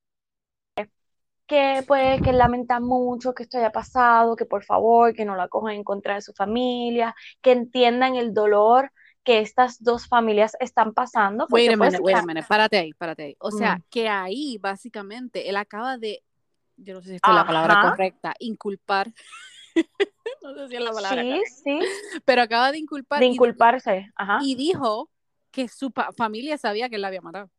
que 1.47 1.83
pues 1.87 2.21
que 2.21 2.29
él 2.31 2.37
lamenta 2.37 2.79
mucho 2.79 3.33
que 3.33 3.43
esto 3.43 3.57
haya 3.57 3.71
pasado, 3.71 4.35
que 4.35 4.45
por 4.45 4.63
favor 4.63 5.13
que 5.13 5.25
no 5.25 5.35
la 5.35 5.47
cojan 5.47 5.75
en 5.75 5.83
contra 5.83 6.15
de 6.15 6.21
su 6.21 6.33
familia, 6.33 7.15
que 7.41 7.51
entiendan 7.51 8.15
el 8.15 8.33
dolor 8.33 8.91
que 9.23 9.39
estas 9.39 9.81
dos 9.81 10.07
familias 10.07 10.55
están 10.59 10.93
pasando. 10.93 11.47
Wait 11.49 11.71
a 11.71 11.77
minute, 11.77 11.99
wait 12.01 12.17
a 12.17 12.21
minute, 12.25 12.45
párate 12.47 12.77
ahí, 12.77 12.93
párate 12.93 13.23
ahí. 13.23 13.35
O 13.39 13.51
sea, 13.51 13.75
Mm. 13.77 13.83
que 13.89 14.09
ahí 14.09 14.57
básicamente 14.59 15.49
él 15.49 15.55
acaba 15.55 15.97
de, 15.97 16.23
yo 16.77 16.93
no 16.95 17.01
sé 17.01 17.09
si 17.09 17.15
esta 17.15 17.29
es 17.29 17.35
la 17.35 17.45
palabra 17.45 17.81
correcta, 17.89 18.33
inculpar. 18.39 19.13
no 20.43 20.53
sé 20.55 20.67
si 20.67 20.75
es 20.75 20.81
la 20.81 20.91
palabra, 20.91 21.21
Sí, 21.21 21.41
sí, 21.63 21.79
pero 22.25 22.41
acaba 22.41 22.71
de 22.71 22.79
inculpar 22.79 23.19
de 23.19 23.27
y- 23.27 23.29
inculparse. 23.29 24.11
Ajá. 24.15 24.39
y, 24.41 24.55
dijo 24.55 25.09
que 25.51 25.67
su 25.67 25.91
familia 26.17 26.57
sabía 26.57 26.89
que 26.89 26.95
él 26.95 27.01
la 27.01 27.07
había 27.09 27.21
matado. 27.21 27.49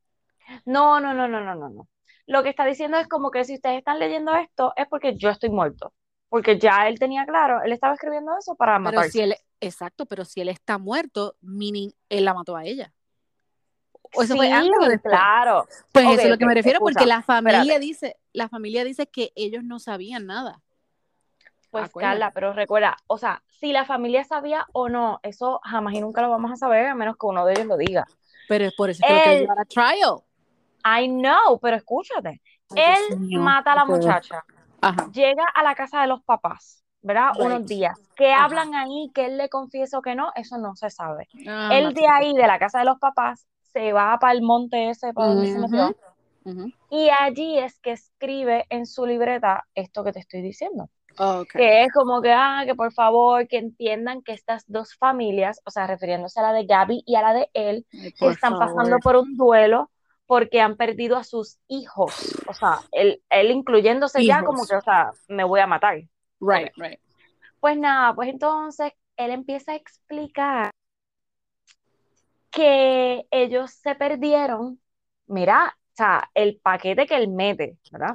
No, 0.66 1.00
no, 1.00 1.14
no, 1.14 1.28
no, 1.28 1.40
no, 1.40 1.54
no, 1.54 1.68
no. 1.70 1.88
Lo 2.26 2.42
que 2.42 2.48
está 2.50 2.64
diciendo 2.64 2.96
es 2.98 3.06
como 3.08 3.30
que 3.30 3.44
si 3.44 3.54
ustedes 3.54 3.78
están 3.78 3.98
leyendo 3.98 4.34
esto 4.34 4.72
es 4.76 4.86
porque 4.88 5.16
yo 5.16 5.30
estoy 5.30 5.50
muerto. 5.50 5.92
Porque 6.28 6.58
ya 6.58 6.88
él 6.88 6.98
tenía 6.98 7.24
claro, 7.26 7.62
él 7.62 7.72
estaba 7.72 7.94
escribiendo 7.94 8.32
eso 8.38 8.54
para 8.56 8.72
Pero 8.78 8.82
matarse. 8.84 9.10
si 9.10 9.20
él, 9.20 9.34
exacto, 9.60 10.06
pero 10.06 10.24
si 10.24 10.40
él 10.40 10.48
está 10.48 10.78
muerto, 10.78 11.36
meaning 11.40 11.90
él 12.08 12.24
la 12.24 12.34
mató 12.34 12.56
a 12.56 12.64
ella. 12.64 12.92
O 14.16 14.22
eso 14.22 14.36
fue 14.36 14.46
Sí, 14.46 14.52
antes 14.52 14.72
o 14.80 14.88
después. 14.88 15.12
claro. 15.12 15.66
Pues 15.92 16.06
eso 16.06 16.22
es 16.22 16.28
lo 16.30 16.38
que 16.38 16.46
me 16.46 16.54
refiero, 16.54 16.78
escucha, 16.78 16.94
porque 16.94 17.06
la 17.06 17.22
familia 17.22 17.60
espérate. 17.60 17.80
dice, 17.80 18.16
la 18.32 18.48
familia 18.48 18.84
dice 18.84 19.06
que 19.06 19.32
ellos 19.36 19.62
no 19.64 19.78
sabían 19.78 20.26
nada. 20.26 20.60
Pues 21.70 21.86
Acuérdate. 21.86 22.12
Carla, 22.12 22.30
pero 22.32 22.52
recuerda, 22.52 22.96
o 23.08 23.18
sea, 23.18 23.42
si 23.48 23.72
la 23.72 23.84
familia 23.84 24.24
sabía 24.24 24.66
o 24.72 24.88
no, 24.88 25.18
eso 25.24 25.60
jamás 25.64 25.94
y 25.94 26.00
nunca 26.00 26.22
lo 26.22 26.30
vamos 26.30 26.52
a 26.52 26.56
saber 26.56 26.86
a 26.86 26.94
menos 26.94 27.16
que 27.16 27.26
uno 27.26 27.44
de 27.44 27.54
ellos 27.54 27.66
lo 27.66 27.76
diga. 27.76 28.06
Pero 28.48 28.66
es 28.66 28.74
por 28.74 28.90
eso 28.90 29.04
es 29.04 29.22
que 29.24 29.30
lo 29.34 29.40
llevar 29.40 29.58
a 29.60 29.64
trial. 29.64 30.20
I 30.84 31.08
know, 31.08 31.58
pero 31.60 31.76
escúchate. 31.76 32.40
Ay, 32.70 32.82
Él 33.10 33.18
mío. 33.20 33.40
mata 33.40 33.72
a 33.72 33.76
la 33.76 33.84
muchacha, 33.84 34.44
Ajá. 34.80 35.10
llega 35.12 35.44
a 35.54 35.62
la 35.62 35.74
casa 35.74 36.02
de 36.02 36.08
los 36.08 36.22
papás, 36.22 36.82
¿verdad? 37.02 37.30
Right. 37.34 37.46
Unos 37.46 37.66
días. 37.66 37.98
¿Qué 38.16 38.32
Ajá. 38.32 38.44
hablan 38.44 38.74
ahí? 38.74 39.10
¿Que 39.14 39.26
él 39.26 39.38
le 39.38 39.48
confiesa 39.48 39.98
o 39.98 40.02
que 40.02 40.14
no? 40.14 40.30
Eso 40.34 40.58
no 40.58 40.76
se 40.76 40.90
sabe. 40.90 41.28
Ah, 41.46 41.70
Él 41.72 41.94
de 41.94 42.06
ahí, 42.06 42.34
de 42.34 42.46
la 42.46 42.58
casa 42.58 42.80
de 42.80 42.84
los 42.84 42.98
papás, 42.98 43.46
se 43.72 43.92
va 43.92 44.18
para 44.18 44.32
el 44.32 44.42
monte 44.42 44.90
ese, 44.90 45.12
para 45.12 45.28
donde 45.28 45.50
se 45.50 45.58
metió, 45.58 45.96
y 46.90 47.08
allí 47.10 47.58
es 47.58 47.80
que 47.80 47.92
escribe 47.92 48.66
en 48.68 48.86
su 48.86 49.04
libreta 49.06 49.64
esto 49.74 50.04
que 50.04 50.12
te 50.12 50.20
estoy 50.20 50.42
diciendo. 50.42 50.90
Ok. 51.18 51.52
Que 51.52 51.82
es 51.84 51.92
como 51.92 52.20
que, 52.20 52.32
ah, 52.32 52.62
que 52.66 52.74
por 52.74 52.92
favor, 52.92 53.48
que 53.48 53.58
entiendan 53.58 54.22
que 54.22 54.32
estas 54.32 54.64
dos 54.66 54.94
familias, 54.96 55.60
o 55.64 55.70
sea, 55.70 55.86
refiriéndose 55.86 56.38
a 56.40 56.44
la 56.44 56.52
de 56.52 56.66
Gaby 56.66 57.02
y 57.06 57.16
a 57.16 57.22
la 57.22 57.32
de 57.32 57.50
él, 57.54 57.86
Ay, 57.92 58.12
que 58.12 58.28
están 58.28 58.58
pasando 58.58 58.98
favor. 58.98 59.02
por 59.02 59.16
un 59.16 59.36
duelo 59.36 59.90
porque 60.26 60.60
han 60.60 60.76
perdido 60.76 61.16
a 61.16 61.24
sus 61.24 61.58
hijos. 61.68 62.14
O 62.46 62.54
sea, 62.54 62.80
él, 62.92 63.22
él 63.30 63.50
incluyéndose 63.50 64.24
ya 64.24 64.44
como 64.44 64.66
que, 64.66 64.76
o 64.76 64.80
sea, 64.80 65.10
me 65.28 65.44
voy 65.44 65.60
a 65.60 65.66
matar. 65.66 66.02
Right, 66.40 66.72
right. 66.76 67.00
Pues 67.60 67.78
nada, 67.78 68.14
pues 68.14 68.28
entonces 68.28 68.92
él 69.16 69.30
empieza 69.30 69.72
a 69.72 69.76
explicar 69.76 70.70
que 72.50 73.26
ellos 73.30 73.72
se 73.72 73.94
perdieron, 73.94 74.80
mira, 75.26 75.76
o 75.76 75.96
sea, 75.96 76.30
el 76.34 76.60
paquete 76.62 77.06
que 77.06 77.16
él 77.16 77.28
mete, 77.28 77.78
¿verdad? 77.90 78.14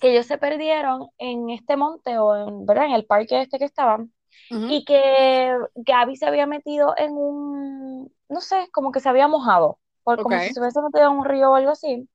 Que 0.00 0.12
ellos 0.12 0.26
se 0.26 0.38
perdieron 0.38 1.08
en 1.18 1.50
este 1.50 1.76
monte 1.76 2.18
o 2.18 2.36
en, 2.36 2.66
¿verdad? 2.66 2.86
En 2.86 2.92
el 2.92 3.06
parque 3.06 3.40
este 3.40 3.58
que 3.58 3.64
estaban 3.64 4.12
y 4.50 4.84
que 4.84 5.56
Gaby 5.74 6.16
se 6.16 6.26
había 6.26 6.46
metido 6.46 6.94
en 6.96 7.12
un, 7.12 8.12
no 8.28 8.40
sé, 8.40 8.68
como 8.70 8.92
que 8.92 9.00
se 9.00 9.08
había 9.08 9.28
mojado, 9.28 9.78
por, 10.06 10.20
como 10.20 10.38
Ok. 10.38 10.42
si 10.42 10.52
se 10.54 10.60
hubiese 10.60 10.82
metido 10.82 11.06
en 11.12 11.18
un 11.18 11.26
río 11.26 11.52
o 11.52 11.56
algo 11.56 11.72
así, 11.72 12.08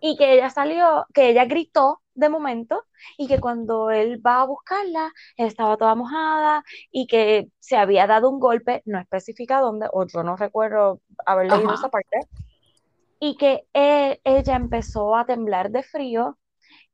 y 0.00 0.16
que 0.16 0.34
ella 0.34 0.50
salió, 0.50 1.06
que 1.14 1.30
ella 1.30 1.44
gritó 1.46 2.02
de 2.14 2.28
momento, 2.28 2.84
y 3.18 3.28
que 3.28 3.40
cuando 3.40 3.90
él 3.90 4.20
va 4.26 4.42
a 4.42 4.46
buscarla, 4.46 5.12
estaba 5.36 5.76
toda 5.76 5.94
mojada, 5.94 6.64
y 6.90 7.06
que 7.06 7.48
se 7.60 7.76
había 7.76 8.06
dado 8.06 8.30
un 8.30 8.40
golpe, 8.40 8.82
no 8.86 8.98
especifica 9.00 9.60
dónde, 9.60 9.88
o 9.92 10.06
yo 10.06 10.22
no 10.22 10.36
recuerdo 10.36 11.00
haber 11.26 11.48
leído 11.48 11.74
esa 11.74 11.88
parte, 11.90 12.18
y 13.18 13.36
que 13.36 13.62
él- 13.72 14.20
ella 14.24 14.56
empezó 14.56 15.16
a 15.16 15.26
temblar 15.26 15.70
de 15.70 15.82
frío 15.82 16.38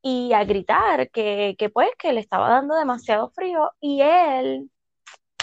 y 0.03 0.33
a 0.35 0.45
gritar 0.45 1.11
que, 1.11 1.57
que 1.59 1.71
pues 1.71 1.91
que 1.99 2.13
le 2.15 2.21
estaba 2.21 2.51
dando 2.51 2.77
demasiado 2.77 3.31
frío 3.31 3.73
y 3.81 4.03
él, 4.03 4.71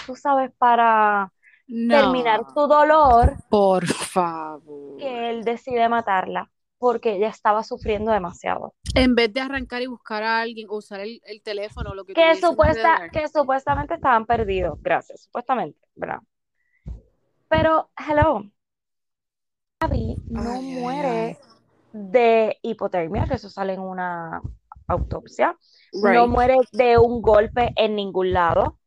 tú 0.05 0.15
sabes, 0.15 0.51
para 0.57 1.33
No. 1.67 2.01
terminar 2.01 2.41
su 2.53 2.67
dolor, 2.67 3.37
Por 3.49 3.85
favor. 3.87 4.97
que 4.97 5.29
él 5.29 5.43
decide 5.43 5.87
matarla 5.89 6.49
porque 6.77 7.15
ella 7.15 7.29
estaba 7.29 7.63
sufriendo 7.63 8.11
demasiado. 8.11 8.73
En 8.93 9.15
vez 9.15 9.31
de 9.33 9.39
arrancar 9.39 9.81
y 9.81 9.87
buscar 9.87 10.21
a 10.23 10.41
alguien, 10.41 10.67
o 10.69 10.75
usar 10.75 10.99
el, 10.99 11.21
el 11.25 11.41
teléfono, 11.41 11.93
lo 11.95 12.03
que 12.03 12.13
Que, 12.13 12.35
supuesta, 12.35 13.09
que 13.09 13.27
supuestamente 13.29 13.93
estaban 13.93 14.25
perdidos, 14.25 14.77
gracias, 14.81 15.23
supuestamente, 15.23 15.79
¿verdad? 15.95 16.19
Pero, 17.47 17.89
hello, 17.97 18.43
Gaby 19.79 20.17
no 20.29 20.41
Ay, 20.51 20.57
ay, 20.75 20.81
muere 20.81 21.39
de 21.93 22.57
hipotermia, 22.61 23.25
que 23.27 23.35
eso 23.35 23.49
sale 23.49 23.73
en 23.73 23.79
una 23.81 24.41
autopsia, 24.87 25.57
Right. 25.93 26.15
no 26.15 26.27
muere 26.27 26.57
de 26.73 26.97
un 26.97 27.21
golpe 27.21 27.71
en 27.77 27.95
ningún 27.95 28.33
lado, 28.33 28.77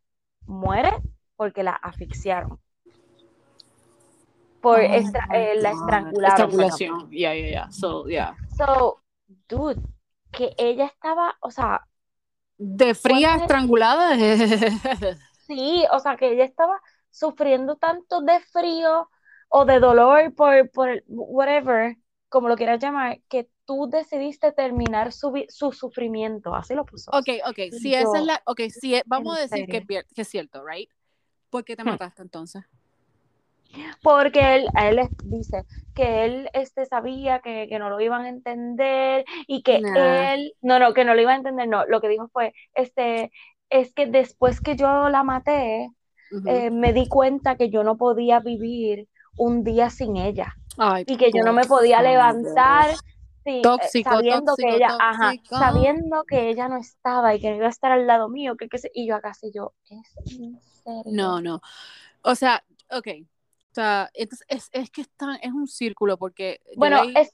muere 0.44 0.90
porque 1.36 1.62
la 1.62 1.72
asfixiaron. 1.72 2.60
Por 4.60 4.80
Oh 4.80 4.82
estra- 4.82 5.28
eh, 5.32 5.60
la. 5.60 5.70
Estrangulación. 5.70 7.10
Yeah, 7.10 7.34
yeah, 7.34 7.48
yeah. 7.50 7.70
So, 7.70 8.06
yeah. 8.08 8.34
So, 8.56 9.00
dude, 9.48 9.80
que 10.32 10.54
ella 10.58 10.86
estaba, 10.86 11.36
o 11.40 11.50
sea, 11.50 11.86
De 12.58 12.94
fría 12.94 13.28
¿Cuántas- 13.28 13.42
estrangulada. 13.42 14.16
sí, 15.46 15.84
o 15.92 15.98
sea, 16.00 16.16
que 16.16 16.32
ella 16.32 16.44
estaba 16.44 16.80
sufriendo 17.10 17.76
tanto 17.76 18.20
de 18.22 18.40
frío 18.40 19.08
o 19.48 19.64
de 19.64 19.78
dolor 19.78 20.34
por, 20.34 20.70
por 20.70 21.02
whatever, 21.06 21.96
como 22.28 22.48
lo 22.48 22.56
quieras 22.56 22.80
llamar, 22.82 23.20
que 23.28 23.48
tú 23.66 23.88
decidiste 23.90 24.52
terminar 24.52 25.12
su, 25.12 25.44
su 25.48 25.72
sufrimiento, 25.72 26.54
así 26.54 26.74
lo 26.74 26.84
puso. 26.84 27.10
ok, 27.12 27.28
ok. 27.48 27.58
Si 27.78 27.90
Yo, 27.92 27.98
esa 27.98 28.18
es 28.18 28.24
la. 28.24 28.42
Ok, 28.46 28.60
si 28.70 28.94
es- 28.94 29.02
vamos 29.06 29.36
a 29.36 29.42
¿en 29.42 29.48
decir 29.50 29.66
que 29.86 30.04
es 30.22 30.28
cierto, 30.28 30.64
¿right? 30.64 30.90
¿Por 31.50 31.64
qué 31.64 31.76
te 31.76 31.82
Hmm. 31.84 31.88
mataste 31.88 32.22
entonces? 32.22 32.64
Porque 34.02 34.56
él, 34.56 34.68
a 34.74 34.88
él 34.88 34.96
les 34.96 35.10
dice 35.22 35.64
que 35.94 36.24
él 36.24 36.50
este, 36.52 36.86
sabía 36.86 37.40
que, 37.40 37.66
que 37.68 37.78
no 37.78 37.90
lo 37.90 38.00
iban 38.00 38.22
a 38.22 38.28
entender 38.28 39.24
y 39.46 39.62
que 39.62 39.82
Nah. 39.82 39.94
él, 40.34 40.54
no, 40.60 40.78
no, 40.78 40.94
que 40.94 41.04
no 41.04 41.14
lo 41.14 41.20
iba 41.22 41.32
a 41.32 41.36
entender, 41.36 41.68
no, 41.68 41.84
lo 41.86 42.00
que 42.00 42.08
dijo 42.08 42.28
fue, 42.32 42.52
este, 42.74 43.30
es 43.70 43.92
que 43.94 44.06
después 44.06 44.60
que 44.60 44.76
yo 44.76 45.08
la 45.08 45.22
maté, 45.24 45.90
eh, 46.44 46.70
me 46.70 46.92
di 46.92 47.08
cuenta 47.08 47.56
que 47.56 47.70
yo 47.70 47.82
no 47.84 47.96
podía 47.96 48.40
vivir 48.40 49.08
un 49.36 49.64
día 49.64 49.90
sin 49.90 50.16
ella 50.16 50.54
Ay, 50.78 51.04
y 51.04 51.16
que 51.16 51.32
yo 51.32 51.42
no 51.44 51.52
me 51.52 51.66
podía 51.66 52.02
levantar 52.02 53.00
Sí, 53.44 53.50
eh, 53.52 53.62
Tóxico, 53.62 54.02
sabiendo 54.02 54.56
tóxico, 54.56 54.66
que 54.68 54.74
ella, 54.76 54.96
ajá, 54.98 55.34
sabiendo 55.48 56.24
que 56.24 56.48
ella 56.50 56.68
no 56.68 56.78
estaba 56.78 57.32
y 57.34 57.40
que 57.40 57.50
no 57.50 57.56
iba 57.56 57.66
a 57.66 57.70
estar 57.70 57.92
al 57.92 58.06
lado 58.06 58.28
mío, 58.28 58.56
que, 58.56 58.66
sé- 58.76 58.90
y 58.92 59.06
yo 59.06 59.14
acá 59.14 59.34
sí 59.34 59.52
yo, 59.54 59.72
¿es 59.88 60.16
en 60.26 60.60
serio? 60.60 61.12
No, 61.12 61.40
no. 61.40 61.60
O 62.22 62.34
sea, 62.34 62.64
ok. 62.90 63.08
O 63.76 63.78
sea, 63.78 64.08
entonces 64.14 64.46
es, 64.48 64.70
es 64.72 64.90
que 64.90 65.02
está, 65.02 65.36
es 65.42 65.52
un 65.52 65.66
círculo 65.68 66.16
porque 66.16 66.60
yo 66.76 66.78
Bueno, 66.78 66.96
leí- 66.96 67.14
es, 67.14 67.30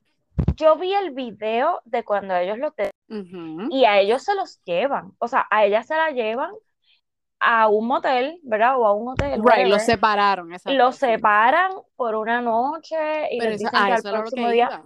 yo 0.57 0.77
vi 0.77 0.93
el 0.93 1.13
video 1.13 1.81
de 1.85 2.05
cuando 2.05 2.35
ellos 2.35 2.59
lo 2.59 2.75
y 3.71 3.85
a 3.85 3.99
ellos 4.01 4.23
se 4.25 4.35
los 4.35 4.63
llevan, 4.65 5.13
o 5.19 5.29
sea, 5.29 5.47
a 5.51 5.65
ella 5.65 5.83
se 5.83 5.95
la 5.97 6.11
llevan 6.11 6.53
a 7.41 7.69
un 7.69 7.87
motel, 7.89 8.41
¿verdad? 8.45 8.79
O 8.79 8.87
a 8.87 8.95
un 8.95 9.09
hotel, 9.11 9.41
Right, 9.41 9.45
whatever. 9.45 9.71
los 9.71 9.83
separaron, 9.83 10.53
exacto, 10.53 10.73
Los 10.75 10.97
separan 10.97 11.73
por 11.97 12.15
una 12.17 12.41
noche 12.41 12.97
y 13.33 13.39
Pero 13.39 13.51
les 13.51 13.61
dicen 13.61 13.87
que 13.87 13.93
al 13.93 14.03
próximo 14.05 14.47
que 14.47 14.53
día, 14.53 14.71
iba. 14.71 14.85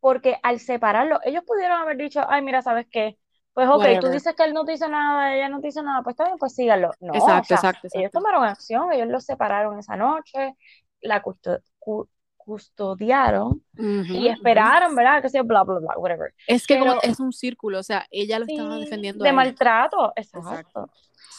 porque 0.00 0.38
al 0.42 0.60
separarlo, 0.60 1.20
ellos 1.24 1.44
pudieron 1.46 1.80
haber 1.80 1.96
dicho, 1.96 2.20
ay, 2.28 2.42
mira, 2.42 2.62
¿sabes 2.62 2.86
qué? 2.90 3.18
Pues 3.54 3.68
ok, 3.68 3.86
tú 4.00 4.08
Whatever. 4.08 4.10
dices 4.10 4.34
que 4.36 4.44
él 4.44 4.54
no 4.54 4.64
te 4.64 4.74
hizo 4.74 4.88
nada, 4.88 5.34
ella 5.34 5.48
no 5.48 5.60
te 5.60 5.68
hizo 5.68 5.82
nada, 5.82 6.02
pues 6.02 6.14
está 6.14 6.24
bien, 6.26 6.38
pues 6.38 6.54
síganlo. 6.54 6.92
No, 7.00 7.14
Exacto, 7.18 7.40
o 7.40 7.44
sea, 7.44 7.66
exacto, 7.66 7.86
ellos 7.92 8.12
exacto. 8.12 8.12
tomaron 8.12 8.44
acción, 8.44 8.92
ellos 8.92 9.08
los 9.08 9.24
separaron 9.24 9.78
esa 9.78 9.96
noche, 9.96 10.54
la 11.00 11.22
custo- 11.22 11.60
cu- 11.78 12.08
custodiaron 12.36 13.62
Ujú, 13.76 14.12
y 14.12 14.18
ujú. 14.24 14.28
esperaron, 14.28 14.94
¿verdad? 14.96 15.20
Que 15.22 15.28
sea 15.28 15.42
bla, 15.42 15.64
bla, 15.64 15.78
bla, 15.80 15.98
whatever. 15.98 16.32
Es 16.46 16.66
que 16.66 16.78
como 16.78 16.98
Pero- 17.00 17.12
es 17.12 17.20
un 17.20 17.32
círculo, 17.32 17.78
o 17.78 17.82
sea, 17.82 18.06
ella 18.10 18.38
lo 18.38 18.46
estaba 18.48 18.74
Sí, 18.76 18.80
defendiendo 18.80 19.22
de 19.22 19.30
a 19.30 19.32
maltrato, 19.32 20.12
exacto. 20.16 20.90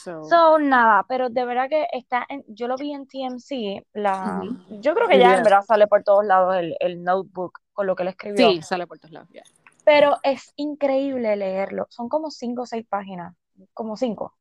So, 0.04 0.24
So, 0.26 0.60
nada, 0.60 1.04
pero 1.10 1.30
de 1.30 1.46
verdad 1.46 1.68
que 1.68 1.88
está 1.92 2.26
en, 2.30 2.44
yo 2.48 2.68
lo 2.68 2.76
vi 2.78 2.94
en 2.94 3.06
TMC, 3.08 3.86
la, 3.94 4.42
Ujú. 4.44 4.82
yo 4.82 4.94
creo 4.94 5.08
que 5.08 5.18
ya 5.18 5.30
Yeah. 5.30 5.38
en 5.40 5.44
verdad 5.44 5.62
sale 5.68 5.88
por 5.88 6.04
todos 6.04 6.24
lados 6.26 6.56
el, 6.56 6.76
el 6.80 7.04
notebook 7.04 7.60
con 7.74 7.88
lo 7.88 7.96
que 7.96 8.04
él 8.04 8.10
escribió, 8.10 8.50
sí, 8.52 8.62
sale 8.62 8.86
por 8.88 9.00
todos 9.00 9.12
lados. 9.12 9.30
yeah. 9.32 9.44
pero 9.84 10.18
es 10.24 10.54
increíble 10.58 11.36
leerlo, 11.36 11.88
son 11.90 12.08
como 12.10 12.30
cinco 12.30 12.62
o 12.62 12.66
seis 12.68 12.86
páginas, 12.88 13.36
como 13.74 13.98
cinco, 13.98 14.36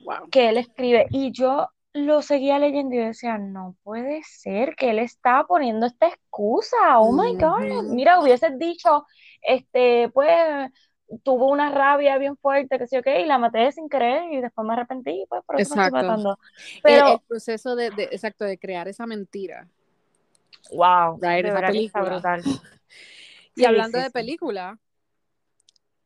Wow. 0.00 0.28
que 0.30 0.50
él 0.50 0.58
escribe 0.58 1.06
y 1.10 1.32
yo 1.32 1.68
lo 1.94 2.22
seguía 2.22 2.58
leyendo 2.58 2.94
y 2.94 2.98
yo 2.98 3.04
decía, 3.04 3.38
no 3.38 3.76
puede 3.82 4.22
ser 4.24 4.74
que 4.76 4.90
él 4.90 4.98
está 4.98 5.44
poniendo 5.46 5.86
esta 5.86 6.08
excusa, 6.08 6.76
oh 6.98 7.12
my 7.12 7.36
God, 7.38 7.90
mira, 7.90 8.20
hubieses 8.20 8.58
dicho, 8.58 9.06
este, 9.42 10.08
pues, 10.14 10.70
tuvo 11.22 11.50
una 11.50 11.70
rabia 11.70 12.16
bien 12.16 12.36
fuerte, 12.38 12.78
que 12.78 12.86
sí, 12.86 12.96
ok, 12.96 13.06
y 13.22 13.26
la 13.26 13.38
maté 13.38 13.70
sin 13.72 13.88
querer 13.88 14.32
y 14.32 14.40
después 14.40 14.66
me 14.66 14.72
arrepentí, 14.72 15.26
pues 15.28 15.42
por 15.44 15.56
eso 15.56 15.68
me 15.68 15.76
estoy 15.76 15.90
Exacto. 15.90 16.06
matando. 16.06 16.38
El- 16.74 16.82
Pero, 16.82 17.06
el, 17.08 17.20
proceso 17.28 17.76
de, 17.76 17.90
de- 17.90 18.04
exacto, 18.04 18.44
de 18.44 18.58
crear 18.58 18.88
esa 18.88 19.06
mentira. 19.06 19.68
wow, 20.72 21.18
Right, 21.20 21.42
de 21.44 21.48
esa 21.50 21.60
película. 21.66 22.04
brutal. 22.10 22.42
Y 23.54 23.60
Sí, 23.60 23.66
hablando 23.66 23.98
sí, 23.98 24.04
de 24.04 24.10
película, 24.10 24.78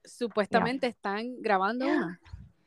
supuestamente 0.05 0.89
están 0.89 1.41
grabando 1.41 1.87
una. 1.87 2.21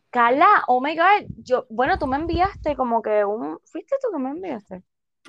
Carla, 0.10 0.64
oh 0.68 0.82
my 0.82 0.95
God, 0.95 1.28
yo, 1.38 1.66
bueno, 1.70 1.99
tú 1.99 2.07
me 2.07 2.18
enviaste 2.18 2.76
como 2.76 3.01
que 3.01 3.24
un, 3.24 3.60
¿fuiste 3.64 3.95
tú 4.01 4.10
que 4.12 4.22
me 4.22 4.30
enviaste? 4.30 4.84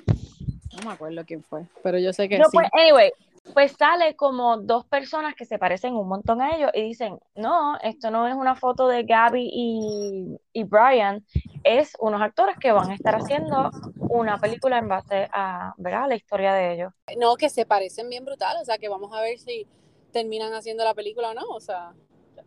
No 0.07 0.87
me 0.87 0.93
acuerdo 0.93 1.23
quién 1.25 1.43
fue, 1.43 1.65
pero 1.83 1.99
yo 1.99 2.13
sé 2.13 2.27
que 2.27 2.39
No, 2.39 2.45
sí. 2.45 2.57
pues, 2.57 2.69
anyway, 2.73 3.11
pues 3.53 3.73
sale 3.73 4.15
como 4.15 4.57
dos 4.57 4.85
personas 4.85 5.35
que 5.35 5.45
se 5.45 5.59
parecen 5.59 5.95
un 5.95 6.07
montón 6.07 6.41
a 6.41 6.55
ellos 6.55 6.71
y 6.73 6.81
dicen, 6.81 7.19
no, 7.35 7.77
esto 7.81 8.09
no 8.09 8.27
es 8.27 8.33
una 8.33 8.55
foto 8.55 8.87
de 8.87 9.03
Gabby 9.03 9.49
y, 9.51 10.37
y 10.53 10.63
Brian, 10.63 11.25
es 11.63 11.93
unos 11.99 12.21
actores 12.21 12.57
que 12.57 12.71
van 12.71 12.89
a 12.89 12.95
estar 12.95 13.15
haciendo 13.15 13.69
una 13.99 14.39
película 14.39 14.77
en 14.77 14.87
base 14.87 15.29
a, 15.31 15.73
¿verdad? 15.77 16.07
la 16.07 16.15
historia 16.15 16.53
de 16.53 16.73
ellos. 16.73 16.93
No, 17.17 17.35
que 17.35 17.49
se 17.49 17.65
parecen 17.65 18.09
bien 18.09 18.25
brutal, 18.25 18.57
o 18.61 18.65
sea, 18.65 18.77
que 18.77 18.89
vamos 18.89 19.11
a 19.13 19.21
ver 19.21 19.37
si 19.37 19.67
terminan 20.11 20.53
haciendo 20.53 20.83
la 20.83 20.93
película 20.93 21.29
o 21.29 21.33
no, 21.33 21.47
o 21.47 21.59
sea. 21.59 21.93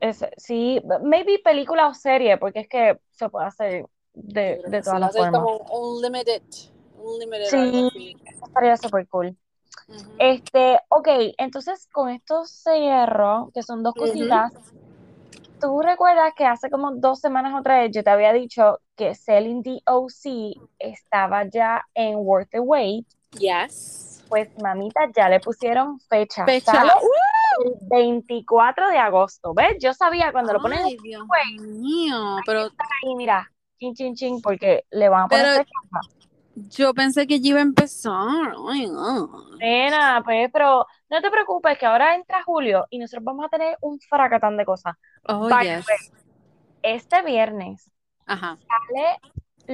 Es, 0.05 0.23
sí, 0.37 0.83
maybe 1.03 1.39
película 1.43 1.89
o 1.89 1.95
serie, 1.95 2.37
porque 2.37 2.61
es 2.61 2.69
que 2.69 2.99
se 3.11 3.31
puede 3.31 3.47
hacer 3.47 3.87
de, 4.13 4.61
de 4.67 4.83
todas 4.83 5.01
las 5.01 5.17
formas. 5.17 5.41
como 5.41 5.57
un 5.57 6.03
limited, 6.03 6.43
un 6.99 7.19
limited 7.19 7.47
Sí. 7.47 8.17
Estaría 8.47 8.77
súper 8.77 9.09
cool. 9.09 9.35
Este, 10.19 10.79
ok, 10.89 11.09
entonces 11.39 11.89
con 11.91 12.11
esto 12.11 12.45
cierro, 12.45 13.51
que 13.55 13.63
son 13.63 13.83
dos 13.83 13.95
cositas. 13.95 14.53
¿Tú 15.59 15.81
recuerdas 15.81 16.35
que 16.37 16.45
hace 16.45 16.69
como 16.69 16.93
dos 16.93 17.21
semanas 17.21 17.59
otra 17.59 17.81
vez 17.81 17.91
yo 17.91 18.05
te 18.05 18.11
había 18.11 18.35
dicho 18.35 18.81
que 18.97 19.15
Selling 19.15 19.63
DOC 19.63 20.59
estaba 20.79 21.45
ya 21.49 21.83
en 21.95 22.17
Worth 22.17 22.51
the 22.51 22.61
Wait? 22.61 23.07
Yes. 23.39 24.23
Pues 24.29 24.51
mamita, 24.61 25.01
ya 25.17 25.31
le 25.31 25.41
pusieron 25.41 25.99
fecha. 26.01 26.45
Fecha. 26.45 26.85
El 27.65 27.73
24 27.89 28.89
de 28.89 28.99
agosto. 28.99 29.53
¿Ves? 29.55 29.77
Yo 29.81 29.93
sabía 29.95 30.33
cuando 30.33 30.53
lo 30.53 30.61
ponen 30.61 30.81
Ay, 30.85 30.97
Dios 31.03 31.25
mío, 31.61 32.37
pero 32.47 32.61
ahí, 32.63 33.15
mira, 33.17 33.51
chin, 33.79 33.95
chin, 33.95 34.15
chin, 34.15 34.41
porque 34.43 34.85
le 34.91 35.09
van 35.09 35.23
a 35.25 35.29
poner 35.29 35.45
Pero- 35.45 35.59
fecha. 35.59 36.71
yo 36.77 36.95
pensé 36.95 37.27
que 37.27 37.41
ya 37.41 37.51
iba 37.51 37.59
a 37.59 37.63
empezar. 37.63 38.55
Ay, 38.71 38.87
no. 38.87 39.57
Nena, 39.59 40.23
pues, 40.25 40.51
pero 40.53 40.87
no 41.11 41.21
te 41.21 41.31
preocupes 41.31 41.79
que 41.79 41.87
ahora 41.87 42.15
entra 42.15 42.43
julio 42.45 42.87
y 42.91 42.99
nosotros 42.99 43.25
vamos 43.25 43.45
a 43.47 43.49
tener 43.49 43.77
un 43.81 43.99
fracatán 44.01 44.57
de 44.57 44.65
cosas. 44.65 44.95
Oh, 45.27 45.49
yes. 45.61 45.87
Este 46.83 47.23
viernes 47.23 47.91
Ajá. 48.27 48.59
sale 48.59 49.19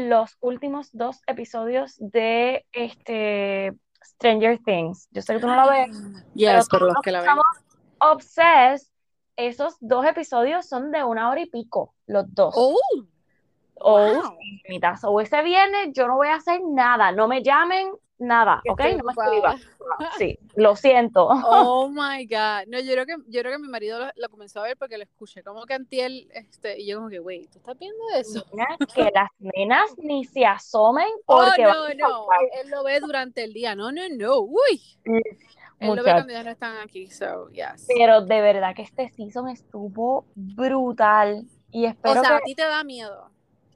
los 0.08 0.36
últimos 0.40 0.88
dos 0.92 1.20
episodios 1.26 1.96
de 1.98 2.64
este 2.72 3.74
Stranger 4.04 4.58
Things. 4.64 5.08
Yo 5.10 5.20
sé 5.20 5.34
que 5.34 5.40
tú 5.40 5.46
no 5.48 5.56
lo 5.56 5.68
ves, 5.70 5.90
Yes, 6.34 6.68
pero 6.70 6.78
todos 6.78 6.82
los 6.82 6.94
los 6.94 7.02
que 7.02 7.10
la 7.10 7.20
ven. 7.22 7.30
Obsessed. 8.00 8.88
Esos 9.36 9.76
dos 9.80 10.04
episodios 10.04 10.66
son 10.66 10.90
de 10.90 11.02
una 11.02 11.30
hora 11.30 11.40
y 11.40 11.46
pico, 11.46 11.94
los 12.06 12.26
dos. 12.34 12.52
Oh, 12.56 12.76
O 13.74 13.98
wow. 13.98 14.36
O 15.04 15.20
ese 15.20 15.42
viernes 15.42 15.90
yo 15.94 16.06
no 16.06 16.16
voy 16.16 16.28
a 16.28 16.34
hacer 16.34 16.60
nada. 16.62 17.12
No 17.12 17.26
me 17.26 17.42
llamen, 17.42 17.90
nada, 18.20 18.62
¿ok? 18.68 18.80
No 18.98 19.04
me 19.04 19.12
escriban. 19.12 19.60
Sí, 20.18 20.38
lo 20.54 20.76
siento. 20.76 21.26
Oh 21.26 21.88
my 21.92 22.24
God. 22.26 22.68
No, 22.68 22.78
yo 22.78 22.92
creo 22.92 23.06
que, 23.06 23.16
yo 23.26 23.40
creo 23.40 23.52
que 23.52 23.58
mi 23.58 23.68
marido 23.68 23.98
lo, 23.98 24.10
lo 24.14 24.28
comenzó 24.28 24.60
a 24.60 24.64
ver 24.64 24.76
porque 24.76 24.96
lo 24.96 25.02
escuché 25.02 25.42
como 25.42 25.64
que 25.66 25.74
antiel, 25.74 26.30
este, 26.32 26.80
y 26.80 26.86
yo 26.86 26.98
como 26.98 27.08
que, 27.08 27.18
wait, 27.18 27.50
¿tú 27.50 27.58
estás 27.58 27.76
viendo 27.78 28.02
eso? 28.14 28.44
Mira, 28.52 28.76
que 28.94 29.10
las 29.12 29.30
nenas 29.38 29.90
ni 29.98 30.24
se 30.24 30.44
asomen 30.46 31.08
Oh, 31.26 31.44
porque 31.44 31.62
no, 31.62 31.68
van 31.68 31.90
a 31.90 31.94
no. 31.94 32.26
Él 32.62 32.70
lo 32.70 32.84
ve 32.84 33.00
durante 33.00 33.42
el 33.42 33.52
día. 33.52 33.74
No, 33.74 33.90
no, 33.90 34.02
no. 34.10 34.40
Uy. 34.40 34.80
Ya 35.80 36.42
no 36.44 36.50
están 36.50 36.76
aquí. 36.78 37.06
So, 37.10 37.48
yes. 37.50 37.86
Pero 37.88 38.20
de 38.22 38.40
verdad 38.40 38.74
que 38.74 38.82
este 38.82 39.08
season 39.10 39.48
estuvo 39.48 40.26
brutal. 40.34 41.46
Y 41.72 41.86
O 41.86 41.88
espero 41.88 42.20
sea, 42.22 42.36
a 42.36 42.38
que 42.40 42.44
ti 42.44 42.54
te 42.54 42.62
da 42.62 42.84
miedo. 42.84 43.30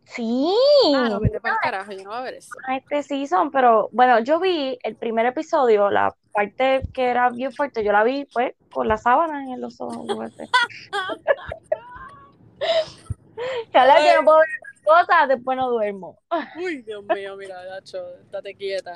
sí, 0.04 0.52
Ah, 0.94 1.08
no, 1.08 1.20
vete 1.20 1.40
para 1.40 1.54
el 1.54 1.60
carajo, 1.60 1.92
yo 1.92 2.04
no 2.04 2.10
voy 2.10 2.18
a 2.18 2.22
ver 2.22 2.34
eso. 2.34 2.50
a 2.68 2.76
este 2.76 3.02
season, 3.02 3.50
pero 3.50 3.88
bueno, 3.92 4.18
yo 4.20 4.38
vi 4.38 4.78
el 4.82 4.96
primer 4.96 5.24
episodio, 5.26 5.90
la 5.90 6.14
parte 6.32 6.82
que 6.92 7.06
era 7.06 7.30
bien 7.30 7.52
fuerte, 7.52 7.82
yo 7.84 7.92
la 7.92 8.04
vi 8.04 8.26
pues 8.32 8.54
con 8.70 8.86
la 8.88 8.98
sábana 8.98 9.44
en 9.44 9.60
los 9.60 9.80
ojos. 9.80 10.06
fuerte. 10.14 10.48
Chala, 13.72 13.98
yo 14.06 14.16
no 14.20 14.24
puedo 14.24 14.38
ver 14.38 14.48
cosas, 14.84 15.28
después 15.28 15.56
no 15.56 15.70
duermo. 15.70 16.18
Uy, 16.62 16.82
Dios 16.82 17.02
mío, 17.14 17.36
mira, 17.36 17.56
Nacho, 17.64 18.04
estate 18.20 18.54
quieta. 18.54 18.92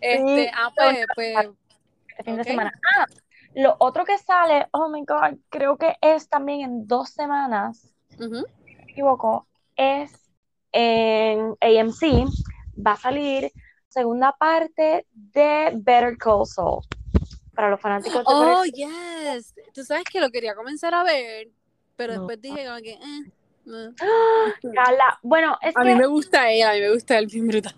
Este, 0.00 0.50
ah, 0.54 0.64
no, 0.64 0.74
pues, 0.74 1.06
pues, 1.14 1.48
Este 2.18 2.24
fin 2.24 2.36
de 2.36 2.42
Ok. 2.42 2.48
semana. 2.48 2.72
Ah, 2.96 3.06
lo 3.54 3.76
otro 3.78 4.04
que 4.04 4.18
sale, 4.18 4.66
oh 4.72 4.88
my 4.88 5.04
God, 5.04 5.38
creo 5.48 5.76
que 5.76 5.96
es 6.00 6.28
también 6.28 6.60
en 6.62 6.86
dos 6.88 7.10
semanas, 7.10 7.92
ujú. 8.18 8.44
si 8.66 8.72
no 8.72 8.78
me 8.84 8.92
equivoco, 8.92 9.46
es 9.76 10.12
en 10.72 11.54
AMC, 11.60 12.26
va 12.84 12.92
a 12.92 12.96
salir 12.96 13.52
segunda 13.88 14.32
parte 14.32 15.06
de 15.12 15.70
Better 15.74 16.16
Call 16.18 16.44
Saul. 16.46 16.82
Para 17.54 17.70
los 17.70 17.80
fanáticos 17.80 18.24
de 18.26 18.34
Oh, 18.34 18.64
Better 18.64 18.72
yes. 18.74 19.54
Tú 19.72 19.84
sabes 19.84 20.04
que 20.04 20.20
lo 20.20 20.30
quería 20.30 20.54
comenzar 20.54 20.94
a 20.94 21.04
ver, 21.04 21.48
pero 21.96 22.14
No. 22.14 22.18
después 22.20 22.40
dije 22.42 22.66
como 22.66 22.78
que, 22.78 22.92
eh, 22.94 23.32
no. 23.64 23.94
Carla, 24.74 25.18
bueno, 25.22 25.56
es 25.62 25.74
A 25.76 25.82
que 25.82 25.88
mí 25.88 25.94
me 25.94 26.06
gusta 26.06 26.50
él, 26.50 26.62
a 26.62 26.72
mí 26.72 26.80
me 26.80 26.90
gusta 26.92 27.16
él 27.18 27.26
bien 27.26 27.46
brutal. 27.46 27.74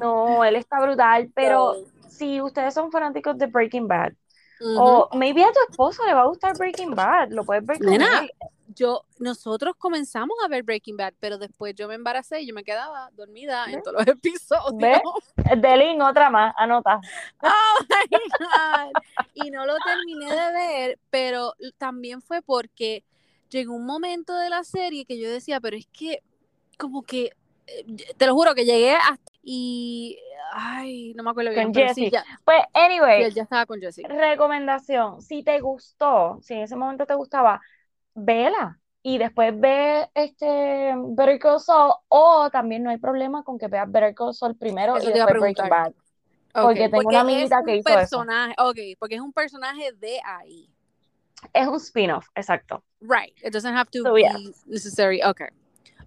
no, 0.00 0.42
él 0.44 0.56
está 0.56 0.80
brutal, 0.80 1.30
pero 1.34 1.74
So, 1.74 1.86
si 2.14 2.40
ustedes 2.40 2.74
son 2.74 2.90
fanáticos 2.90 3.36
de 3.38 3.46
Breaking 3.46 3.88
Bad, 3.88 4.12
o 4.60 5.08
maybe 5.14 5.44
a 5.44 5.52
tu 5.52 5.58
esposo 5.68 6.04
le 6.06 6.14
va 6.14 6.22
a 6.22 6.26
gustar 6.26 6.56
Breaking 6.56 6.94
Bad, 6.94 7.30
lo 7.30 7.44
puedes 7.44 7.66
ver 7.66 7.78
con 7.78 7.88
Nena, 7.88 8.20
él. 8.20 8.30
yo, 8.74 9.04
nosotros 9.18 9.74
comenzamos 9.76 10.36
a 10.44 10.48
ver 10.48 10.62
Breaking 10.62 10.96
Bad, 10.96 11.14
pero 11.20 11.38
después 11.38 11.74
yo 11.74 11.88
me 11.88 11.94
embaracé 11.94 12.40
y 12.40 12.46
yo 12.46 12.54
me 12.54 12.64
quedaba 12.64 13.10
dormida 13.14 13.66
en 13.68 13.82
todos 13.82 13.98
los 13.98 14.06
episodios. 14.06 14.76
¿Ves? 14.76 15.00
Delin, 15.60 16.00
otra 16.00 16.30
más, 16.30 16.54
anota. 16.56 17.00
Oh 17.42 17.84
my 17.88 18.18
God. 18.38 19.02
Y 19.34 19.50
no 19.50 19.66
lo 19.66 19.74
terminé 19.84 20.30
de 20.30 20.52
ver, 20.52 20.98
pero 21.10 21.54
también 21.76 22.22
fue 22.22 22.40
porque 22.40 23.04
llegó 23.50 23.74
un 23.74 23.86
momento 23.86 24.34
de 24.36 24.50
la 24.50 24.64
serie 24.64 25.04
que 25.04 25.18
yo 25.18 25.28
decía, 25.28 25.60
pero 25.60 25.76
es 25.76 25.86
que 25.92 26.22
como 26.78 27.02
que, 27.02 27.32
eh, 27.66 27.84
te 28.16 28.26
lo 28.26 28.34
juro 28.34 28.54
que 28.54 28.64
llegué 28.64 28.94
hasta 28.94 29.33
y 29.44 30.18
Ay, 30.56 31.12
no 31.14 31.22
me 31.24 31.30
acuerdo 31.30 31.50
bien. 31.50 31.64
Con 31.64 31.72
pero 31.72 31.88
sí, 31.94 32.04
Jessie. 32.04 32.10
ya, 32.12 32.24
Pues, 32.44 32.62
anyway, 32.74 33.30
ya 33.32 33.42
estaba 33.42 33.66
con 33.66 33.80
Jessie. 33.80 34.06
recomendación, 34.06 35.20
si 35.20 35.42
te 35.42 35.60
gustó, 35.60 36.38
si 36.42 36.54
en 36.54 36.60
ese 36.62 36.76
momento 36.76 37.06
te 37.06 37.14
gustaba, 37.14 37.60
vela 38.14 38.78
y 39.02 39.18
después 39.18 39.58
ve 39.58 40.08
este 40.14 40.94
Better 40.96 41.38
Call 41.38 41.60
Saul 41.60 41.92
o 42.08 42.48
también 42.50 42.82
no 42.84 42.90
hay 42.90 42.98
problema 42.98 43.42
con 43.42 43.58
que 43.58 43.68
veas 43.68 43.90
Better 43.90 44.14
Call 44.14 44.32
Saul 44.34 44.56
primero 44.56 44.96
Eso 44.96 45.10
y 45.10 45.12
después 45.12 45.40
Breaking. 45.40 45.68
Bad. 45.68 45.88
Ok, 46.56 46.62
Porque 46.62 46.88
tengo 46.88 47.08
una 47.08 47.20
amiguita 47.20 47.58
es 47.58 47.64
que 47.64 47.72
un 47.72 47.78
hizo 47.78 47.88
eso. 47.88 47.98
personaje, 47.98 48.54
ok, 48.58 48.78
porque 49.00 49.16
es 49.16 49.20
un 49.20 49.32
personaje 49.32 49.92
de 49.92 50.20
ahí. 50.24 50.70
Es 51.52 51.66
un 51.66 51.76
spin-off, 51.76 52.28
exacto. 52.36 52.84
Right. 53.00 53.36
It 53.42 53.52
doesn't 53.52 53.74
have 53.74 53.90
to 53.90 54.02
So, 54.02 54.14
be 54.14 54.20
yeah. 54.22 54.36
necessary. 54.66 55.20
Okay. 55.22 55.48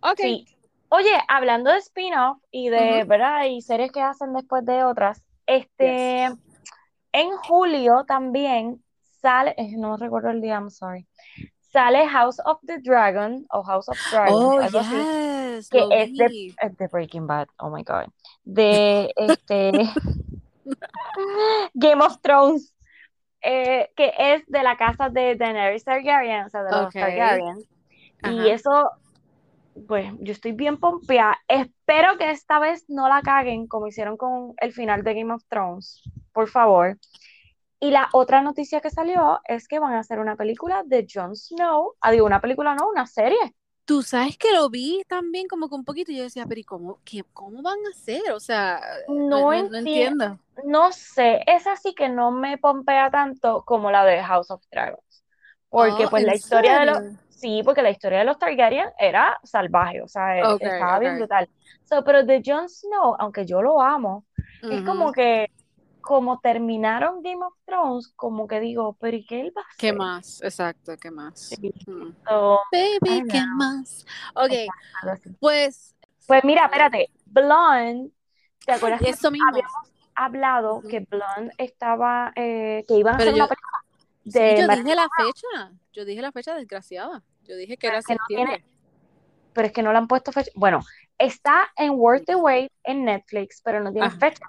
Okay. 0.01 0.45
Sí. 0.45 0.56
Oye, 0.89 1.11
hablando 1.27 1.71
de 1.71 1.77
spin-off 1.79 2.37
y 2.51 2.69
de, 2.69 2.99
Ujú. 3.01 3.09
¿verdad? 3.09 3.45
Y 3.45 3.61
series 3.61 3.91
que 3.91 4.01
hacen 4.01 4.33
después 4.33 4.65
de 4.65 4.83
otras, 4.83 5.21
este, 5.45 6.25
en 7.11 7.31
julio 7.43 8.05
también 8.07 8.81
sale, 9.21 9.53
eh, 9.57 9.75
no 9.77 9.97
recuerdo 9.97 10.29
el 10.29 10.41
día, 10.41 10.53
I'm 10.55 10.69
sorry, 10.69 11.05
sale 11.59 12.07
House 12.07 12.39
of 12.45 12.59
the 12.65 12.79
Dragon 12.79 13.45
o 13.51 13.63
House 13.63 13.89
of 13.89 13.97
Dragons, 14.11 14.37
Oh, 14.39 14.61
algo 14.61 14.79
así, 14.79 14.95
yes. 14.95 15.69
que 15.69 15.85
es 15.91 16.13
de, 16.15 16.27
vi. 16.27 16.55
es 16.61 16.77
de 16.77 16.87
Breaking 16.87 17.27
Bad, 17.27 17.47
oh 17.59 17.69
my 17.69 17.83
God, 17.83 18.05
de 18.45 19.11
este 19.17 19.71
Game 21.73 22.03
of 22.03 22.19
Thrones, 22.21 22.73
eh, 23.41 23.91
que 23.95 24.13
es 24.17 24.45
de 24.47 24.63
la 24.63 24.77
casa 24.77 25.09
de 25.09 25.35
Daenerys 25.35 25.83
Targaryen, 25.83 26.45
o 26.45 26.49
sea, 26.49 26.63
de 26.63 26.71
los 26.71 26.85
Ok. 26.87 26.93
Targaryen. 26.93 27.57
Y 28.23 28.49
eso, 28.49 28.89
pues 29.87 30.11
yo 30.19 30.31
estoy 30.31 30.51
bien 30.53 30.77
pompeada. 30.79 31.37
Espero 31.47 32.17
que 32.17 32.31
esta 32.31 32.59
vez 32.59 32.85
no 32.89 33.07
la 33.09 33.21
caguen 33.21 33.67
como 33.67 33.87
hicieron 33.87 34.17
con 34.17 34.53
el 34.57 34.73
final 34.73 35.03
de 35.03 35.13
Game 35.15 35.33
of 35.33 35.43
Thrones, 35.47 36.01
por 36.33 36.47
favor. 36.49 36.97
Y 37.79 37.91
la 37.91 38.09
otra 38.13 38.41
noticia 38.41 38.81
que 38.81 38.89
salió 38.89 39.39
es 39.47 39.67
que 39.67 39.79
van 39.79 39.93
a 39.93 39.99
hacer 39.99 40.19
una 40.19 40.35
película 40.35 40.83
de 40.85 41.07
Jon 41.11 41.35
Snow. 41.35 41.95
Ah, 42.01 42.11
digo, 42.11 42.25
una 42.25 42.41
película 42.41 42.75
no, 42.75 42.89
una 42.89 43.07
serie. 43.07 43.37
Tú 43.85 44.03
sabes 44.03 44.37
que 44.37 44.51
lo 44.51 44.69
vi 44.69 45.01
también 45.07 45.47
como 45.47 45.69
que 45.69 45.75
un 45.75 45.85
poquito 45.85 46.11
y 46.11 46.17
yo 46.17 46.23
decía, 46.23 46.45
pero 46.45 46.59
¿y 46.59 46.63
cómo, 46.63 46.99
qué, 47.05 47.23
cómo 47.33 47.61
van 47.61 47.77
a 47.87 47.89
hacer? 47.91 48.31
O 48.33 48.39
sea, 48.39 48.81
No 49.07 49.15
no, 49.15 49.39
no- 49.39 49.69
no 49.69 49.77
enti- 49.79 49.79
entiendo. 49.79 50.39
No 50.65 50.91
sé, 50.91 51.41
esa 51.47 51.75
sí 51.75 51.93
que 51.95 52.09
no 52.09 52.31
me 52.31 52.57
pompea 52.57 53.11
tanto 53.11 53.63
como 53.65 53.91
la 53.91 54.03
de 54.05 54.23
House 54.23 54.49
of 54.51 54.63
Dragons. 54.71 55.23
Porque 55.69 56.05
Oh, 56.05 56.09
pues 56.09 56.21
¿en 56.21 56.27
la 56.27 56.35
historia 56.35 56.79
de 56.79 56.85
los? 56.87 56.99
Sí, 57.37 57.61
porque 57.63 57.81
la 57.81 57.91
historia 57.91 58.19
de 58.19 58.25
los 58.25 58.37
Targaryen 58.39 58.89
era 58.97 59.39
salvaje, 59.43 60.01
o 60.01 60.07
sea, 60.07 60.53
Ok, 60.53 60.61
estaba 60.61 60.99
bien 60.99 61.17
brutal. 61.17 61.47
So, 61.83 62.03
pero 62.03 62.23
de 62.23 62.41
Jon 62.43 62.67
Snow, 62.67 63.15
aunque 63.19 63.45
yo 63.45 63.61
lo 63.61 63.81
amo, 63.81 64.25
es 64.63 64.81
como 64.83 65.11
que 65.11 65.49
como 66.01 66.39
terminaron 66.39 67.21
Game 67.21 67.43
of 67.43 67.53
Thrones, 67.65 68.13
como 68.15 68.47
que 68.47 68.61
digo, 68.61 68.95
pero 68.97 69.17
¿y 69.17 69.25
qué 69.25 69.41
él 69.41 69.53
va 69.55 69.61
a 69.61 69.65
¿Qué 69.77 69.91
más? 69.91 70.41
Exacto, 70.41 70.95
¿qué 70.95 71.11
más? 71.11 71.37
Sí. 71.37 71.73
Mm. 71.85 72.11
So, 72.27 72.59
I 72.71 72.99
Baby, 73.01 73.27
¿qué 73.29 73.41
más? 73.55 74.05
Ok, 74.33 74.51
pues. 75.39 75.93
Pues 76.25 76.43
mira, 76.43 76.65
espérate, 76.65 77.09
Blonde, 77.25 78.09
¿te 78.65 78.71
acuerdas 78.71 79.01
que 79.01 79.11
mismo. 79.11 79.47
habíamos 79.49 79.91
hablado 80.15 80.81
que 80.81 80.99
Blonde 81.01 81.53
estaba, 81.57 82.31
eh, 82.35 82.83
que 82.87 82.95
iban 82.95 83.15
a 83.15 83.17
Pero 83.17 83.31
hacer 83.31 83.41
una 83.41 83.47
yo, 83.47 83.55
sí, 84.31 84.55
yo 84.57 84.67
dije 84.67 84.95
la 84.95 85.07
fecha. 85.15 85.71
Yo 85.93 86.05
dije 86.05 86.21
la 86.21 86.31
fecha 86.31 86.55
desgraciada. 86.55 87.23
Yo 87.43 87.55
dije 87.55 87.77
que 87.77 87.87
pero 87.87 87.93
era 87.93 87.97
no 87.99 88.03
tiene, 88.27 88.51
septiembre. 88.51 88.65
pero 89.53 89.67
es 89.67 89.73
que 89.73 89.83
no 89.83 89.91
le 89.91 89.97
han 89.97 90.07
puesto 90.07 90.31
fecha. 90.31 90.51
Bueno, 90.55 90.81
está 91.17 91.69
en 91.75 91.91
Worth 91.93 92.25
the 92.25 92.35
Wait 92.35 92.71
en 92.83 93.05
Netflix, 93.05 93.61
pero 93.63 93.79
no 93.79 93.91
tiene 93.91 94.07
Ajá. 94.07 94.17
fecha. 94.19 94.45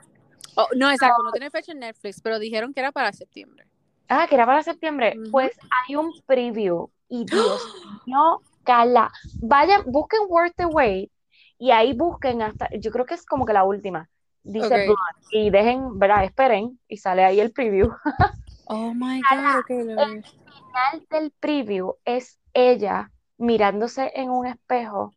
Oh, 0.57 0.66
no, 0.76 0.91
exacto, 0.91 1.22
no 1.22 1.31
tiene 1.31 1.51
fecha 1.51 1.72
en 1.72 1.79
Netflix, 1.79 2.20
pero 2.20 2.39
dijeron 2.39 2.74
que 2.74 2.81
era 2.81 2.91
para 2.91 3.12
septiembre. 3.12 3.66
Ah, 4.09 4.26
que 4.29 4.35
era 4.35 4.47
para 4.47 4.62
septiembre. 4.62 5.16
Pues 5.31 5.53
hay 5.87 5.97
un 5.97 6.12
preview 6.26 6.91
y 7.09 7.24
Dios 7.26 7.62
mío, 8.07 8.43
Cala. 8.64 9.12
Vayan, 9.41 9.83
busquen 9.87 10.20
Worth 10.29 10.57
the 10.57 10.66
Wait 10.66 11.12
y 11.59 11.70
ahí 11.70 11.93
busquen 11.93 12.43
hasta, 12.43 12.68
yo 12.76 12.91
creo 12.91 13.07
que 13.07 13.14
es 13.14 13.24
como 13.24 13.47
que 13.47 13.53
la 13.53 13.64
última. 13.64 14.09
Dice 14.43 14.66
Ok. 14.66 14.72
Blonde 14.72 14.99
y 15.31 15.51
dejen, 15.51 15.99
¿verdad? 15.99 16.24
Esperen 16.24 16.81
y 16.89 16.97
sale 16.97 17.24
ahí 17.24 17.41
el 17.41 17.53
preview. 17.53 17.91
Oh 18.71 18.93
my 18.95 19.23
God, 19.23 19.61
ok, 19.61 19.71
lo 19.71 19.97
El 20.05 20.25
final 20.25 21.07
del 21.11 21.33
preview 21.41 21.95
es 22.05 22.39
ella 22.55 23.11
mirándose 23.39 24.12
en 24.14 24.31
un 24.31 24.47
espejo 24.47 25.12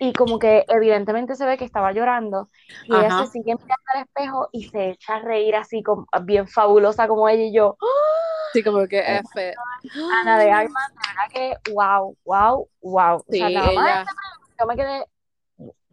y 0.00 0.12
como 0.12 0.38
que 0.38 0.64
evidentemente 0.68 1.34
se 1.36 1.46
ve 1.46 1.56
que 1.58 1.64
estaba 1.64 1.92
llorando 1.92 2.50
y 2.86 2.96
ella 2.96 3.10
Ajá. 3.10 3.24
se 3.24 3.30
sigue 3.32 3.54
mirando 3.54 3.84
al 3.94 4.02
espejo 4.02 4.48
y 4.52 4.64
se 4.64 4.90
echa 4.90 5.16
a 5.16 5.20
reír 5.20 5.56
así 5.56 5.82
como, 5.82 6.06
bien 6.24 6.48
fabulosa 6.48 7.08
como 7.08 7.28
ella 7.28 7.44
y 7.44 7.54
yo. 7.54 7.76
Sí, 8.52 8.62
como 8.62 8.86
que 8.86 9.00
F. 9.00 9.54
Ana 10.22 10.38
de 10.38 10.50
Armas, 10.50 10.92
de 10.92 11.00
verdad 11.08 11.58
que 11.64 11.72
wow, 11.72 12.16
wow, 12.24 12.68
wow. 12.82 13.16
O 13.16 13.24
sea, 13.28 13.30
Sí, 13.32 13.54
nada 13.54 13.72
más 13.72 13.72
ella, 13.86 14.04
yo 14.60 14.66
me 14.66 14.76
quedé, 14.76 15.04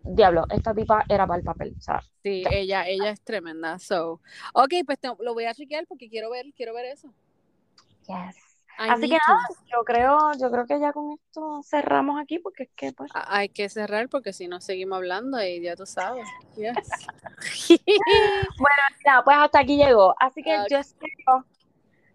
diablo, 0.03 0.45
esta 0.49 0.73
tipa 0.73 1.03
era 1.07 1.25
para 1.27 1.39
el 1.39 1.43
papel. 1.45 1.75
O 1.77 1.81
sea, 1.81 2.01
sí, 2.23 2.43
ya. 2.43 2.49
ella, 2.51 2.87
ella 2.87 3.09
es 3.11 3.21
tremenda. 3.21 3.79
So, 3.79 4.21
ok, 4.53 4.73
pues 4.85 4.99
te- 4.99 5.09
lo 5.19 5.33
voy 5.33 5.45
a 5.45 5.53
chequear 5.53 5.85
porque 5.87 6.09
quiero 6.09 6.29
ver, 6.29 6.45
quiero 6.55 6.73
ver 6.73 6.85
eso. 6.85 7.13
Yes. 8.07 8.35
I 8.79 8.89
Así 8.89 9.01
que 9.09 9.17
nada, 9.27 9.45
to. 9.47 9.55
yo 9.71 9.83
creo, 9.83 10.17
yo 10.39 10.49
creo 10.49 10.65
que 10.65 10.79
ya 10.79 10.91
con 10.91 11.11
esto 11.11 11.61
cerramos 11.63 12.19
aquí 12.19 12.39
porque 12.39 12.63
es 12.63 12.69
que 12.75 12.93
pues. 12.93 13.11
A- 13.13 13.37
Hay 13.37 13.49
que 13.49 13.69
cerrar 13.69 14.09
porque 14.09 14.33
si 14.33 14.47
no 14.47 14.59
seguimos 14.59 14.97
hablando 14.97 15.43
y 15.43 15.61
ya 15.61 15.75
tú 15.75 15.85
sabes. 15.85 16.27
Yes. 16.55 16.73
Bueno, 18.57 18.83
nada, 19.05 19.23
pues 19.23 19.37
hasta 19.37 19.59
aquí 19.59 19.77
llegó. 19.77 20.15
Así 20.19 20.41
que 20.41 20.57
yo 20.69 20.77
espero 20.77 21.45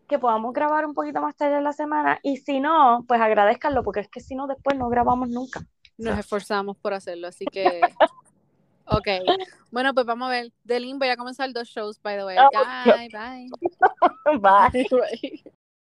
que 0.09 0.18
podamos 0.18 0.53
grabar 0.53 0.87
un 0.87 0.95
poquito 0.95 1.20
más 1.20 1.34
tarde 1.37 1.59
en 1.59 1.64
la 1.64 1.72
semana 1.72 2.18
y 2.22 2.37
si 2.39 2.61
no, 2.61 3.05
pues 3.09 3.20
agradezcanlo 3.20 3.82
porque 3.82 4.01
es 4.01 4.09
que 4.09 4.20
si 4.20 4.34
no 4.34 4.47
después 4.47 4.76
no 4.78 4.89
grabamos 4.89 5.28
nunca. 5.28 5.61
Nos 5.99 6.18
esforzamos 6.18 6.76
por 6.76 6.94
hacerlo, 6.94 7.28
así 7.28 7.44
que. 7.47 7.80
Ok. 8.88 9.09
Bueno, 9.72 9.92
pues 9.94 10.07
vamos 10.07 10.28
a 10.28 10.30
ver. 10.30 10.53
Delin, 10.62 10.99
voy 11.01 11.09
a 11.09 11.16
comenzar 11.16 11.53
dos 11.53 11.68
shows, 11.68 12.01
by 12.01 12.16
the 12.18 12.24
way. 12.24 12.36
Bye, 12.36 13.09
bye. 13.09 13.49
Bye. 14.38 14.86
Bye. 14.90 15.53